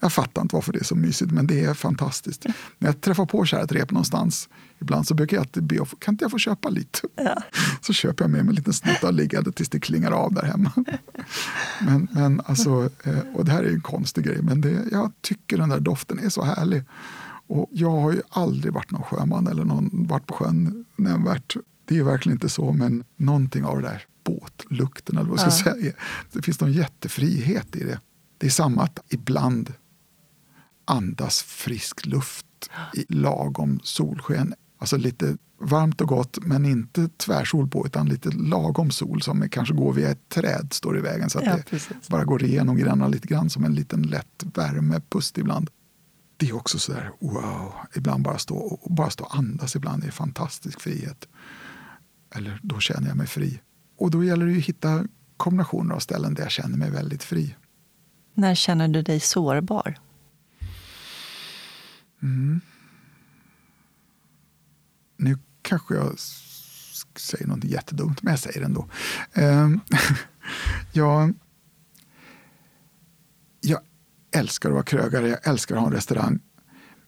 [0.00, 2.46] Jag fattar inte varför det är så mysigt, men det är fantastiskt.
[2.78, 4.48] När jag träffar på kärat rep någonstans
[4.80, 7.00] Ibland så brukar jag be kan inte jag få köpa lite?
[7.16, 7.42] Ja.
[7.80, 10.72] Så köper jag med mig en liten snutta liggande tills det klingar av där hemma.
[11.80, 15.56] Men, men alltså, eh, och det här är en konstig grej, men det, jag tycker
[15.58, 16.82] den där doften är så härlig.
[17.50, 21.56] Och jag har ju aldrig varit någon sjöman eller någon, varit på sjön nämnvärt.
[21.84, 25.74] Det är verkligen inte så, men någonting av det där båtlukten, eller vad ska ja.
[25.74, 25.92] säga,
[26.32, 28.00] det finns någon jättefrihet i det.
[28.38, 29.72] Det är samma att ibland
[30.84, 32.46] andas frisk luft
[32.94, 38.90] i lagom solsken Alltså lite varmt och gott, men inte tvärsol på, utan lite lagom
[38.90, 41.30] sol som kanske går via ett träd, står i vägen.
[41.30, 45.38] Så att Ja, det bara går igenom grannarna lite grann som en liten lätt värmepust
[45.38, 45.70] ibland.
[46.40, 50.04] Det är också så där, wow, ibland bara stå och bara stå och andas ibland
[50.04, 51.28] är fantastisk frihet.
[52.34, 53.60] Eller då känner jag mig fri.
[53.96, 55.04] Och då gäller det ju att hitta
[55.36, 57.56] kombinationer av ställen där jag känner mig väldigt fri.
[58.34, 59.98] När känner du dig sårbar?
[65.16, 66.18] Nu kanske jag
[67.16, 68.88] säger något jättedumt, men jag säger det ändå.
[69.32, 69.80] Ehm,
[70.92, 71.34] jag
[74.32, 76.40] älskar att vara krögare, jag älskar att ha en restaurang.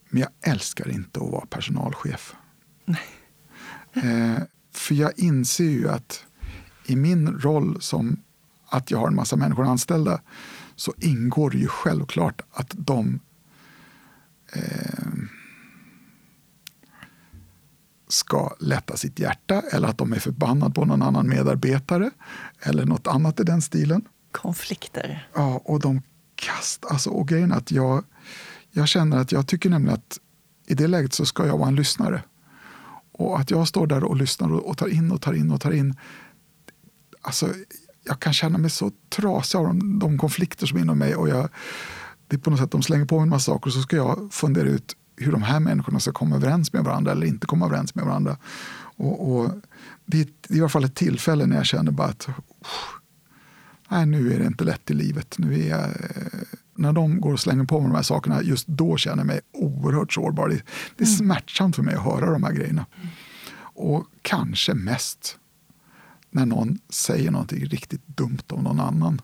[0.08, 2.34] Men jag älskar inte att vara personalchef.
[3.94, 4.42] Eh,
[4.74, 6.24] för jag inser ju att
[6.86, 8.22] i min roll som
[8.66, 10.20] att jag har en massa människor anställda
[10.76, 13.20] så ingår det ju självklart att de
[14.52, 15.12] eh,
[18.08, 22.10] ska lätta sitt hjärta eller att de är förbannade på någon annan medarbetare
[22.60, 24.04] eller något annat i den stilen.
[24.30, 25.28] Konflikter.
[25.34, 26.02] Ja, och de
[26.42, 28.04] kast, alltså, och grejen är att jag,
[28.70, 30.18] jag känner att jag tycker nämligen att
[30.66, 32.22] i det läget så ska jag vara en lyssnare.
[33.12, 35.60] Och att jag står där och lyssnar och, och tar in och tar in och
[35.60, 35.94] tar in.
[37.20, 37.48] Alltså,
[38.04, 41.16] jag kan känna mig så trasig av de, de konflikter som är inom mig.
[41.16, 41.48] Och jag,
[42.28, 43.96] det är på något sätt, de slänger på mig en massa saker och så ska
[43.96, 47.66] jag fundera ut hur de här människorna ska komma överens med varandra eller inte komma
[47.66, 48.36] överens med varandra.
[48.96, 49.50] Och, och
[50.06, 52.28] det, är, det är i alla fall ett tillfälle när jag känner bara att
[53.92, 55.34] nej, nu är det inte lätt i livet.
[55.38, 56.40] Nu är jag, eh,
[56.74, 59.40] när de går och slänger på mig de här sakerna, just då känner jag mig
[59.52, 60.48] oerhört sårbar.
[60.48, 60.62] Det,
[60.96, 62.86] det är smärtsamt för mig att höra de här grejerna.
[63.74, 65.38] Och kanske mest
[66.30, 69.20] när någon säger någonting riktigt dumt om någon annan.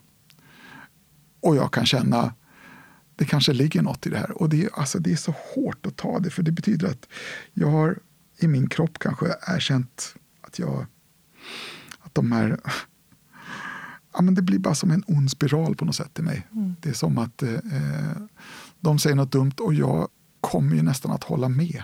[1.40, 2.34] Och jag kan känna,
[3.16, 4.42] det kanske ligger något i det här.
[4.42, 7.06] Och det, är- alltså, det är så hårt att ta det, för det betyder att
[7.52, 7.98] jag har
[8.38, 10.86] i min kropp kanske erkänt att jag,
[12.00, 12.60] att de här
[14.12, 16.46] ja, men det blir bara som en ond spiral på något sätt i mig.
[16.80, 17.58] Det är som att eh,
[18.80, 20.08] de säger något dumt och jag
[20.40, 21.82] kommer ju nästan att hålla med.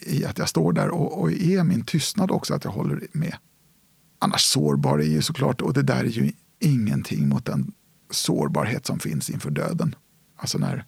[0.00, 3.36] I att jag står där och, och är min tystnad också att jag håller med.
[4.18, 7.72] Annars sårbar är ju såklart, och det där är ju ingenting mot den
[8.10, 9.94] sårbarhet som finns inför döden.
[10.36, 10.84] Alltså när,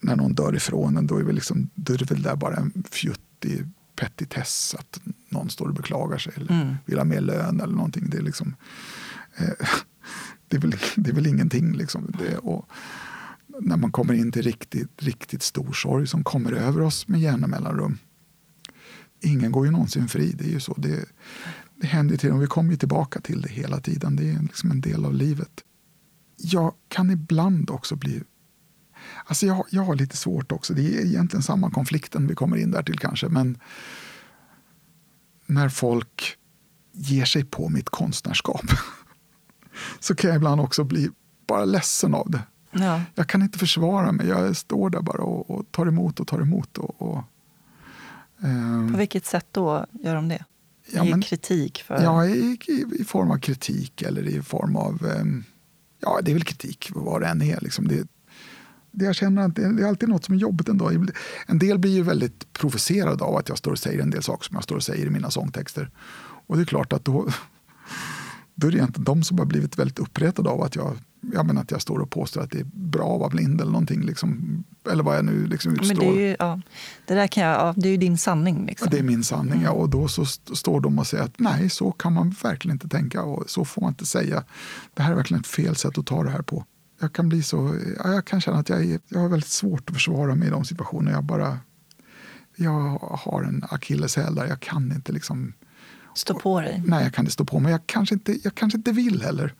[0.00, 2.56] när någon dör ifrån en, då är, väl liksom, då är det väl där bara
[2.56, 3.66] en fjuttig
[3.96, 8.10] petitess att någon står och beklagar sig eller vill ha mer lön eller någonting.
[8.10, 9.68] Det är liksom eh, Eh,
[10.48, 11.72] det är väl, det är väl ingenting.
[11.72, 12.14] Liksom.
[12.18, 12.68] Det, och
[13.60, 17.46] när man kommer in till riktigt, riktigt stor sorg som kommer över oss med jämna
[17.46, 17.98] mellanrum.
[19.20, 20.74] Ingen går ju någonsin fri, det är ju så.
[20.74, 21.04] Det,
[21.80, 24.16] det händer till och vi kommer ju tillbaka till det hela tiden.
[24.16, 25.64] Det är liksom en del av livet.
[26.36, 28.22] Jag kan ibland också bli...
[29.26, 30.74] Alltså jag, jag har lite svårt också.
[30.74, 33.28] Det är egentligen samma konflikten vi kommer in där till kanske.
[33.28, 33.58] Men
[35.46, 36.36] när folk
[36.92, 38.64] ger sig på mitt konstnärskap
[40.00, 41.10] så kan jag ibland också bli
[41.46, 42.40] bara ledsen av det.
[42.72, 43.02] Ja.
[43.14, 44.26] Jag kan inte försvara mig.
[44.28, 46.78] Jag står där bara och, och tar emot och tar emot.
[46.78, 47.22] Och, och,
[48.42, 50.44] ehm, På vilket sätt då gör de det?
[50.92, 52.02] Ja, Ge men- kritik för...
[52.02, 55.06] Ja, i, i, i form av kritik eller i form av...
[55.16, 55.44] ehm,
[56.00, 57.60] ja, det är väl kritik vad det än är.
[57.60, 57.88] Liksom.
[57.88, 58.06] Det,
[58.90, 60.90] det jag känner att det, det är alltid något som är jobbigt ändå.
[61.46, 64.44] En del blir ju väldigt provocerade av att jag står och säger en del saker
[64.44, 65.90] som jag står och säger i mina sångtexter.
[66.46, 67.28] Och det är klart att då,
[68.54, 70.96] då är det egentligen de som har blivit väldigt uppretade av att jag,
[71.32, 73.72] jag, menar att jag står och påstår att det är bra att vara blind eller
[73.72, 74.00] någonting.
[74.02, 75.86] Liksom, eller vad jag nu liksom utstår.
[75.86, 76.60] Men det, är ju, ja,
[77.06, 78.66] det där kan jag, ja, det är ju din sanning.
[78.66, 78.88] Liksom.
[78.90, 79.62] Ja, det är min sanning.
[79.62, 79.70] Ja.
[79.70, 82.88] Och då så st- står de och säger att nej, så kan man verkligen inte
[82.88, 84.44] tänka och så får man inte säga.
[84.94, 86.64] Det här är verkligen ett fel sätt att ta det här på.
[87.00, 87.74] Jag kan bli så,
[88.04, 90.50] ja, jag kan känna att jag, är, jag har väldigt svårt att försvara mig i
[90.50, 91.10] de situationerna.
[91.10, 91.58] Jag bara,
[92.56, 94.46] jag har en akilleshäl där.
[94.46, 95.52] Jag kan inte liksom,
[96.14, 96.82] Stå på dig.
[96.86, 97.72] nej jag kan inte stå på mig.
[97.72, 99.54] Jag kanske inte, jag kanske inte vill heller.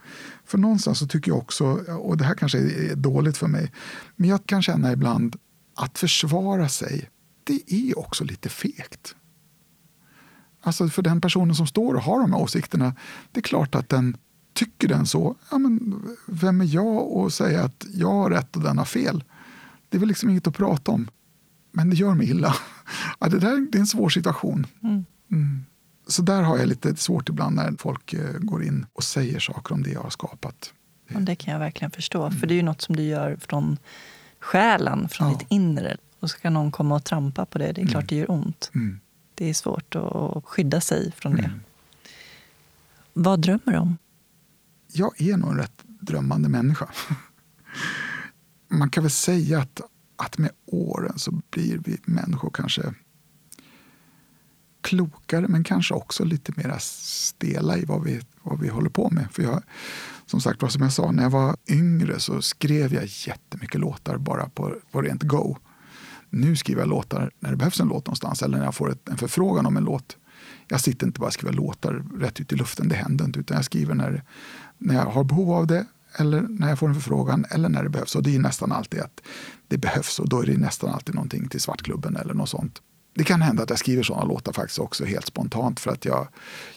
[0.44, 3.72] För någonstans så tycker jag också, och det här kanske är dåligt för mig,
[4.16, 5.36] men jag kan känna ibland
[5.74, 7.10] att försvara sig,
[7.44, 9.14] det är också lite fegt.
[10.62, 12.94] Alltså för den personen som står och har de här åsikterna,
[13.32, 14.16] det är klart att den
[14.54, 18.62] tycker den så, ja men vem är jag att säga att jag har rätt och
[18.62, 19.24] den har fel?
[19.88, 21.08] Det är väl liksom inget att prata om.
[21.72, 22.54] Men det gör mig illa.
[23.18, 24.66] Ja, det, där, det är en svår situation.
[25.30, 25.64] Mm.
[26.12, 29.74] Så där har jag lite svårt ibland när folk eh, går in och säger saker
[29.74, 30.72] om det jag har skapat.
[31.14, 32.30] Och det kan jag verkligen förstå.
[32.30, 33.78] För det är ju något som du gör från
[34.40, 35.38] själen, från Ja.
[35.38, 35.96] ditt inre.
[36.20, 38.70] Och ska någon komma och trampa på det, det är klart det gör ont.
[38.74, 39.00] Mm.
[39.34, 41.50] Det är svårt att skydda sig från det.
[43.12, 43.96] Vad drömmer du om?
[44.94, 46.88] jag är nog en rätt drömmande människa.
[48.68, 49.80] Man kan väl säga att,
[50.16, 52.94] att med åren så blir vi människor kanske
[54.82, 59.26] klokare men kanske också lite mer stela i vad vi, vad vi håller på med.
[59.32, 59.62] För jag,
[60.26, 64.48] som sagt som jag sa, när jag var yngre så skrev jag jättemycket låtar bara
[64.48, 65.56] på, på rent go.
[66.30, 69.08] Nu skriver jag låtar när det behövs en låt någonstans eller när jag får ett,
[69.08, 70.16] en förfrågan om en låt.
[70.68, 73.40] Jag sitter inte bara och skriver låtar rätt ut i luften, det händer inte.
[73.40, 74.24] Utan jag skriver när,
[74.78, 75.86] när jag har behov av det
[76.16, 78.16] eller när jag får en förfrågan eller när det behövs.
[78.16, 79.20] Och det är nästan alltid att
[79.68, 82.82] det behövs och då är det nästan alltid någonting till Svartklubben eller något sånt.
[83.14, 86.28] Det kan hända att jag skriver sådana låtar faktiskt också helt spontant för att jag,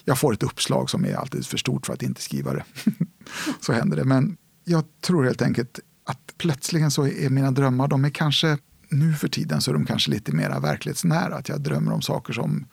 [0.04, 2.64] jag får ett uppslag som är alltid för stort för att inte skriva det.
[3.60, 4.04] så händer det.
[4.04, 8.58] Men jag tror helt enkelt att plötsligen så är mina drömmar, de är kanske
[8.88, 11.34] nu för tiden så är de kanske lite mer verklighetsnära.
[11.36, 12.66] Att jag drömmer om saker som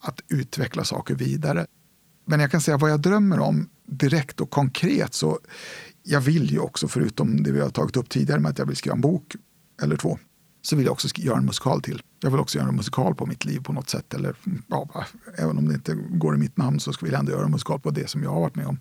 [0.00, 1.66] att utveckla saker vidare.
[2.26, 5.38] Men jag kan säga vad jag drömmer om direkt och konkret så
[6.02, 8.76] jag vill ju också, förutom det vi har tagit upp tidigare med att jag vill
[8.76, 9.36] skriva en bok
[9.82, 10.18] eller två,
[10.66, 12.02] så vill jag också göra en musikal till.
[12.20, 14.14] Jag vill också göra en musikal på mitt liv på något sätt.
[14.14, 14.34] Eller,
[14.66, 15.04] ja,
[15.38, 17.80] även om det inte går i mitt namn så vill jag ändå göra en musikal
[17.80, 18.78] på det som jag har varit med om.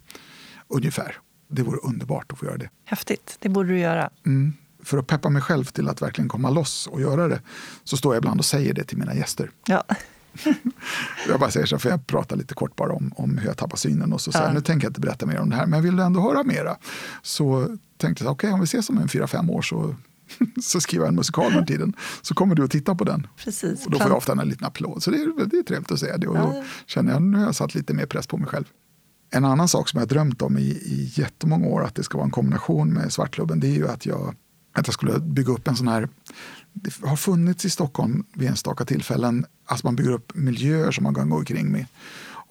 [0.68, 1.18] Ungefär.
[1.48, 2.70] Det vore underbart att få göra det.
[2.86, 3.38] Häftigt.
[3.40, 4.10] Det borde du göra.
[4.26, 4.53] Mm.
[4.84, 7.41] För att peppa mig själv till att verkligen komma loss och göra det
[7.84, 9.52] så står jag ibland och säger det till mina gäster.
[9.68, 9.84] Ja.
[11.28, 13.78] jag bara säger så, för jag pratar lite kort bara om, om hur jag tappar
[13.78, 14.53] synen och så säger ja.
[14.53, 16.78] nu tänker jag inte berätta mer om det här, men vill du ändå höra mera?
[17.22, 19.95] Så tänkte jag, okej okay, om vi ses om en fyra, fem år så
[20.61, 21.93] så skriver jag en musikal den tiden.
[22.22, 23.27] Så kommer du att titta på den.
[23.38, 25.03] Precis, och då får jag ofta en liten applåd.
[25.03, 26.27] Så det är, det är trevligt att säga det.
[26.27, 28.65] Och då känner jag nu har jag satt lite mer press på mig själv.
[29.31, 32.26] En annan sak som jag drömt om i, i jättemånga år, att det ska vara
[32.26, 34.35] en kombination med Svartklubben, det är ju att jag,
[34.73, 36.10] att jag skulle bygga upp en sån här
[36.76, 41.15] det har funnits i Stockholm vid enstaka tillfällen, alltså man bygger upp miljöer som man
[41.15, 41.85] kan gå omkring med.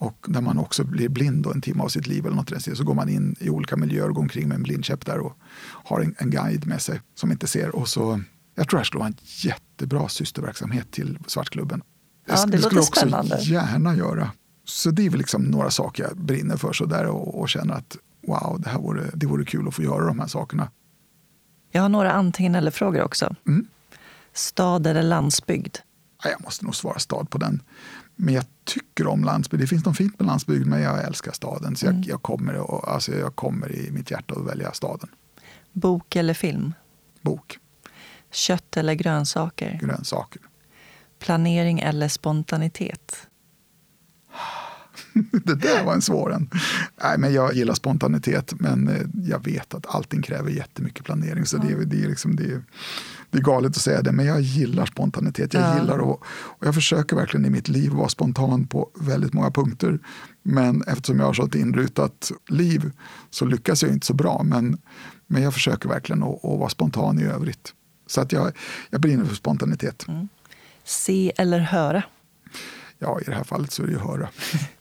[0.04, 2.94] Och när man också blir blind en timme av sitt liv eller något så går
[2.94, 6.14] man in i olika miljöer och går omkring med en blindkäpp där och har en,
[6.18, 7.76] en guide med sig som inte ser.
[7.76, 8.20] Och så,
[8.54, 11.82] jag tror det här skulle vara en jättebra systerverksamhet till Svartklubben.
[12.26, 13.38] Ja, det, det skulle jag också spännande.
[13.40, 14.30] gärna göra.
[14.64, 17.74] Så det är väl liksom några saker jag brinner för så där och, och känner
[17.74, 20.70] att wow, det här vore, det vore kul att få göra de här sakerna.
[21.70, 23.34] Jag har några antingen eller-frågor också.
[23.46, 23.66] Mm.
[24.32, 25.76] Stad eller landsbygd?
[26.24, 27.62] Ja, jag måste nog svara stad på den.
[28.16, 29.62] Men jag tycker om landsbygd.
[29.62, 31.76] Det finns något fint med landsbygd, men jag älskar staden.
[31.76, 32.04] Så jag, mm.
[32.08, 35.08] jag, kommer, alltså jag kommer i mitt hjärta att välja staden.
[35.72, 36.74] Bok eller film?
[37.22, 37.58] Bok.
[38.30, 39.78] Kött eller grönsaker?
[39.82, 40.42] Grönsaker.
[41.18, 43.28] Planering eller spontanitet?
[45.44, 46.50] det där var en svår en.
[47.02, 51.46] Nej, men jag gillar spontanitet, men eh, jag vet att allting kräver jättemycket planering.
[51.46, 52.62] Så det, det, är liksom, det,
[53.34, 55.54] det är galet att säga det, men jag gillar spontanitet.
[55.54, 55.78] Jag ja.
[55.80, 59.98] gillar och, och jag försöker verkligen i mitt liv vara spontan på väldigt många punkter.
[60.42, 62.90] Men eftersom jag har så ett inrutat liv
[63.30, 64.42] så lyckas jag inte så bra.
[64.42, 64.78] Men,
[65.26, 67.74] men jag försöker verkligen att, att vara spontan i övrigt.
[68.06, 68.52] Så att jag,
[68.90, 70.08] jag brinner för spontanitet.
[70.08, 70.28] Mm.
[70.84, 72.02] Se eller höra?
[72.98, 74.28] Ja, i det här fallet så är det ju höra.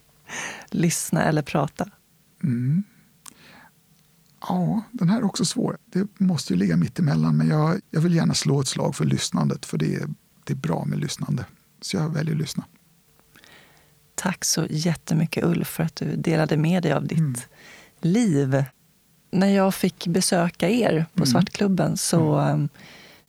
[0.70, 1.90] Lyssna eller prata?
[2.44, 2.84] Mm.
[4.48, 5.78] Ja, den här är också svår.
[5.86, 9.06] Det måste ju ligga mitt emellan, men jag, jag vill gärna slå ett slag för
[9.06, 10.08] lyssnandet, för det är,
[10.44, 11.46] det är bra med lyssnande.
[11.82, 12.66] Så jag väljer att lyssna.
[14.16, 17.36] Tack så jättemycket Ulf för att du delade med dig av ditt mm.
[18.02, 18.64] liv.
[19.32, 21.26] När jag fick besöka er på mm.
[21.26, 22.62] Svartklubben så mm.
[22.62, 22.70] Um,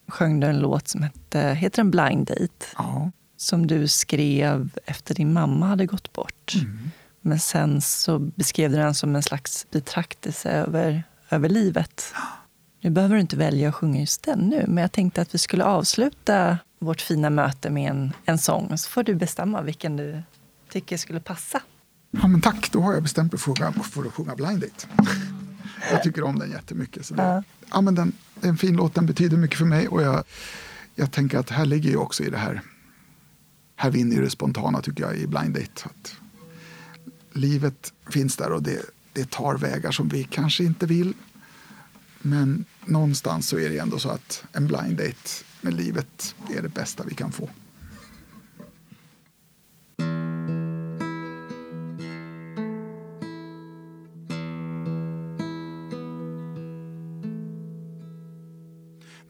[0.08, 2.66] sjöng du en låt som hette, heter en Blind Date.
[2.76, 3.10] Ja.
[3.36, 6.54] Som du skrev efter din mamma hade gått bort.
[6.54, 6.90] Mm.
[7.26, 12.14] Men sen så beskrev du den som en slags betraktelse över, över livet.
[12.80, 15.38] Nu behöver du inte välja att sjunga just den nu, men jag tänkte att vi
[15.38, 18.78] skulle avsluta vårt fina möte med en, en sång.
[18.78, 20.22] Så får du bestämma vilken du
[20.68, 21.60] tycker skulle passa.
[22.10, 24.86] Ja, men tack, då har jag bestämt mig för att sjunga Blind Date.
[25.90, 27.06] Jag tycker om den jättemycket.
[27.06, 27.42] Så det, ja.
[27.70, 29.88] Ja, men den, en fin låt, den betyder mycket för mig.
[29.88, 30.24] Och jag,
[30.94, 32.60] jag tänker att här ligger ju också i det här.
[33.76, 35.82] Här vinner det spontana tycker jag i Blind Date.
[35.84, 36.16] Att
[37.34, 38.82] livet finns där och det,
[39.12, 41.14] det tar vägar som vi kanske inte vill.
[42.22, 46.68] Men någonstans så är det ändå så att en blind date med livet är det
[46.68, 47.48] bästa vi kan få.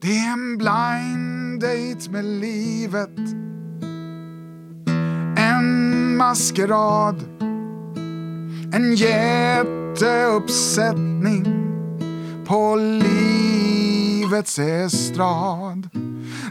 [0.00, 3.18] Det är en blind date med livet
[5.36, 7.24] En maskerad
[8.74, 11.44] en jätteuppsättning
[12.46, 15.88] på livets estrad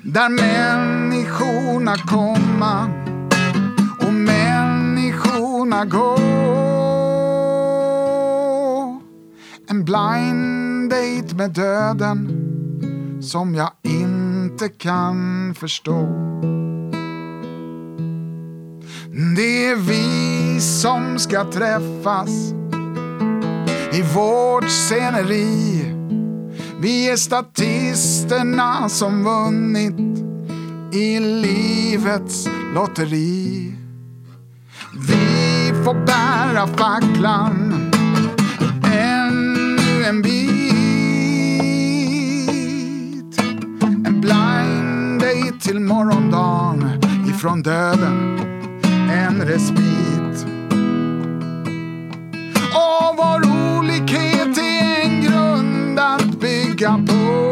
[0.04, 2.90] där människorna komma
[4.00, 6.18] och människorna gå.
[9.68, 12.40] En blind date med döden
[13.22, 16.08] som jag inte kan förstå.
[19.16, 22.54] Det är vi som ska träffas
[23.94, 25.86] i vårt sceneri.
[26.80, 30.24] Vi är statisterna som vunnit
[30.94, 33.76] i livets lotteri.
[35.08, 37.74] Vi får bära facklan
[38.94, 40.44] ännu en bit.
[44.06, 48.53] En blind date till morgondagen ifrån döden
[49.14, 50.48] en respit.
[52.74, 53.42] Och vår
[53.78, 57.43] olikhet är en grund att bygga på.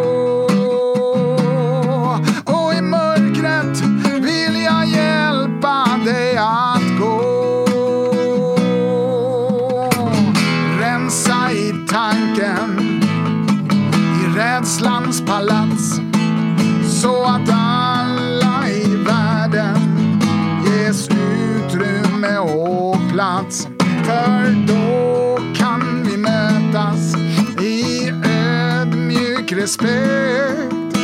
[29.72, 30.98] Respekt.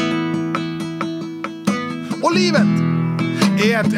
[2.23, 2.67] Och livet
[3.63, 3.93] är ett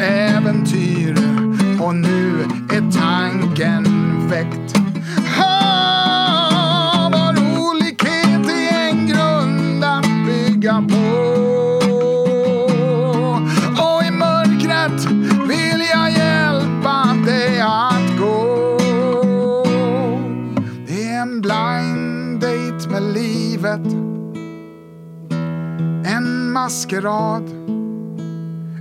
[26.70, 27.48] maskerad.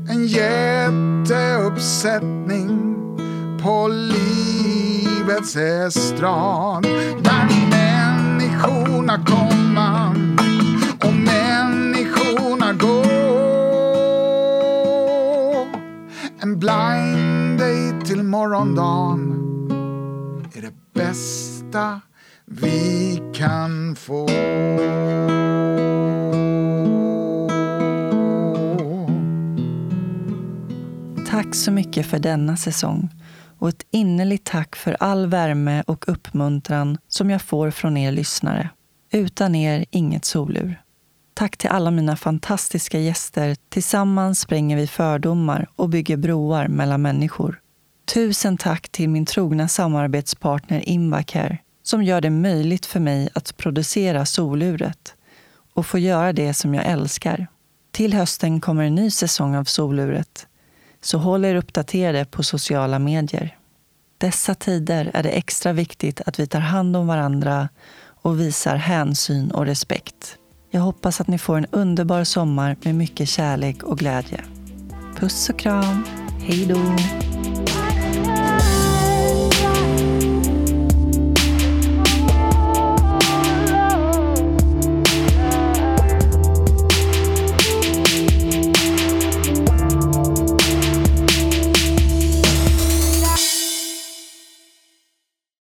[0.09, 2.69] En jätteuppsättning
[3.63, 6.83] på livets estrad.
[7.23, 10.15] Där människorna komma
[11.03, 13.03] och människorna gå.
[16.41, 19.35] En blind date till morgondagen
[20.53, 22.01] är det bästa
[22.45, 24.27] vi kan få.
[31.49, 33.09] Tack så mycket för denna säsong
[33.59, 38.69] och ett innerligt tack för all värme och uppmuntran som jag får från er lyssnare.
[39.11, 40.81] Utan er, inget solur.
[41.33, 43.55] Tack till alla mina fantastiska gäster.
[43.69, 47.59] Tillsammans spränger vi fördomar och bygger broar mellan människor.
[48.13, 54.25] Tusen tack till min trogna samarbetspartner Invacare som gör det möjligt för mig att producera
[54.25, 55.15] soluret
[55.73, 57.47] och få göra det som jag älskar.
[57.91, 60.47] Till hösten kommer en ny säsong av Soluret,
[61.01, 63.55] så håll er uppdaterade på sociala medier.
[64.17, 67.69] Dessa tider är det extra viktigt att vi tar hand om varandra
[68.21, 70.37] och visar hänsyn och respekt.
[70.71, 74.43] Jag hoppas att ni får en underbar sommar med mycket kärlek och glädje.
[75.19, 76.05] Puss och kram.
[76.39, 76.95] Hej då!